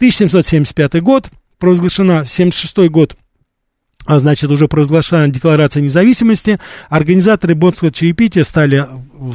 1775 0.00 1.02
год, 1.02 1.30
провозглашена 1.58 2.24
76 2.24 2.88
год, 2.88 3.16
значит, 4.06 4.50
уже 4.50 4.68
провозглашена 4.68 5.28
Декларация 5.28 5.82
независимости. 5.82 6.58
Организаторы 6.88 7.54
Бонского 7.54 7.90
чаепития 7.90 8.44
стали, 8.44 8.86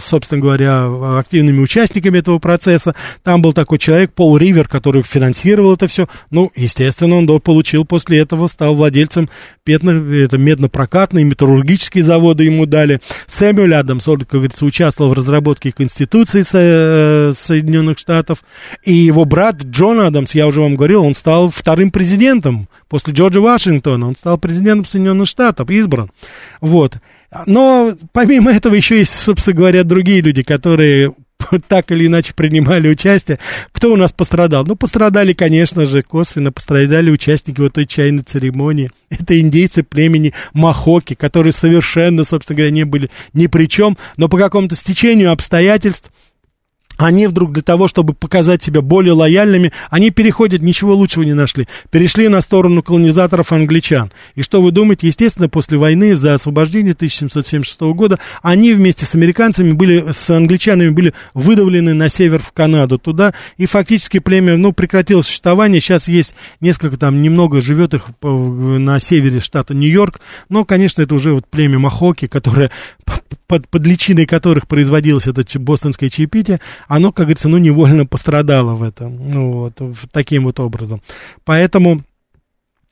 собственно 0.04 0.42
говоря, 0.42 0.88
активными 1.20 1.62
участниками 1.62 2.20
этого 2.20 2.40
процесса. 2.40 2.96
Там 3.24 3.42
был 3.42 3.54
такой 3.54 3.78
человек, 3.78 4.14
Пол 4.14 4.38
Ривер, 4.38 4.68
который 4.68 5.04
финансировал 5.04 5.74
это 5.74 5.88
все. 5.88 6.08
Ну, 6.32 6.52
естественно, 6.56 7.16
он 7.16 7.28
получил 7.40 7.86
после 7.86 8.20
этого, 8.20 8.48
стал 8.48 8.76
владельцем 8.76 9.30
медно-прокатные, 9.66 11.26
металлургические 11.26 12.04
заводы 12.04 12.46
ему 12.46 12.66
дали. 12.66 13.00
Сэмюэл 13.28 13.76
Адамс, 13.76 14.08
он, 14.08 14.20
как 14.20 14.32
говорится, 14.32 14.66
участвовал 14.66 15.12
в 15.12 15.14
разработке 15.14 15.72
Конституции 15.72 16.44
э, 16.54 17.34
Соединенных 17.34 17.98
Штатов. 18.00 18.44
И 18.84 18.94
его 18.94 19.26
брат 19.26 19.64
Джон 19.64 20.02
Адамс, 20.02 20.36
я 20.36 20.48
уже 20.48 20.62
вам 20.62 20.76
говорил, 20.76 21.04
он 21.04 21.16
стал 21.16 21.50
вторым 21.50 21.92
президентом 21.92 22.68
после 22.90 23.14
Джорджа 23.14 23.40
Вашингтона. 23.40 24.08
Он 24.08 24.16
стал 24.16 24.38
президентом 24.38 24.55
Соединенных 24.56 25.28
Штатов, 25.28 25.70
избран. 25.70 26.12
Вот. 26.62 26.98
Но 27.46 27.96
помимо 28.14 28.52
этого 28.52 28.76
еще 28.76 29.00
есть, 29.00 29.14
собственно 29.14 29.58
говоря, 29.58 29.84
другие 29.84 30.22
люди, 30.22 30.44
которые 30.44 31.14
так 31.68 31.92
или 31.92 32.08
иначе 32.08 32.34
принимали 32.34 32.90
участие. 32.90 33.40
Кто 33.72 33.94
у 33.94 33.96
нас 33.96 34.12
пострадал? 34.12 34.66
Ну, 34.66 34.76
пострадали, 34.76 35.34
конечно 35.34 35.86
же, 35.86 36.02
косвенно 36.02 36.52
пострадали 36.52 37.10
участники 37.10 37.60
вот 37.60 37.74
той 37.74 37.86
чайной 37.86 38.24
церемонии. 38.24 38.90
Это 39.10 39.40
индейцы 39.40 39.84
племени 39.84 40.34
Махоки, 40.54 41.14
которые 41.14 41.54
совершенно, 41.54 42.24
собственно 42.24 42.58
говоря, 42.58 42.72
не 42.72 42.84
были 42.84 43.10
ни 43.34 43.48
при 43.48 43.66
чем, 43.66 43.98
но 44.18 44.30
по 44.30 44.38
какому-то 44.38 44.76
стечению 44.76 45.32
обстоятельств 45.32 46.12
они 46.98 47.28
вдруг 47.28 47.52
для 47.52 47.64
того, 47.64 47.88
чтобы 47.88 48.14
показать 48.14 48.64
себя 48.64 48.82
более 48.82 49.14
лояльными, 49.14 49.72
они 49.90 50.12
переходят, 50.12 50.62
ничего 50.62 50.96
лучшего 50.96 51.24
не 51.24 51.34
нашли, 51.34 51.68
перешли 51.90 52.28
на 52.28 52.42
сторону 52.42 52.82
колонизаторов 52.82 53.52
англичан. 53.52 54.12
И 54.36 54.42
что 54.42 54.62
вы 54.62 54.72
думаете? 54.72 55.08
Естественно, 55.08 55.50
после 55.50 55.78
войны 55.78 56.16
за 56.16 56.34
освобождение 56.34 56.94
1776 56.94 57.82
года 57.94 58.20
они 58.42 58.74
вместе 58.74 59.06
с 59.06 59.16
американцами 59.16 59.72
были, 59.74 60.12
с 60.12 60.30
англичанами 60.30 60.90
были 60.90 61.14
выдавлены 61.34 61.94
на 61.94 62.10
север 62.10 62.40
в 62.40 62.52
Канаду 62.52 62.98
туда, 62.98 63.34
и 63.58 63.66
фактически 63.66 64.20
племя, 64.20 64.58
ну, 64.58 64.72
прекратило 64.72 65.22
существование. 65.22 65.82
Сейчас 65.82 66.08
есть 66.08 66.36
несколько 66.62 66.98
там, 66.98 67.22
немного 67.22 67.62
живет 67.62 67.94
их 67.94 68.08
на 68.22 69.00
севере 69.00 69.40
штата 69.40 69.74
Нью-Йорк, 69.74 70.20
но, 70.50 70.66
конечно, 70.66 71.02
это 71.02 71.16
уже 71.16 71.34
вот 71.34 71.48
племя 71.48 71.80
Махоки, 71.80 72.28
которое 72.28 72.72
под, 73.48 73.68
под 73.68 73.86
личиной 73.86 74.26
которых 74.26 74.68
производилось 74.68 75.28
это 75.28 75.44
бостонское 75.60 76.10
чаепитие, 76.10 76.60
оно, 76.88 77.12
как 77.12 77.26
говорится, 77.26 77.50
ну, 77.50 77.58
невольно 77.58 78.06
пострадало 78.06 78.76
в 78.76 78.84
этом, 78.84 79.22
ну, 79.30 79.52
вот, 79.52 79.82
таким 80.12 80.44
вот 80.46 80.60
образом. 80.60 81.02
Поэтому 81.44 82.02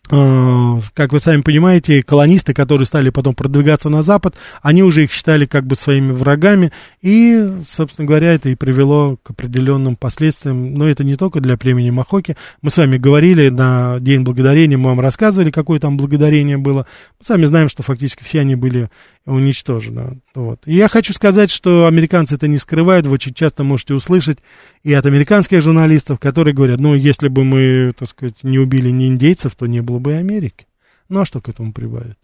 как 0.09 1.13
вы 1.13 1.19
сами 1.21 1.41
понимаете, 1.41 2.03
колонисты, 2.03 2.53
которые 2.53 2.85
стали 2.85 3.09
потом 3.09 3.35
продвигаться 3.35 3.87
на 3.87 4.01
запад, 4.01 4.35
они 4.61 4.83
уже 4.83 5.05
их 5.05 5.13
считали 5.13 5.45
как 5.45 5.65
бы 5.65 5.75
своими 5.75 6.11
врагами, 6.11 6.73
и, 7.01 7.49
собственно 7.65 8.05
говоря, 8.05 8.33
это 8.33 8.49
и 8.49 8.55
привело 8.55 9.17
к 9.23 9.29
определенным 9.29 9.95
последствиям. 9.95 10.73
Но 10.73 10.89
это 10.89 11.05
не 11.05 11.15
только 11.15 11.39
для 11.39 11.55
племени 11.55 11.89
Махоки. 11.89 12.35
Мы 12.61 12.69
с 12.69 12.77
вами 12.77 12.97
говорили 12.97 13.47
на 13.47 13.97
День 14.01 14.21
Благодарения, 14.21 14.77
мы 14.77 14.89
вам 14.89 14.99
рассказывали, 14.99 15.51
какое 15.51 15.79
там 15.79 15.95
благодарение 15.95 16.57
было. 16.57 16.85
Мы 17.19 17.25
сами 17.25 17.45
знаем, 17.45 17.69
что 17.69 17.81
фактически 17.81 18.23
все 18.23 18.41
они 18.41 18.55
были 18.55 18.89
уничтожены. 19.25 20.19
Вот. 20.35 20.63
И 20.65 20.75
я 20.75 20.89
хочу 20.89 21.13
сказать, 21.13 21.49
что 21.49 21.85
американцы 21.87 22.35
это 22.35 22.49
не 22.49 22.57
скрывают, 22.57 23.05
вы 23.05 23.13
очень 23.13 23.33
часто 23.33 23.63
можете 23.63 23.93
услышать 23.93 24.39
и 24.83 24.93
от 24.93 25.05
американских 25.05 25.61
журналистов, 25.61 26.19
которые 26.19 26.53
говорят, 26.53 26.79
ну, 26.79 26.93
если 26.93 27.29
бы 27.29 27.43
мы, 27.43 27.93
так 27.97 28.09
сказать, 28.09 28.43
не 28.43 28.59
убили 28.59 28.89
ни 28.89 29.07
индейцев, 29.07 29.55
то 29.55 29.65
не 29.65 29.81
было 29.81 29.99
бы 29.99 30.11
и 30.11 30.15
Америки. 30.15 30.67
Ну, 31.07 31.21
а 31.21 31.25
что 31.25 31.39
к 31.39 31.49
этому 31.49 31.71
прибавить? 31.71 32.17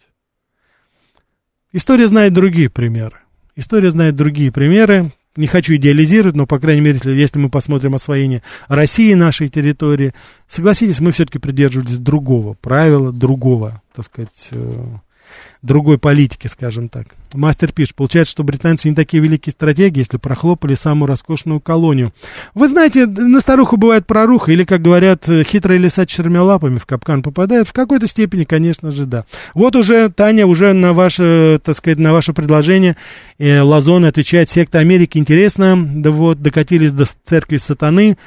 История 1.71 2.07
знает 2.07 2.33
другие 2.33 2.69
примеры. 2.69 3.17
История 3.55 3.91
знает 3.91 4.15
другие 4.15 4.51
примеры. 4.51 5.11
Не 5.35 5.47
хочу 5.47 5.75
идеализировать, 5.75 6.35
но, 6.35 6.45
по 6.45 6.59
крайней 6.59 6.81
мере, 6.81 6.99
если 7.15 7.39
мы 7.39 7.49
посмотрим 7.49 7.95
освоение 7.95 8.43
России, 8.67 9.13
нашей 9.13 9.47
территории, 9.47 10.13
согласитесь, 10.47 10.99
мы 10.99 11.11
все-таки 11.11 11.39
придерживались 11.39 11.97
другого 11.97 12.55
правила, 12.55 13.13
другого, 13.13 13.81
так 13.93 14.05
сказать, 14.05 14.49
э, 14.51 14.85
другой 15.61 15.97
политики, 15.97 16.47
скажем 16.47 16.89
так. 16.89 17.07
Мастер 17.33 17.71
пишет, 17.71 17.95
получается, 17.95 18.31
что 18.31 18.43
британцы 18.43 18.89
не 18.89 18.95
такие 18.95 19.21
великие 19.21 19.51
стратеги, 19.51 19.99
если 19.99 20.17
прохлопали 20.17 20.73
самую 20.73 21.07
роскошную 21.07 21.59
колонию. 21.59 22.11
Вы 22.55 22.67
знаете, 22.67 23.05
на 23.05 23.39
старуху 23.39 23.77
бывает 23.77 24.07
проруха, 24.07 24.51
или, 24.51 24.63
как 24.63 24.81
говорят, 24.81 25.25
хитрые 25.45 25.79
лиса 25.79 26.05
четырьмя 26.05 26.43
лапами 26.43 26.77
в 26.77 26.85
капкан 26.85 27.21
попадает. 27.21 27.67
В 27.67 27.73
какой-то 27.73 28.07
степени, 28.07 28.45
конечно 28.45 28.91
же, 28.91 29.05
да. 29.05 29.25
Вот 29.53 29.75
уже, 29.75 30.09
Таня, 30.09 30.47
уже 30.47 30.73
на 30.73 30.93
ваше, 30.93 31.59
так 31.63 31.75
сказать, 31.75 31.99
на 31.99 32.13
ваше 32.13 32.33
предложение 32.33 32.95
э, 33.37 33.61
Лазон 33.61 34.05
отвечает, 34.05 34.49
секта 34.49 34.79
Америки 34.79 35.17
интересно, 35.17 35.77
да 35.77 36.11
вот, 36.11 36.41
докатились 36.41 36.93
до 36.93 37.05
церкви 37.05 37.57
сатаны, 37.57 38.17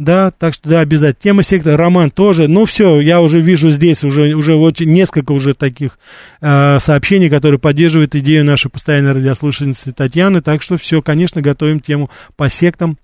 да, 0.00 0.30
так 0.30 0.54
что, 0.54 0.66
да, 0.70 0.80
обязательно. 0.80 1.22
Тема 1.22 1.42
сектора, 1.42 1.76
роман 1.76 2.10
тоже. 2.10 2.48
Ну, 2.48 2.64
все, 2.64 3.00
я 3.00 3.20
уже 3.20 3.38
вижу 3.42 3.68
здесь 3.68 4.02
уже, 4.02 4.34
уже 4.34 4.54
вот 4.54 4.80
несколько 4.80 5.32
уже 5.32 5.52
таких 5.52 5.98
э, 6.40 6.78
сообщений, 6.80 7.28
которые 7.28 7.58
поддерживают 7.60 8.14
идею 8.14 8.46
нашей 8.46 8.70
постоянной 8.70 9.12
радиослушательницы 9.12 9.92
Татьяны. 9.92 10.40
Так 10.40 10.62
что 10.62 10.78
все, 10.78 11.02
конечно, 11.02 11.42
готовим 11.42 11.80
тему 11.80 12.08
по 12.34 12.48
сектам. 12.48 12.96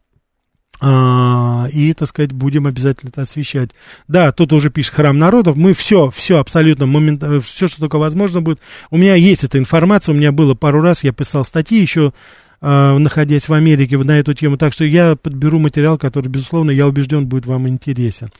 А, 0.80 1.68
и, 1.70 1.92
так 1.92 2.08
сказать, 2.08 2.32
будем 2.32 2.66
обязательно 2.66 3.10
это 3.10 3.22
освещать. 3.22 3.72
Да, 4.08 4.32
тут 4.32 4.54
уже 4.54 4.70
пишет 4.70 4.94
храм 4.94 5.18
народов. 5.18 5.54
Мы 5.54 5.74
все, 5.74 6.08
все 6.08 6.38
абсолютно, 6.38 6.86
моментально, 6.86 7.40
все, 7.40 7.68
что 7.68 7.80
только 7.80 7.98
возможно 7.98 8.40
будет. 8.40 8.58
У 8.90 8.96
меня 8.96 9.16
есть 9.16 9.44
эта 9.44 9.58
информация, 9.58 10.14
у 10.14 10.16
меня 10.16 10.32
было 10.32 10.54
пару 10.54 10.80
раз, 10.80 11.04
я 11.04 11.12
писал 11.12 11.44
статьи 11.44 11.78
еще 11.78 12.14
э, 12.60 12.98
находясь 12.98 13.48
в 13.48 13.52
Америке 13.52 13.98
на 13.98 14.18
эту 14.18 14.34
тему. 14.34 14.56
Так 14.56 14.72
что 14.72 14.84
я 14.84 15.16
подберу 15.16 15.58
материал, 15.58 15.98
который, 15.98 16.28
безусловно, 16.28 16.70
я 16.70 16.86
убежден, 16.86 17.26
будет 17.26 17.46
вам 17.46 17.68
интересен. 17.68 18.30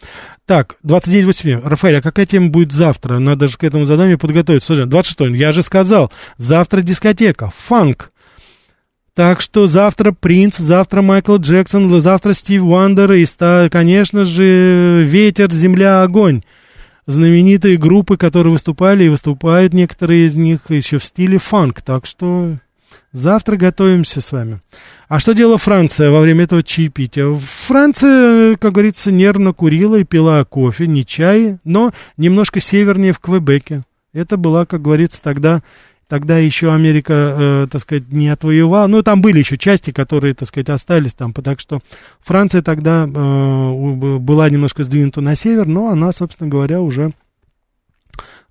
Так, 0.47 0.77
29.87. 0.85 1.67
Рафаэль, 1.67 1.99
а 1.99 2.03
какая 2.03 2.27
тема 2.27 2.49
будет 2.49 2.73
завтра? 2.73 3.19
Надо 3.19 3.49
же 3.49 3.57
к 3.57 3.65
этому 3.65 3.87
заданию 3.87 4.19
подготовиться. 4.19 4.87
26. 4.87 5.35
Я 5.35 5.53
же 5.53 5.63
сказал, 5.63 6.13
завтра 6.37 6.83
дискотека, 6.83 7.51
фанк. 7.57 8.11
Так 9.15 9.41
что 9.41 9.67
завтра 9.67 10.13
Принц, 10.13 10.59
завтра 10.59 11.01
Майкл 11.01 11.37
Джексон, 11.37 12.01
завтра 12.03 12.35
Стив 12.35 12.63
Уандер 12.65 13.13
и, 13.13 13.25
конечно 13.71 14.27
же, 14.27 15.05
Ветер, 15.05 15.51
Земля, 15.51 16.03
Огонь 16.03 16.43
знаменитые 17.07 17.77
группы, 17.77 18.17
которые 18.17 18.53
выступали 18.53 19.05
и 19.05 19.09
выступают 19.09 19.73
некоторые 19.73 20.27
из 20.27 20.37
них 20.37 20.71
еще 20.71 20.99
в 20.99 21.05
стиле 21.05 21.39
фанк. 21.39 21.81
Так 21.83 22.07
что 22.07 22.59
Завтра 23.13 23.57
готовимся 23.57 24.21
с 24.21 24.33
вами. 24.33 24.61
А 25.09 25.21
что 25.21 25.33
делала 25.33 25.59
Франция 25.59 26.11
во 26.11 26.21
время 26.21 26.45
этого 26.45 26.63
чаепития? 26.63 27.33
Франция, 27.33 28.57
как 28.57 28.73
говорится, 28.73 29.13
нервно 29.13 29.53
курила 29.53 29.97
и 29.97 30.05
пила 30.05 30.45
кофе, 30.45 30.87
не 30.87 31.07
чай, 31.07 31.59
но 31.65 31.93
немножко 32.17 32.61
севернее 32.61 33.13
в 33.13 33.21
Квебеке. 33.21 33.83
Это 34.13 34.37
была, 34.37 34.67
как 34.67 34.83
говорится, 34.83 35.23
тогда, 35.23 35.63
тогда 36.09 36.39
еще 36.39 36.73
Америка, 36.73 37.13
э, 37.39 37.67
так 37.71 37.81
сказать, 37.83 38.11
не 38.11 38.29
отвоевала. 38.29 38.87
Ну, 38.87 39.03
там 39.03 39.21
были 39.21 39.39
еще 39.39 39.57
части, 39.57 39.91
которые, 39.91 40.35
так 40.35 40.49
сказать, 40.49 40.71
остались 40.71 41.15
там. 41.15 41.33
Так 41.33 41.61
что 41.61 41.81
Франция 42.21 42.63
тогда 42.63 43.05
э, 43.05 44.19
была 44.19 44.51
немножко 44.51 44.85
сдвинута 44.85 45.21
на 45.21 45.37
север, 45.37 45.67
но 45.67 45.89
она, 45.89 46.13
собственно 46.13 46.51
говоря, 46.51 46.81
уже 46.81 47.13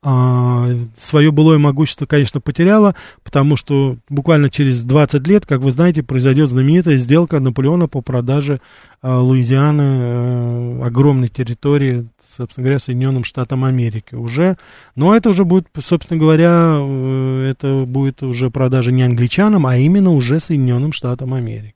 а, 0.07 0.69
свое 0.99 1.31
былое 1.31 1.57
могущество, 1.57 2.05
конечно, 2.05 2.39
потеряла, 2.39 2.93
потому 3.23 3.55
что 3.55 3.97
буквально 4.07 4.51
через 4.51 4.83
20 4.83 5.27
лет, 5.27 5.47
как 5.47 5.61
вы 5.61 5.71
знаете, 5.71 6.03
произойдет 6.03 6.47
знаменитая 6.47 6.97
сделка 6.97 7.39
Наполеона 7.39 7.87
по 7.87 8.01
продаже 8.01 8.61
а, 9.01 9.19
Луизианы, 9.19 9.81
а, 9.81 10.81
огромной 10.85 11.27
территории, 11.27 12.07
собственно 12.29 12.65
говоря, 12.65 12.77
Соединенным 12.77 13.23
Штатам 13.23 13.63
Америки 13.63 14.13
уже. 14.13 14.57
Но 14.95 15.15
это 15.15 15.31
уже 15.31 15.43
будет, 15.43 15.65
собственно 15.79 16.19
говоря, 16.19 16.75
э, 16.77 17.49
это 17.49 17.85
будет 17.87 18.21
уже 18.21 18.51
продажа 18.51 18.91
не 18.91 19.01
англичанам, 19.01 19.65
а 19.65 19.75
именно 19.75 20.11
уже 20.11 20.39
Соединенным 20.39 20.91
Штатам 20.91 21.33
Америки. 21.33 21.74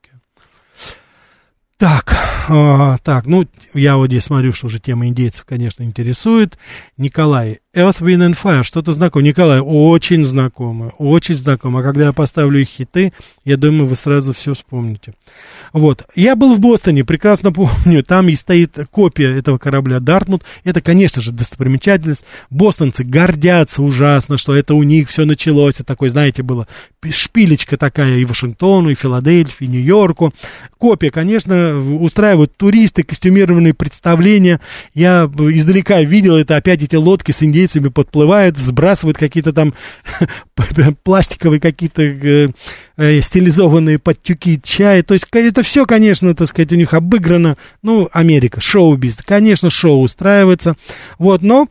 Так, 1.80 2.14
э, 2.50 2.98
так, 3.06 3.26
ну, 3.26 3.48
я 3.74 3.96
вот 3.96 4.08
здесь 4.08 4.26
смотрю, 4.26 4.52
что 4.52 4.66
уже 4.66 4.80
тема 4.80 5.08
индейцев, 5.08 5.46
конечно, 5.46 5.82
интересует. 5.84 6.58
Николай, 6.98 7.60
Earth, 7.74 8.02
Wind 8.02 8.30
and 8.30 8.38
Fire, 8.38 8.64
что-то 8.64 8.92
знакомое. 8.92 9.30
Николай, 9.30 9.62
очень 9.62 10.26
знакомо, 10.26 10.92
очень 10.98 11.36
знакомо. 11.36 11.80
А 11.80 11.84
когда 11.84 12.08
я 12.08 12.12
поставлю 12.12 12.60
их 12.60 12.68
хиты, 12.68 13.14
я 13.46 13.56
думаю, 13.56 13.88
вы 13.88 13.96
сразу 13.96 14.34
все 14.34 14.54
вспомните. 14.56 15.14
Вот. 15.74 16.06
Я 16.16 16.36
был 16.36 16.56
в 16.56 16.60
Бостоне, 16.60 17.04
прекрасно 17.04 17.52
помню, 17.54 18.04
там 18.04 18.30
и 18.30 18.36
стоит 18.36 18.78
копия 18.92 19.38
этого 19.38 19.58
корабля 19.58 20.00
Дартмут. 20.00 20.44
Это, 20.64 20.82
конечно 20.82 21.22
же, 21.22 21.32
достопримечательность. 21.32 22.26
Бостонцы 22.50 23.04
гордятся 23.04 23.82
ужасно, 23.84 24.38
что 24.38 24.56
это 24.56 24.74
у 24.74 24.84
них 24.84 25.10
все 25.10 25.26
началось. 25.26 25.76
Это 25.76 25.86
такой, 25.86 26.10
знаете, 26.10 26.44
было 26.44 26.68
шпилечка 27.10 27.78
такая 27.78 28.18
и 28.18 28.26
Вашингтону, 28.26 28.90
и 28.90 28.96
Филадельфии, 28.96 29.66
и 29.66 29.68
Нью-Йорку. 29.68 30.34
Копия, 30.78 31.12
конечно, 31.12 31.78
устраивают 31.78 32.56
туристы, 32.58 33.04
костюмированные 33.04 33.74
представления. 33.74 34.60
Я 34.94 35.30
издалека 35.38 36.02
видел 36.02 36.36
это, 36.36 36.56
опять 36.56 36.82
эти 36.82 36.96
лодки 36.96 37.32
с 37.32 37.44
индейцами 37.44 37.90
подплывают, 37.90 38.58
сбрасывают 38.58 39.18
какие-то 39.18 39.54
там 39.54 39.74
пластиковые 41.04 41.60
какие-то 41.60 42.02
э, 42.02 42.50
э, 42.98 43.22
стилизованные 43.22 44.00
подтюки 44.00 44.60
чая. 44.64 45.04
То 45.04 45.14
есть 45.14 45.26
это 45.32 45.59
все, 45.64 45.86
конечно, 45.86 46.36
так 46.36 46.48
сказать, 46.48 46.72
у 46.74 46.76
них 46.76 46.94
обыграно. 46.94 47.58
Ну, 47.82 48.10
Америка, 48.12 48.62
шоу-бизнес. 48.62 49.26
Конечно, 49.26 49.70
шоу 49.70 50.02
устраивается. 50.02 50.76
Вот, 51.18 51.42
но 51.42 51.68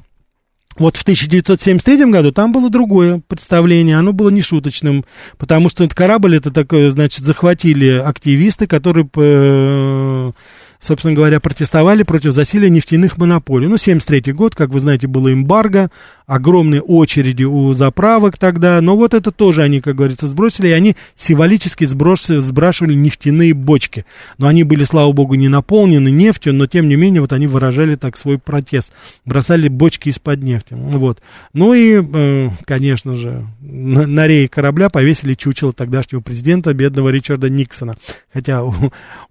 вот 0.78 0.96
в 0.96 1.02
1973 1.02 2.04
году 2.10 2.30
там 2.30 2.52
было 2.52 2.70
другое 2.70 3.20
представление, 3.26 3.98
оно 3.98 4.12
было 4.12 4.30
не 4.30 4.42
шуточным, 4.42 5.04
потому 5.36 5.68
что 5.68 5.84
этот 5.84 5.96
корабль, 5.96 6.36
это 6.36 6.52
такое, 6.52 6.90
значит, 6.90 7.24
захватили 7.24 7.96
активисты, 7.96 8.68
которые 8.68 9.08
э, 9.16 10.32
собственно 10.80 11.14
говоря, 11.14 11.40
протестовали 11.40 12.02
против 12.02 12.32
засилия 12.32 12.68
нефтяных 12.68 13.18
монополий. 13.18 13.68
Ну, 13.68 13.76
73 13.76 14.32
год, 14.32 14.54
как 14.54 14.70
вы 14.70 14.80
знаете, 14.80 15.06
было 15.06 15.32
эмбарго, 15.32 15.90
огромные 16.26 16.82
очереди 16.82 17.44
у 17.44 17.72
заправок 17.72 18.38
тогда, 18.38 18.80
но 18.80 18.96
вот 18.96 19.14
это 19.14 19.32
тоже 19.32 19.62
они, 19.62 19.80
как 19.80 19.96
говорится, 19.96 20.26
сбросили, 20.28 20.68
и 20.68 20.72
они 20.72 20.94
символически 21.14 21.84
сбросили, 21.84 22.38
сбрасывали 22.38 22.94
нефтяные 22.94 23.54
бочки. 23.54 24.04
Но 24.36 24.46
они 24.46 24.62
были, 24.62 24.84
слава 24.84 25.10
богу, 25.12 25.34
не 25.34 25.48
наполнены 25.48 26.10
нефтью, 26.10 26.54
но 26.54 26.66
тем 26.66 26.88
не 26.88 26.96
менее 26.96 27.22
вот 27.22 27.32
они 27.32 27.46
выражали 27.46 27.96
так 27.96 28.16
свой 28.16 28.38
протест, 28.38 28.92
бросали 29.24 29.68
бочки 29.68 30.10
из-под 30.10 30.42
нефти. 30.42 30.74
Вот. 30.78 31.22
Ну 31.54 31.74
и, 31.74 32.02
э, 32.02 32.50
конечно 32.64 33.16
же, 33.16 33.46
на, 33.60 34.06
на 34.06 34.28
корабля 34.48 34.90
повесили 34.90 35.34
чучело 35.34 35.72
тогдашнего 35.72 36.20
президента, 36.20 36.74
бедного 36.74 37.08
Ричарда 37.08 37.48
Никсона. 37.48 37.96
Хотя 38.32 38.62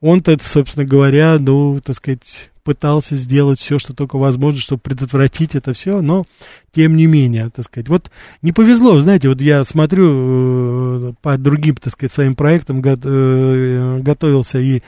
он-то, 0.01 0.35
собственно 0.41 0.85
говоря, 0.85 1.36
ну, 1.39 1.79
так 1.83 1.95
сказать, 1.95 2.51
пытался 2.67 3.15
сделать 3.15 3.61
все, 3.61 3.79
что 3.79 3.93
только 3.93 4.17
возможно, 4.17 4.59
чтобы 4.59 4.81
предотвратить 4.81 5.55
это 5.55 5.71
все, 5.71 6.01
но 6.01 6.25
тем 6.73 6.97
не 6.97 7.05
менее, 7.05 7.49
так 7.49 7.63
сказать. 7.63 7.87
Вот 7.87 8.11
не 8.41 8.51
повезло, 8.51 8.99
знаете, 8.99 9.29
вот 9.29 9.39
я 9.39 9.63
смотрю 9.63 11.11
э, 11.11 11.13
по 11.21 11.37
другим, 11.37 11.75
так 11.77 11.93
сказать, 11.93 12.11
своим 12.11 12.35
проектам, 12.35 12.81
го, 12.81 12.97
э, 13.01 13.99
готовился 14.01 14.59
и 14.59 14.81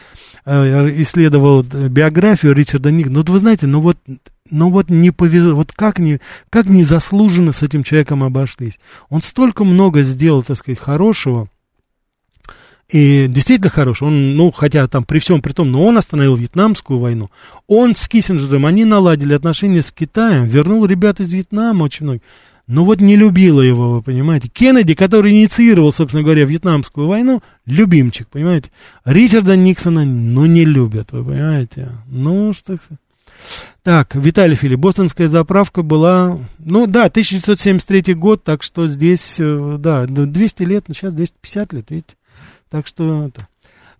э, 0.43 1.02
исследовал 1.02 1.64
биографию 1.64 2.54
Ричарда 2.54 2.91
Никсона. 2.91 3.14
Ну, 3.14 3.20
вот 3.22 3.30
вы 3.30 3.39
знаете, 3.39 3.66
ну 3.66 3.80
вот 3.80 3.97
ну 4.52 4.72
вот 4.72 4.89
не 4.89 5.12
повезло, 5.12 5.56
вот 5.56 5.72
как, 5.72 6.00
не, 6.00 6.20
как 6.50 6.68
незаслуженно 6.68 7.54
с 7.54 7.64
этим 7.64 7.84
человеком 7.84 8.26
обошлись. 8.26 8.78
Он 9.10 9.22
столько 9.22 9.64
много 9.64 10.02
сделал, 10.04 10.43
так 10.43 10.58
сказать, 10.58 10.80
хорошего, 10.80 11.47
и 12.89 13.27
действительно 13.27 13.69
хороший. 13.69 14.07
Он, 14.07 14.35
ну, 14.35 14.51
хотя 14.51 14.87
там 14.87 15.03
при 15.03 15.19
всем 15.19 15.41
при 15.41 15.53
том, 15.53 15.71
но 15.71 15.85
он 15.85 15.97
остановил 15.97 16.35
Вьетнамскую 16.35 16.99
войну. 16.99 17.29
Он 17.67 17.95
с 17.95 18.07
Киссинджером, 18.07 18.65
они 18.65 18.83
наладили 18.85 19.33
отношения 19.33 19.81
с 19.81 19.91
Китаем, 19.91 20.45
вернул 20.45 20.85
ребят 20.85 21.19
из 21.19 21.31
Вьетнама 21.31 21.83
очень 21.83 22.05
много. 22.05 22.21
Но 22.65 22.85
вот 22.85 23.01
не 23.01 23.15
любила 23.15 23.61
его, 23.61 23.93
вы 23.93 24.01
понимаете. 24.03 24.47
Кеннеди, 24.47 24.93
который 24.93 25.31
инициировал, 25.31 25.91
собственно 25.91 26.23
говоря, 26.23 26.45
Вьетнамскую 26.45 27.07
войну, 27.07 27.41
любимчик, 27.65 28.27
понимаете. 28.27 28.69
Ричарда 29.05 29.55
Никсона, 29.55 30.05
ну, 30.05 30.45
не 30.45 30.65
любят, 30.65 31.11
вы 31.11 31.23
понимаете. 31.23 31.89
Ну, 32.07 32.53
что... 32.53 32.77
Так, 33.81 34.13
Виталий 34.13 34.55
Филипп, 34.55 34.79
бостонская 34.79 35.29
заправка 35.29 35.81
была, 35.81 36.37
ну 36.59 36.85
да, 36.85 37.05
1973 37.05 38.13
год, 38.13 38.43
так 38.43 38.61
что 38.61 38.85
здесь, 38.85 39.37
э, 39.39 39.77
да, 39.79 40.05
200 40.05 40.63
лет, 40.63 40.85
ну 40.89 40.93
сейчас 40.93 41.13
250 41.13 41.73
лет, 41.73 41.89
видите. 41.89 42.13
Так 42.70 42.88
что 42.88 43.28
это. 43.28 43.47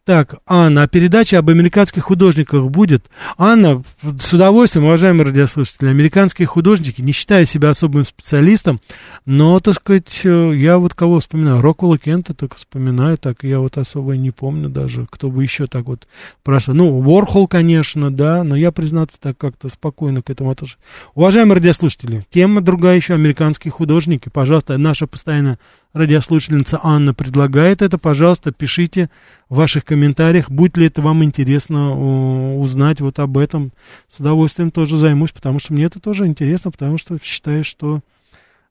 Так, 0.10 0.38
Анна, 0.48 0.82
а 0.82 0.88
передача 0.88 1.38
об 1.38 1.52
американских 1.52 2.02
художниках 2.02 2.66
будет? 2.72 3.06
Анна, 3.38 3.84
с 4.20 4.34
удовольствием, 4.34 4.86
уважаемые 4.86 5.28
радиослушатели, 5.28 5.88
американские 5.88 6.48
художники, 6.48 7.00
не 7.00 7.12
считаю 7.12 7.46
себя 7.46 7.70
особым 7.70 8.06
специалистом, 8.06 8.82
но, 9.28 9.60
так 9.60 9.76
сказать, 9.76 10.22
э, 10.24 10.54
я 10.56 10.80
вот 10.80 10.96
кого 10.96 11.20
вспоминаю, 11.20 11.62
Рокула 11.62 12.00
Кента 12.00 12.34
только 12.34 12.58
вспоминаю, 12.58 13.20
так 13.20 13.44
я 13.44 13.60
вот 13.60 13.78
особо 13.78 14.18
не 14.18 14.32
помню 14.32 14.68
даже, 14.68 15.06
кто 15.12 15.30
бы 15.30 15.44
еще 15.44 15.68
так 15.68 15.86
вот 15.86 16.08
прошел. 16.42 16.74
Ну, 16.74 17.02
Ворхол, 17.02 17.48
конечно, 17.48 18.10
да, 18.10 18.44
но 18.44 18.56
я, 18.56 18.72
признаться, 18.72 19.20
так 19.20 19.38
как-то 19.38 19.70
спокойно 19.70 20.24
к 20.24 20.32
этому 20.32 20.50
отношусь. 20.50 20.80
Уважаемые 21.14 21.58
радиослушатели, 21.58 22.24
тема 22.32 22.62
другая 22.62 22.96
еще, 22.96 23.14
американские 23.14 23.72
художники, 23.72 24.30
пожалуйста, 24.30 24.76
наша 24.80 25.06
постоянная 25.06 25.60
радиослушательница 25.94 26.80
Анна 26.84 27.14
предлагает 27.14 27.82
это, 27.82 27.98
пожалуйста, 27.98 28.52
пишите 28.52 29.10
в 29.50 29.56
ваших 29.56 29.86
комментариях, 29.86 30.50
будет 30.50 30.78
ли 30.78 30.86
это 30.88 31.02
вам 31.02 31.24
интересно 31.24 32.58
узнать 32.58 33.02
вот 33.02 33.20
об 33.20 33.38
этом. 33.38 33.72
С 34.08 34.20
удовольствием 34.20 34.72
тоже 34.72 34.98
займусь, 34.98 35.32
потому 35.32 35.60
что 35.60 35.74
мне 35.74 35.86
это 35.86 36.00
тоже 36.00 36.28
интересно, 36.28 36.72
потому 36.72 36.98
что 36.98 37.18
считаю, 37.22 37.64
что 37.64 38.02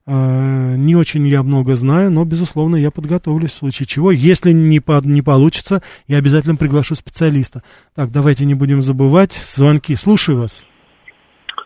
э, 0.05 0.75
не 0.77 0.95
очень 0.95 1.27
я 1.27 1.43
много 1.43 1.75
знаю, 1.75 2.11
но, 2.11 2.23
безусловно, 2.23 2.75
я 2.75 2.91
подготовлюсь 2.91 3.51
в 3.51 3.57
случае 3.57 3.85
чего. 3.85 4.11
Если 4.11 4.51
не, 4.51 4.79
по, 4.79 5.01
не 5.03 5.21
получится, 5.21 5.81
я 6.07 6.17
обязательно 6.17 6.55
приглашу 6.55 6.95
специалиста. 6.95 7.63
Так, 7.95 8.11
давайте 8.11 8.45
не 8.45 8.55
будем 8.55 8.81
забывать. 8.81 9.33
Звонки. 9.33 9.95
Слушаю 9.95 10.41
вас. 10.41 10.65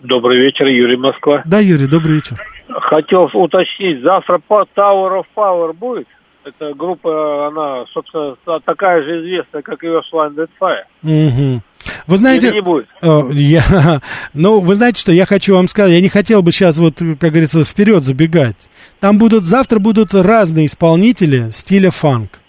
Добрый 0.02 0.40
вечер, 0.40 0.66
Юрий 0.66 0.98
Москва. 0.98 1.44
Да, 1.46 1.60
Юрий, 1.60 1.88
добрый 1.88 2.16
вечер. 2.16 2.42
Хотел 2.70 3.30
уточнить, 3.34 4.02
завтра 4.02 4.42
Tower 4.50 5.22
of 5.22 5.26
Power 5.36 5.74
будет? 5.74 6.08
Эта 6.46 6.74
группа, 6.74 7.48
она, 7.48 7.86
собственно, 7.94 8.36
такая 8.66 9.02
же 9.04 9.22
известная, 9.22 9.62
как 9.62 9.84
и 9.84 9.88
Earth, 9.88 10.36
Dead 10.36 10.50
Fire. 10.60 10.84
Угу. 11.04 11.62
Вы 12.08 12.18
знаете, 12.18 12.48
Или 12.48 12.56
не 12.56 12.62
будет? 12.62 12.88
Я, 13.02 14.02
ну, 14.34 14.60
вы 14.60 14.76
знаете, 14.76 15.00
что 15.00 15.12
я 15.12 15.26
хочу 15.26 15.56
вам 15.56 15.68
сказать, 15.68 15.94
я 15.94 16.02
не 16.02 16.10
хотел 16.10 16.42
бы 16.42 16.52
сейчас 16.52 16.78
вот, 16.78 16.96
как 16.98 17.32
говорится, 17.32 17.64
вперед 17.64 18.04
забегать. 18.04 18.70
Там 19.00 19.18
будут, 19.18 19.44
завтра 19.44 19.80
будут 19.80 20.14
разные 20.14 20.66
исполнители 20.66 21.50
стиля 21.52 21.92
фанк. 21.92 22.40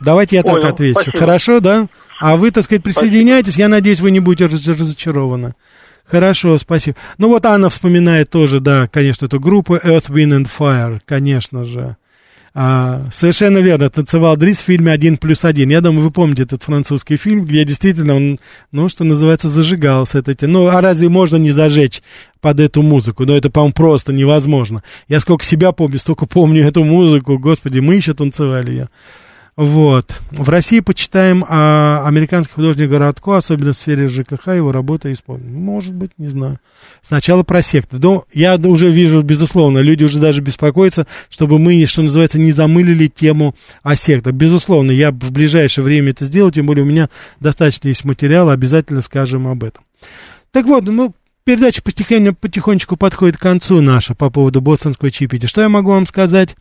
Давайте 0.00 0.36
я 0.36 0.42
Понял, 0.42 0.60
так 0.60 0.72
отвечу. 0.72 1.00
Спасибо. 1.00 1.18
Хорошо, 1.18 1.60
да? 1.60 1.86
А 2.20 2.36
вы, 2.36 2.50
так 2.50 2.64
сказать, 2.64 2.82
присоединяйтесь, 2.82 3.54
спасибо. 3.54 3.62
я 3.62 3.68
надеюсь, 3.68 4.00
вы 4.00 4.10
не 4.10 4.20
будете 4.20 4.46
разочарованы. 4.46 5.54
Хорошо, 6.06 6.58
спасибо. 6.58 6.96
Ну 7.18 7.28
вот 7.28 7.46
Анна 7.46 7.70
вспоминает 7.70 8.30
тоже, 8.30 8.60
да, 8.60 8.86
конечно, 8.86 9.26
эту 9.26 9.40
группу 9.40 9.76
Earth, 9.76 10.10
Wind 10.10 10.42
and 10.42 10.48
Fire, 10.58 11.00
конечно 11.06 11.64
же. 11.64 11.96
А, 12.56 13.06
совершенно 13.10 13.58
верно, 13.58 13.90
танцевал 13.90 14.36
Дрис 14.36 14.60
в 14.60 14.64
фильме 14.64 14.92
«Один 14.92 15.16
плюс 15.16 15.44
один». 15.44 15.70
Я 15.70 15.80
думаю, 15.80 16.04
вы 16.04 16.10
помните 16.12 16.44
этот 16.44 16.62
французский 16.62 17.16
фильм, 17.16 17.44
где 17.44 17.64
действительно 17.64 18.14
он, 18.14 18.38
ну, 18.70 18.88
что 18.88 19.02
называется, 19.02 19.48
зажигался. 19.48 20.18
Это, 20.18 20.46
ну, 20.46 20.68
а 20.68 20.80
разве 20.80 21.08
можно 21.08 21.34
не 21.34 21.50
зажечь 21.50 22.00
под 22.40 22.60
эту 22.60 22.82
музыку? 22.82 23.24
Ну, 23.24 23.34
это, 23.34 23.50
по-моему, 23.50 23.72
просто 23.72 24.12
невозможно. 24.12 24.84
Я 25.08 25.18
сколько 25.18 25.44
себя 25.44 25.72
помню, 25.72 25.98
столько 25.98 26.26
помню 26.26 26.64
эту 26.64 26.84
музыку. 26.84 27.40
Господи, 27.40 27.80
мы 27.80 27.96
еще 27.96 28.14
танцевали 28.14 28.70
ее. 28.70 28.88
Вот. 29.56 30.12
В 30.32 30.48
России 30.48 30.80
почитаем 30.80 31.44
а, 31.48 32.04
американский 32.06 32.52
художник 32.52 32.90
Городко, 32.90 33.36
особенно 33.36 33.72
в 33.72 33.76
сфере 33.76 34.08
ЖКХ, 34.08 34.48
его 34.48 34.72
работа 34.72 35.12
исполнена. 35.12 35.56
Может 35.56 35.94
быть, 35.94 36.10
не 36.18 36.26
знаю. 36.26 36.58
Сначала 37.02 37.44
про 37.44 37.62
секты. 37.62 37.98
Но 38.00 38.24
я 38.32 38.56
уже 38.56 38.90
вижу, 38.90 39.22
безусловно, 39.22 39.78
люди 39.78 40.02
уже 40.02 40.18
даже 40.18 40.40
беспокоятся, 40.40 41.06
чтобы 41.30 41.60
мы, 41.60 41.86
что 41.86 42.02
называется, 42.02 42.40
не 42.40 42.50
замылили 42.50 43.06
тему 43.06 43.54
о 43.84 43.94
сектах. 43.94 44.34
Безусловно, 44.34 44.90
я 44.90 45.12
в 45.12 45.30
ближайшее 45.30 45.84
время 45.84 46.10
это 46.10 46.24
сделаю, 46.24 46.50
тем 46.50 46.66
более 46.66 46.84
у 46.84 46.88
меня 46.88 47.08
достаточно 47.38 47.86
есть 47.86 48.04
материала, 48.04 48.52
обязательно 48.52 49.02
скажем 49.02 49.46
об 49.46 49.62
этом. 49.62 49.84
Так 50.50 50.66
вот, 50.66 50.84
ну, 50.84 51.14
передача 51.44 51.80
потихонечку, 51.80 52.36
потихонечку 52.40 52.96
подходит 52.96 53.36
к 53.36 53.42
концу 53.42 53.80
наша 53.80 54.16
по 54.16 54.30
поводу 54.30 54.60
бостонского 54.60 55.12
чипити. 55.12 55.46
Что 55.46 55.62
я 55.62 55.68
могу 55.68 55.90
вам 55.90 56.06
сказать? 56.06 56.56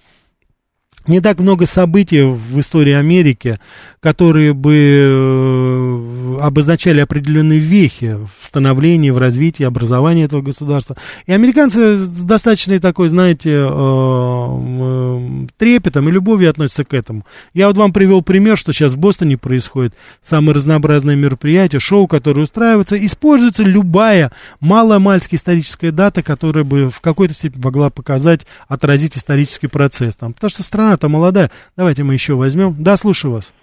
Не 1.07 1.19
так 1.19 1.39
много 1.39 1.65
событий 1.65 2.21
в 2.21 2.59
истории 2.59 2.93
Америки, 2.93 3.57
которые 3.99 4.53
бы 4.53 4.75
э, 4.75 6.37
обозначали 6.41 6.99
определенные 7.01 7.59
вехи 7.59 8.17
в 8.39 8.45
становлении, 8.45 9.09
в 9.09 9.17
развитии, 9.17 9.63
образовании 9.63 10.25
этого 10.25 10.41
государства. 10.41 10.95
И 11.25 11.31
американцы 11.31 11.97
с 11.97 12.23
достаточной 12.23 12.79
такой, 12.79 13.09
знаете, 13.09 13.51
э, 13.51 13.67
э, 13.69 15.47
трепетом 15.57 16.09
и 16.09 16.11
любовью 16.11 16.49
относятся 16.49 16.83
к 16.85 16.93
этому. 16.93 17.25
Я 17.53 17.67
вот 17.67 17.77
вам 17.77 17.93
привел 17.93 18.21
пример, 18.21 18.57
что 18.57 18.73
сейчас 18.73 18.93
в 18.93 18.97
Бостоне 18.97 19.37
происходит. 19.37 19.93
Самые 20.21 20.55
разнообразные 20.55 21.17
мероприятия, 21.17 21.79
шоу, 21.79 22.07
которые 22.07 22.43
устраиваются. 22.43 22.97
Используется 22.97 23.63
любая 23.63 24.31
маломальски 24.59 25.35
историческая 25.35 25.91
дата, 25.91 26.21
которая 26.21 26.63
бы 26.63 26.89
в 26.89 27.01
какой-то 27.01 27.33
степени 27.33 27.61
могла 27.63 27.89
показать, 27.89 28.41
отразить 28.67 29.17
исторический 29.17 29.67
процесс. 29.67 30.15
Там, 30.15 30.33
потому 30.33 30.49
что 30.49 30.63
страна 30.63 30.92
страна-то 30.93 31.09
молодая. 31.09 31.49
Давайте 31.77 32.03
мы 32.03 32.13
еще 32.13 32.35
возьмем. 32.35 32.75
Да, 32.79 32.97
слушаю 32.97 33.33
вас. 33.33 33.53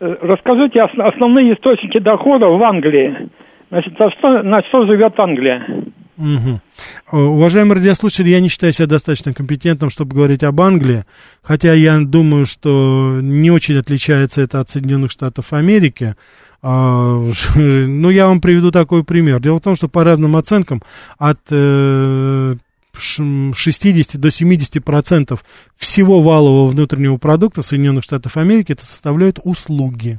Э, 0.00 0.16
расскажите 0.22 0.80
основные 0.80 1.54
источники 1.54 1.98
дохода 1.98 2.46
в 2.46 2.62
Англии. 2.62 3.28
Значит, 3.70 3.98
на 3.98 4.10
что, 4.10 4.42
на 4.42 4.62
что 4.62 4.86
живет 4.86 5.18
Англия? 5.18 5.66
Угу. 6.16 7.18
Уважаемые 7.18 7.76
радиослушатели, 7.76 8.28
я 8.28 8.40
не 8.40 8.48
считаю 8.48 8.72
себя 8.72 8.86
достаточно 8.86 9.34
компетентным, 9.34 9.90
чтобы 9.90 10.14
говорить 10.14 10.44
об 10.44 10.60
Англии, 10.60 11.04
хотя 11.42 11.72
я 11.72 11.98
думаю, 11.98 12.46
что 12.46 13.18
не 13.20 13.50
очень 13.50 13.76
отличается 13.76 14.42
это 14.42 14.60
от 14.60 14.68
Соединенных 14.68 15.10
Штатов 15.10 15.52
Америки. 15.52 16.14
А, 16.62 17.18
ну, 17.56 18.10
я 18.10 18.26
вам 18.28 18.40
приведу 18.40 18.70
такой 18.70 19.02
пример. 19.02 19.40
Дело 19.40 19.58
в 19.58 19.62
том, 19.62 19.76
что 19.76 19.88
по 19.88 20.04
разным 20.04 20.36
оценкам 20.36 20.82
от 21.18 21.40
э, 21.50 22.54
60 23.00 24.20
до 24.20 24.30
70 24.30 24.84
процентов 24.84 25.44
всего 25.76 26.20
валового 26.20 26.68
внутреннего 26.68 27.16
продукта 27.16 27.62
Соединенных 27.62 28.04
Штатов 28.04 28.36
Америки 28.36 28.72
это 28.72 28.84
составляют 28.84 29.38
услуги. 29.44 30.18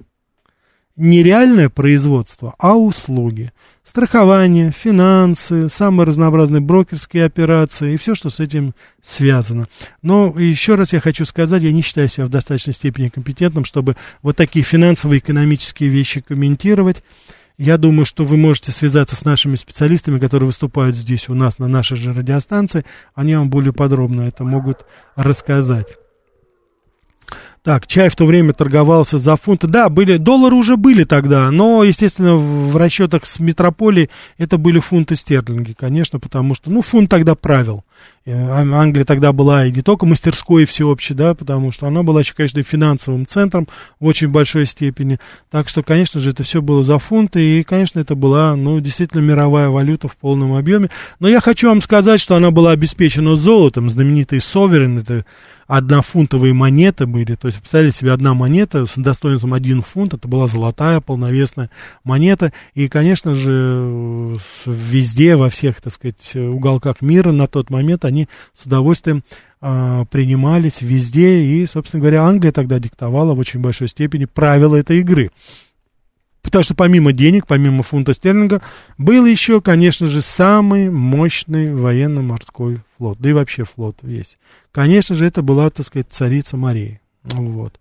не 0.98 1.24
реальное 1.24 1.68
производство, 1.70 2.56
а 2.58 2.78
услуги. 2.78 3.52
Страхование, 3.84 4.72
финансы, 4.72 5.68
самые 5.68 6.08
разнообразные 6.08 6.62
брокерские 6.62 7.26
операции 7.26 7.94
и 7.94 7.98
все, 7.98 8.16
что 8.16 8.30
с 8.30 8.40
этим 8.40 8.74
связано. 9.04 9.68
Но 10.02 10.34
еще 10.38 10.76
раз 10.76 10.94
я 10.94 11.02
хочу 11.02 11.26
сказать, 11.26 11.64
я 11.64 11.72
не 11.72 11.82
считаю 11.82 12.08
себя 12.08 12.26
в 12.26 12.30
достаточной 12.30 12.74
степени 12.74 13.10
компетентным, 13.10 13.66
чтобы 13.66 13.96
вот 14.22 14.38
такие 14.38 14.64
финансовые 14.64 15.20
экономические 15.20 15.90
вещи 15.90 16.22
комментировать. 16.22 17.04
Я 17.58 17.78
думаю, 17.78 18.06
что 18.06 18.26
вы 18.26 18.36
можете 18.36 18.72
связаться 18.72 19.16
с 19.16 19.24
нашими 19.24 19.56
специалистами, 19.56 20.20
которые 20.20 20.48
выступают 20.48 20.96
здесь 20.96 21.30
у 21.30 21.34
нас 21.34 21.58
на 21.58 21.68
нашей 21.68 21.96
же 21.96 22.12
радиостанции. 22.12 22.86
Они 23.14 23.36
вам 23.36 23.50
более 23.50 23.72
подробно 23.72 24.24
это 24.24 24.44
могут 24.44 24.86
рассказать. 25.16 25.98
Так, 27.64 27.88
чай 27.88 28.10
в 28.10 28.16
то 28.16 28.26
время 28.26 28.54
торговался 28.54 29.18
за 29.18 29.36
фунты. 29.38 29.66
Да, 29.66 29.90
были, 29.90 30.18
доллары 30.18 30.56
уже 30.56 30.78
были 30.78 31.04
тогда, 31.04 31.50
но, 31.50 31.84
естественно, 31.84 32.36
в 32.36 32.78
расчетах 32.78 33.26
с 33.26 33.40
метрополией 33.40 34.12
это 34.38 34.60
были 34.60 34.78
фунты 34.78 35.16
стерлинги, 35.16 35.74
конечно, 35.74 36.20
потому 36.20 36.54
что, 36.54 36.70
ну, 36.70 36.84
фунт 36.84 37.10
тогда 37.10 37.34
правил. 37.34 37.84
Э, 38.26 38.50
Англия 38.50 39.06
тогда 39.06 39.32
была 39.34 39.68
и 39.68 39.72
не 39.72 39.84
только 39.84 40.06
мастерской 40.08 40.66
всеобщей, 40.66 41.14
да, 41.14 41.36
потому 41.36 41.72
что 41.72 41.86
она 41.86 42.02
была 42.02 42.22
еще, 42.22 42.34
конечно, 42.34 42.60
и 42.60 42.64
финансовым 42.64 43.28
центром 43.28 43.68
в 44.00 44.06
очень 44.06 44.30
большой 44.30 44.66
степени. 44.66 45.20
Так 45.52 45.70
что, 45.70 45.84
конечно 45.84 46.20
же, 46.20 46.32
это 46.32 46.44
все 46.44 46.62
было 46.62 46.84
за 46.84 46.98
фунты, 46.98 47.60
и, 47.60 47.64
конечно, 47.64 48.00
это 48.00 48.16
была, 48.16 48.56
ну, 48.56 48.80
действительно 48.80 49.22
мировая 49.22 49.70
валюта 49.70 50.08
в 50.08 50.18
полном 50.18 50.56
объеме. 50.56 50.90
Но 51.20 51.28
я 51.28 51.40
хочу 51.40 51.70
вам 51.70 51.82
сказать, 51.82 52.20
что 52.20 52.36
она 52.36 52.50
была 52.50 52.72
обеспечена 52.72 53.36
золотом, 53.36 53.90
знаменитый 53.90 54.42
Соверен, 54.42 55.00
это 55.00 55.26
однофунтовые 55.68 56.54
монеты 56.54 57.08
были, 57.08 57.36
то 57.36 57.48
есть, 57.48 57.60
представляете 57.60 57.98
себе, 57.98 58.12
одна 58.12 58.34
монета 58.34 58.86
с 58.86 58.96
достоинством 58.98 59.54
один 59.54 59.82
фунт, 59.82 60.14
это 60.14 60.28
была 60.28 60.46
золотая 60.48 61.02
полновесная 61.02 61.72
монета, 62.04 62.54
и, 62.76 62.88
конечно 62.88 63.34
же, 63.34 64.38
везде, 64.66 65.36
во 65.36 65.50
всех, 65.50 65.82
так 65.82 65.92
сказать, 65.92 66.36
уголках 66.36 67.02
мира 67.02 67.32
на 67.32 67.48
тот 67.48 67.70
момент 67.70 67.85
они 68.06 68.28
с 68.54 68.66
удовольствием 68.66 69.24
а, 69.62 70.06
принимались 70.06 70.82
везде, 70.82 71.42
и, 71.44 71.66
собственно 71.66 72.02
говоря, 72.02 72.24
Англия 72.24 72.52
тогда 72.52 72.80
диктовала 72.80 73.34
в 73.34 73.40
очень 73.40 73.60
большой 73.60 73.88
степени 73.88 74.26
правила 74.26 74.76
этой 74.76 75.00
игры. 75.00 75.32
Потому 76.42 76.64
что 76.64 76.76
помимо 76.76 77.12
денег, 77.12 77.48
помимо 77.48 77.82
фунта 77.82 78.14
стерлинга, 78.14 78.62
был 79.00 79.26
еще, 79.26 79.62
конечно 79.62 80.08
же, 80.08 80.22
самый 80.22 80.92
мощный 80.92 81.74
военно-морской 81.74 82.78
флот, 82.98 83.18
да 83.20 83.30
и 83.30 83.34
вообще 83.34 83.64
флот 83.64 83.98
весь. 84.04 84.38
Конечно 84.72 85.16
же, 85.16 85.26
это 85.26 85.42
была, 85.42 85.72
так 85.72 85.86
сказать, 85.86 86.08
царица 86.12 86.56
морей. 86.56 87.00
Вот. 87.24 87.80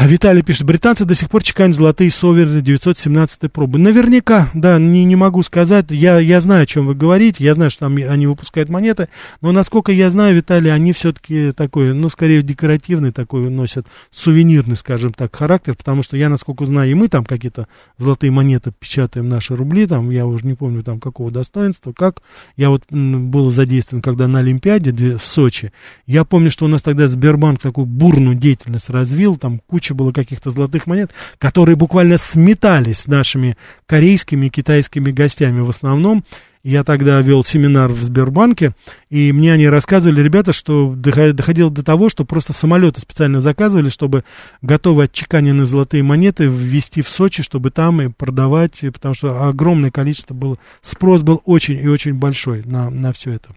А 0.00 0.06
Виталий 0.06 0.42
пишет, 0.42 0.62
британцы 0.62 1.04
до 1.04 1.16
сих 1.16 1.28
пор 1.28 1.42
чеканят 1.42 1.74
золотые 1.74 2.12
соверы 2.12 2.60
917 2.60 3.50
пробы. 3.50 3.80
Наверняка, 3.80 4.48
да, 4.54 4.78
не, 4.78 5.04
не 5.04 5.16
могу 5.16 5.42
сказать. 5.42 5.86
Я, 5.88 6.20
я 6.20 6.38
знаю, 6.38 6.62
о 6.62 6.66
чем 6.66 6.86
вы 6.86 6.94
говорите, 6.94 7.42
я 7.42 7.52
знаю, 7.54 7.72
что 7.72 7.80
там 7.86 7.96
они 7.96 8.28
выпускают 8.28 8.70
монеты, 8.70 9.08
но 9.40 9.50
насколько 9.50 9.90
я 9.90 10.08
знаю, 10.08 10.36
Виталий, 10.36 10.72
они 10.72 10.92
все-таки 10.92 11.50
такой, 11.50 11.94
ну, 11.94 12.08
скорее 12.10 12.42
декоративный 12.42 13.10
такой 13.10 13.50
носят, 13.50 13.88
сувенирный, 14.12 14.76
скажем 14.76 15.12
так, 15.12 15.34
характер, 15.34 15.74
потому 15.74 16.04
что 16.04 16.16
я, 16.16 16.28
насколько 16.28 16.64
знаю, 16.64 16.92
и 16.92 16.94
мы 16.94 17.08
там 17.08 17.24
какие-то 17.24 17.66
золотые 17.96 18.30
монеты 18.30 18.70
печатаем, 18.78 19.28
наши 19.28 19.56
рубли, 19.56 19.88
там, 19.88 20.10
я 20.10 20.26
уже 20.26 20.46
не 20.46 20.54
помню, 20.54 20.84
там, 20.84 21.00
какого 21.00 21.32
достоинства, 21.32 21.92
как. 21.92 22.22
Я 22.56 22.70
вот 22.70 22.84
был 22.88 23.50
задействован, 23.50 24.00
когда 24.00 24.28
на 24.28 24.38
Олимпиаде 24.38 25.16
в 25.16 25.24
Сочи. 25.24 25.72
Я 26.06 26.22
помню, 26.22 26.52
что 26.52 26.66
у 26.66 26.68
нас 26.68 26.82
тогда 26.82 27.08
Сбербанк 27.08 27.60
такую 27.60 27.86
бурную 27.86 28.36
деятельность 28.36 28.90
развил, 28.90 29.34
там, 29.34 29.60
куча 29.66 29.87
куча 29.88 29.94
было 29.94 30.12
каких-то 30.12 30.50
золотых 30.50 30.86
монет, 30.86 31.10
которые 31.38 31.76
буквально 31.76 32.18
сметались 32.18 33.06
нашими 33.06 33.56
корейскими 33.86 34.46
и 34.46 34.50
китайскими 34.50 35.10
гостями 35.10 35.60
в 35.60 35.70
основном. 35.70 36.24
Я 36.64 36.84
тогда 36.84 37.20
вел 37.22 37.44
семинар 37.44 37.90
в 37.90 37.98
Сбербанке, 37.98 38.72
и 39.08 39.32
мне 39.32 39.52
они 39.54 39.68
рассказывали, 39.68 40.20
ребята, 40.20 40.52
что 40.52 40.92
доходило 40.94 41.70
до 41.70 41.82
того, 41.82 42.08
что 42.08 42.24
просто 42.24 42.52
самолеты 42.52 43.00
специально 43.00 43.40
заказывали, 43.40 43.88
чтобы 43.88 44.24
готовые 44.60 45.04
отчеканенные 45.04 45.66
золотые 45.66 46.02
монеты 46.02 46.44
ввести 46.44 47.00
в 47.00 47.08
Сочи, 47.08 47.42
чтобы 47.42 47.70
там 47.70 48.02
и 48.02 48.08
продавать, 48.08 48.84
потому 48.92 49.14
что 49.14 49.48
огромное 49.48 49.90
количество 49.90 50.34
было, 50.34 50.58
спрос 50.82 51.22
был 51.22 51.40
очень 51.44 51.78
и 51.78 51.88
очень 51.88 52.14
большой 52.14 52.64
на, 52.64 52.90
на 52.90 53.12
все 53.12 53.32
это. 53.32 53.50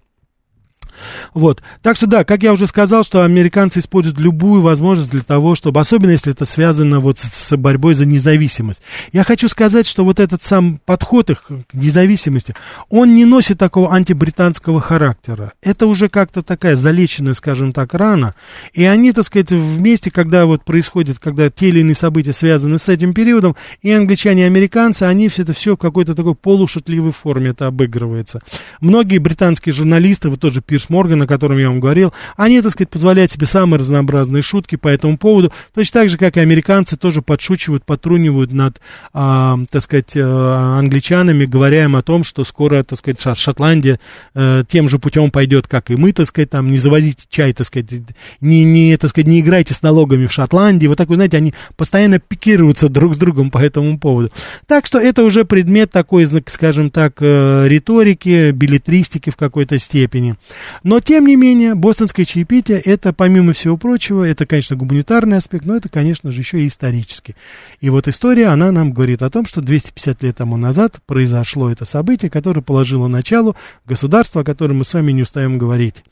Вот. 1.34 1.62
Так 1.82 1.98
что 1.98 2.08
да, 2.08 2.24
как 2.24 2.44
я 2.44 2.54
уже 2.54 2.68
сказал, 2.68 3.04
что 3.04 3.24
американцы 3.24 3.80
используют 3.80 4.20
любую 4.20 4.62
возможность 4.62 5.12
для 5.12 5.22
того, 5.22 5.56
чтобы, 5.56 5.80
особенно 5.80 6.12
если 6.12 6.32
это 6.32 6.46
связано 6.46 7.00
вот 7.00 7.18
с, 7.18 7.24
с 7.24 7.58
борьбой 7.58 7.94
за 7.94 8.06
независимость. 8.06 8.82
Я 9.12 9.24
хочу 9.24 9.48
сказать, 9.48 9.88
что 9.88 10.04
вот 10.04 10.20
этот 10.20 10.44
сам 10.44 10.80
подход 10.86 11.30
их 11.30 11.44
к 11.44 11.74
независимости, 11.74 12.56
он 12.90 13.16
не 13.16 13.26
носит 13.26 13.58
такого 13.58 13.94
антибританского 13.94 14.82
характера. 14.82 15.54
Это 15.62 15.88
уже 15.88 16.10
как-то 16.10 16.42
такая 16.42 16.76
залеченная, 16.76 17.34
скажем 17.34 17.74
так, 17.74 17.94
рана. 17.94 18.36
И 18.74 18.84
они, 18.84 19.12
так 19.12 19.26
сказать, 19.26 19.52
вместе, 19.52 20.12
когда 20.12 20.46
вот 20.46 20.64
происходит, 20.64 21.20
когда 21.20 21.50
те 21.50 21.70
или 21.70 21.80
иные 21.80 21.96
события 21.96 22.34
связаны 22.34 22.78
с 22.78 22.90
этим 22.90 23.14
периодом, 23.14 23.56
и 23.82 23.92
англичане, 23.92 24.44
и 24.44 24.46
американцы, 24.46 25.04
они 25.04 25.30
все 25.30 25.44
это 25.44 25.54
все 25.54 25.76
в 25.76 25.80
какой-то 25.80 26.16
такой 26.16 26.36
полушутливой 26.36 27.12
форме 27.12 27.52
это 27.52 27.68
обыгрывается. 27.68 28.42
Многие 28.80 29.18
британские 29.18 29.74
журналисты, 29.74 30.30
вот 30.30 30.40
тоже 30.40 30.62
Пирс 30.82 30.90
Морган, 30.90 31.22
о 31.22 31.28
котором 31.28 31.58
я 31.58 31.70
вам 31.70 31.80
говорил, 31.80 32.14
они, 32.36 32.62
так 32.62 32.72
сказать, 32.72 32.90
позволяют 32.90 33.32
себе 33.32 33.46
самые 33.46 33.80
разнообразные 33.80 34.42
шутки 34.42 34.76
по 34.76 34.88
этому 34.88 35.18
поводу, 35.18 35.52
точно 35.74 36.02
так 36.02 36.10
же, 36.10 36.18
как 36.18 36.38
и 36.38 36.40
американцы 36.40 36.98
тоже 36.98 37.22
подшучивают, 37.22 37.86
потрунивают 37.86 38.52
над, 38.52 38.82
а, 39.14 39.60
так 39.70 39.82
сказать, 39.84 40.14
а, 40.16 40.80
англичанами, 40.80 41.46
говоря 41.46 41.84
им 41.84 41.96
о 41.96 42.02
том, 42.02 42.24
что 42.24 42.44
скоро, 42.44 42.84
так 42.84 42.98
сказать, 42.98 43.38
Шотландия 43.38 44.00
а, 44.34 44.64
тем 44.64 44.90
же 44.90 44.98
путем 44.98 45.30
пойдет, 45.30 45.68
как 45.68 45.92
и 45.92 45.96
мы, 45.96 46.14
так 46.14 46.26
сказать, 46.26 46.50
там, 46.50 46.72
не 46.72 46.78
завозите 46.78 47.26
чай, 47.30 47.54
так 47.54 47.68
сказать, 47.68 47.92
не, 48.40 48.64
не, 48.64 48.98
так 48.98 49.10
сказать, 49.10 49.28
не 49.28 49.40
играйте 49.40 49.74
с 49.74 49.82
налогами 49.82 50.26
в 50.26 50.34
Шотландии, 50.34 50.88
вот 50.88 50.98
так, 50.98 51.10
вы 51.10 51.16
знаете, 51.16 51.38
они 51.38 51.54
постоянно 51.76 52.20
пикируются 52.20 52.90
друг 52.90 53.16
с 53.16 53.18
другом 53.18 53.52
по 53.52 53.60
этому 53.60 54.00
поводу. 54.00 54.32
Так 54.66 54.86
что 54.86 55.00
это 55.00 55.24
уже 55.24 55.46
предмет 55.46 55.92
такой, 55.92 56.28
скажем 56.48 56.90
так, 56.90 57.18
э, 57.20 57.68
риторики, 57.68 58.52
билетристики 58.52 59.30
в 59.30 59.36
какой-то 59.36 59.78
степени. 59.80 60.36
Но, 60.84 61.00
тем 61.00 61.26
не 61.26 61.36
менее, 61.36 61.76
бостонское 61.76 62.26
чаепитие, 62.26 62.80
это, 62.80 63.14
помимо 63.14 63.54
всего 63.54 63.78
прочего, 63.78 64.24
это, 64.24 64.46
конечно, 64.46 64.76
гуманитарный 64.76 65.38
аспект, 65.38 65.66
но 65.66 65.76
это, 65.76 65.90
конечно 65.90 66.32
же, 66.32 66.42
еще 66.42 66.62
и 66.62 66.68
исторический. 66.68 67.36
И 67.80 67.90
вот 67.90 68.08
история, 68.08 68.48
она 68.48 68.72
нам 68.72 68.92
говорит 68.92 69.22
о 69.22 69.30
том, 69.30 69.46
что 69.46 69.62
250 69.62 70.24
лет 70.24 70.38
тому 70.38 70.58
назад 70.58 70.98
произошло 71.06 71.70
это 71.72 71.86
событие, 71.86 72.30
которое 72.30 72.62
положило 72.62 73.08
начало 73.08 73.56
государства, 73.86 74.42
о 74.42 74.46
котором 74.46 74.80
мы 74.80 74.86
с 74.86 74.94
вами 74.94 75.12
не 75.12 75.24
устаем 75.24 75.58
говорить. 75.58 76.04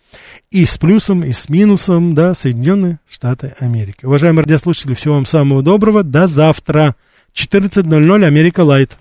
И 0.51 0.66
с 0.66 0.78
плюсом, 0.78 1.24
и 1.24 1.32
с 1.32 1.49
минусом, 1.49 2.16
да, 2.16 2.34
Соединенные 2.34 2.99
Штаты 3.10 3.53
Америки. 3.60 4.05
Уважаемые 4.05 4.43
радиослушатели, 4.43 4.93
всего 4.93 5.16
вам 5.16 5.26
самого 5.26 5.62
доброго, 5.62 6.03
до 6.03 6.28
завтра. 6.28 6.95
14.00 7.36 8.26
Америка 8.26 8.62
Лайт. 8.62 8.97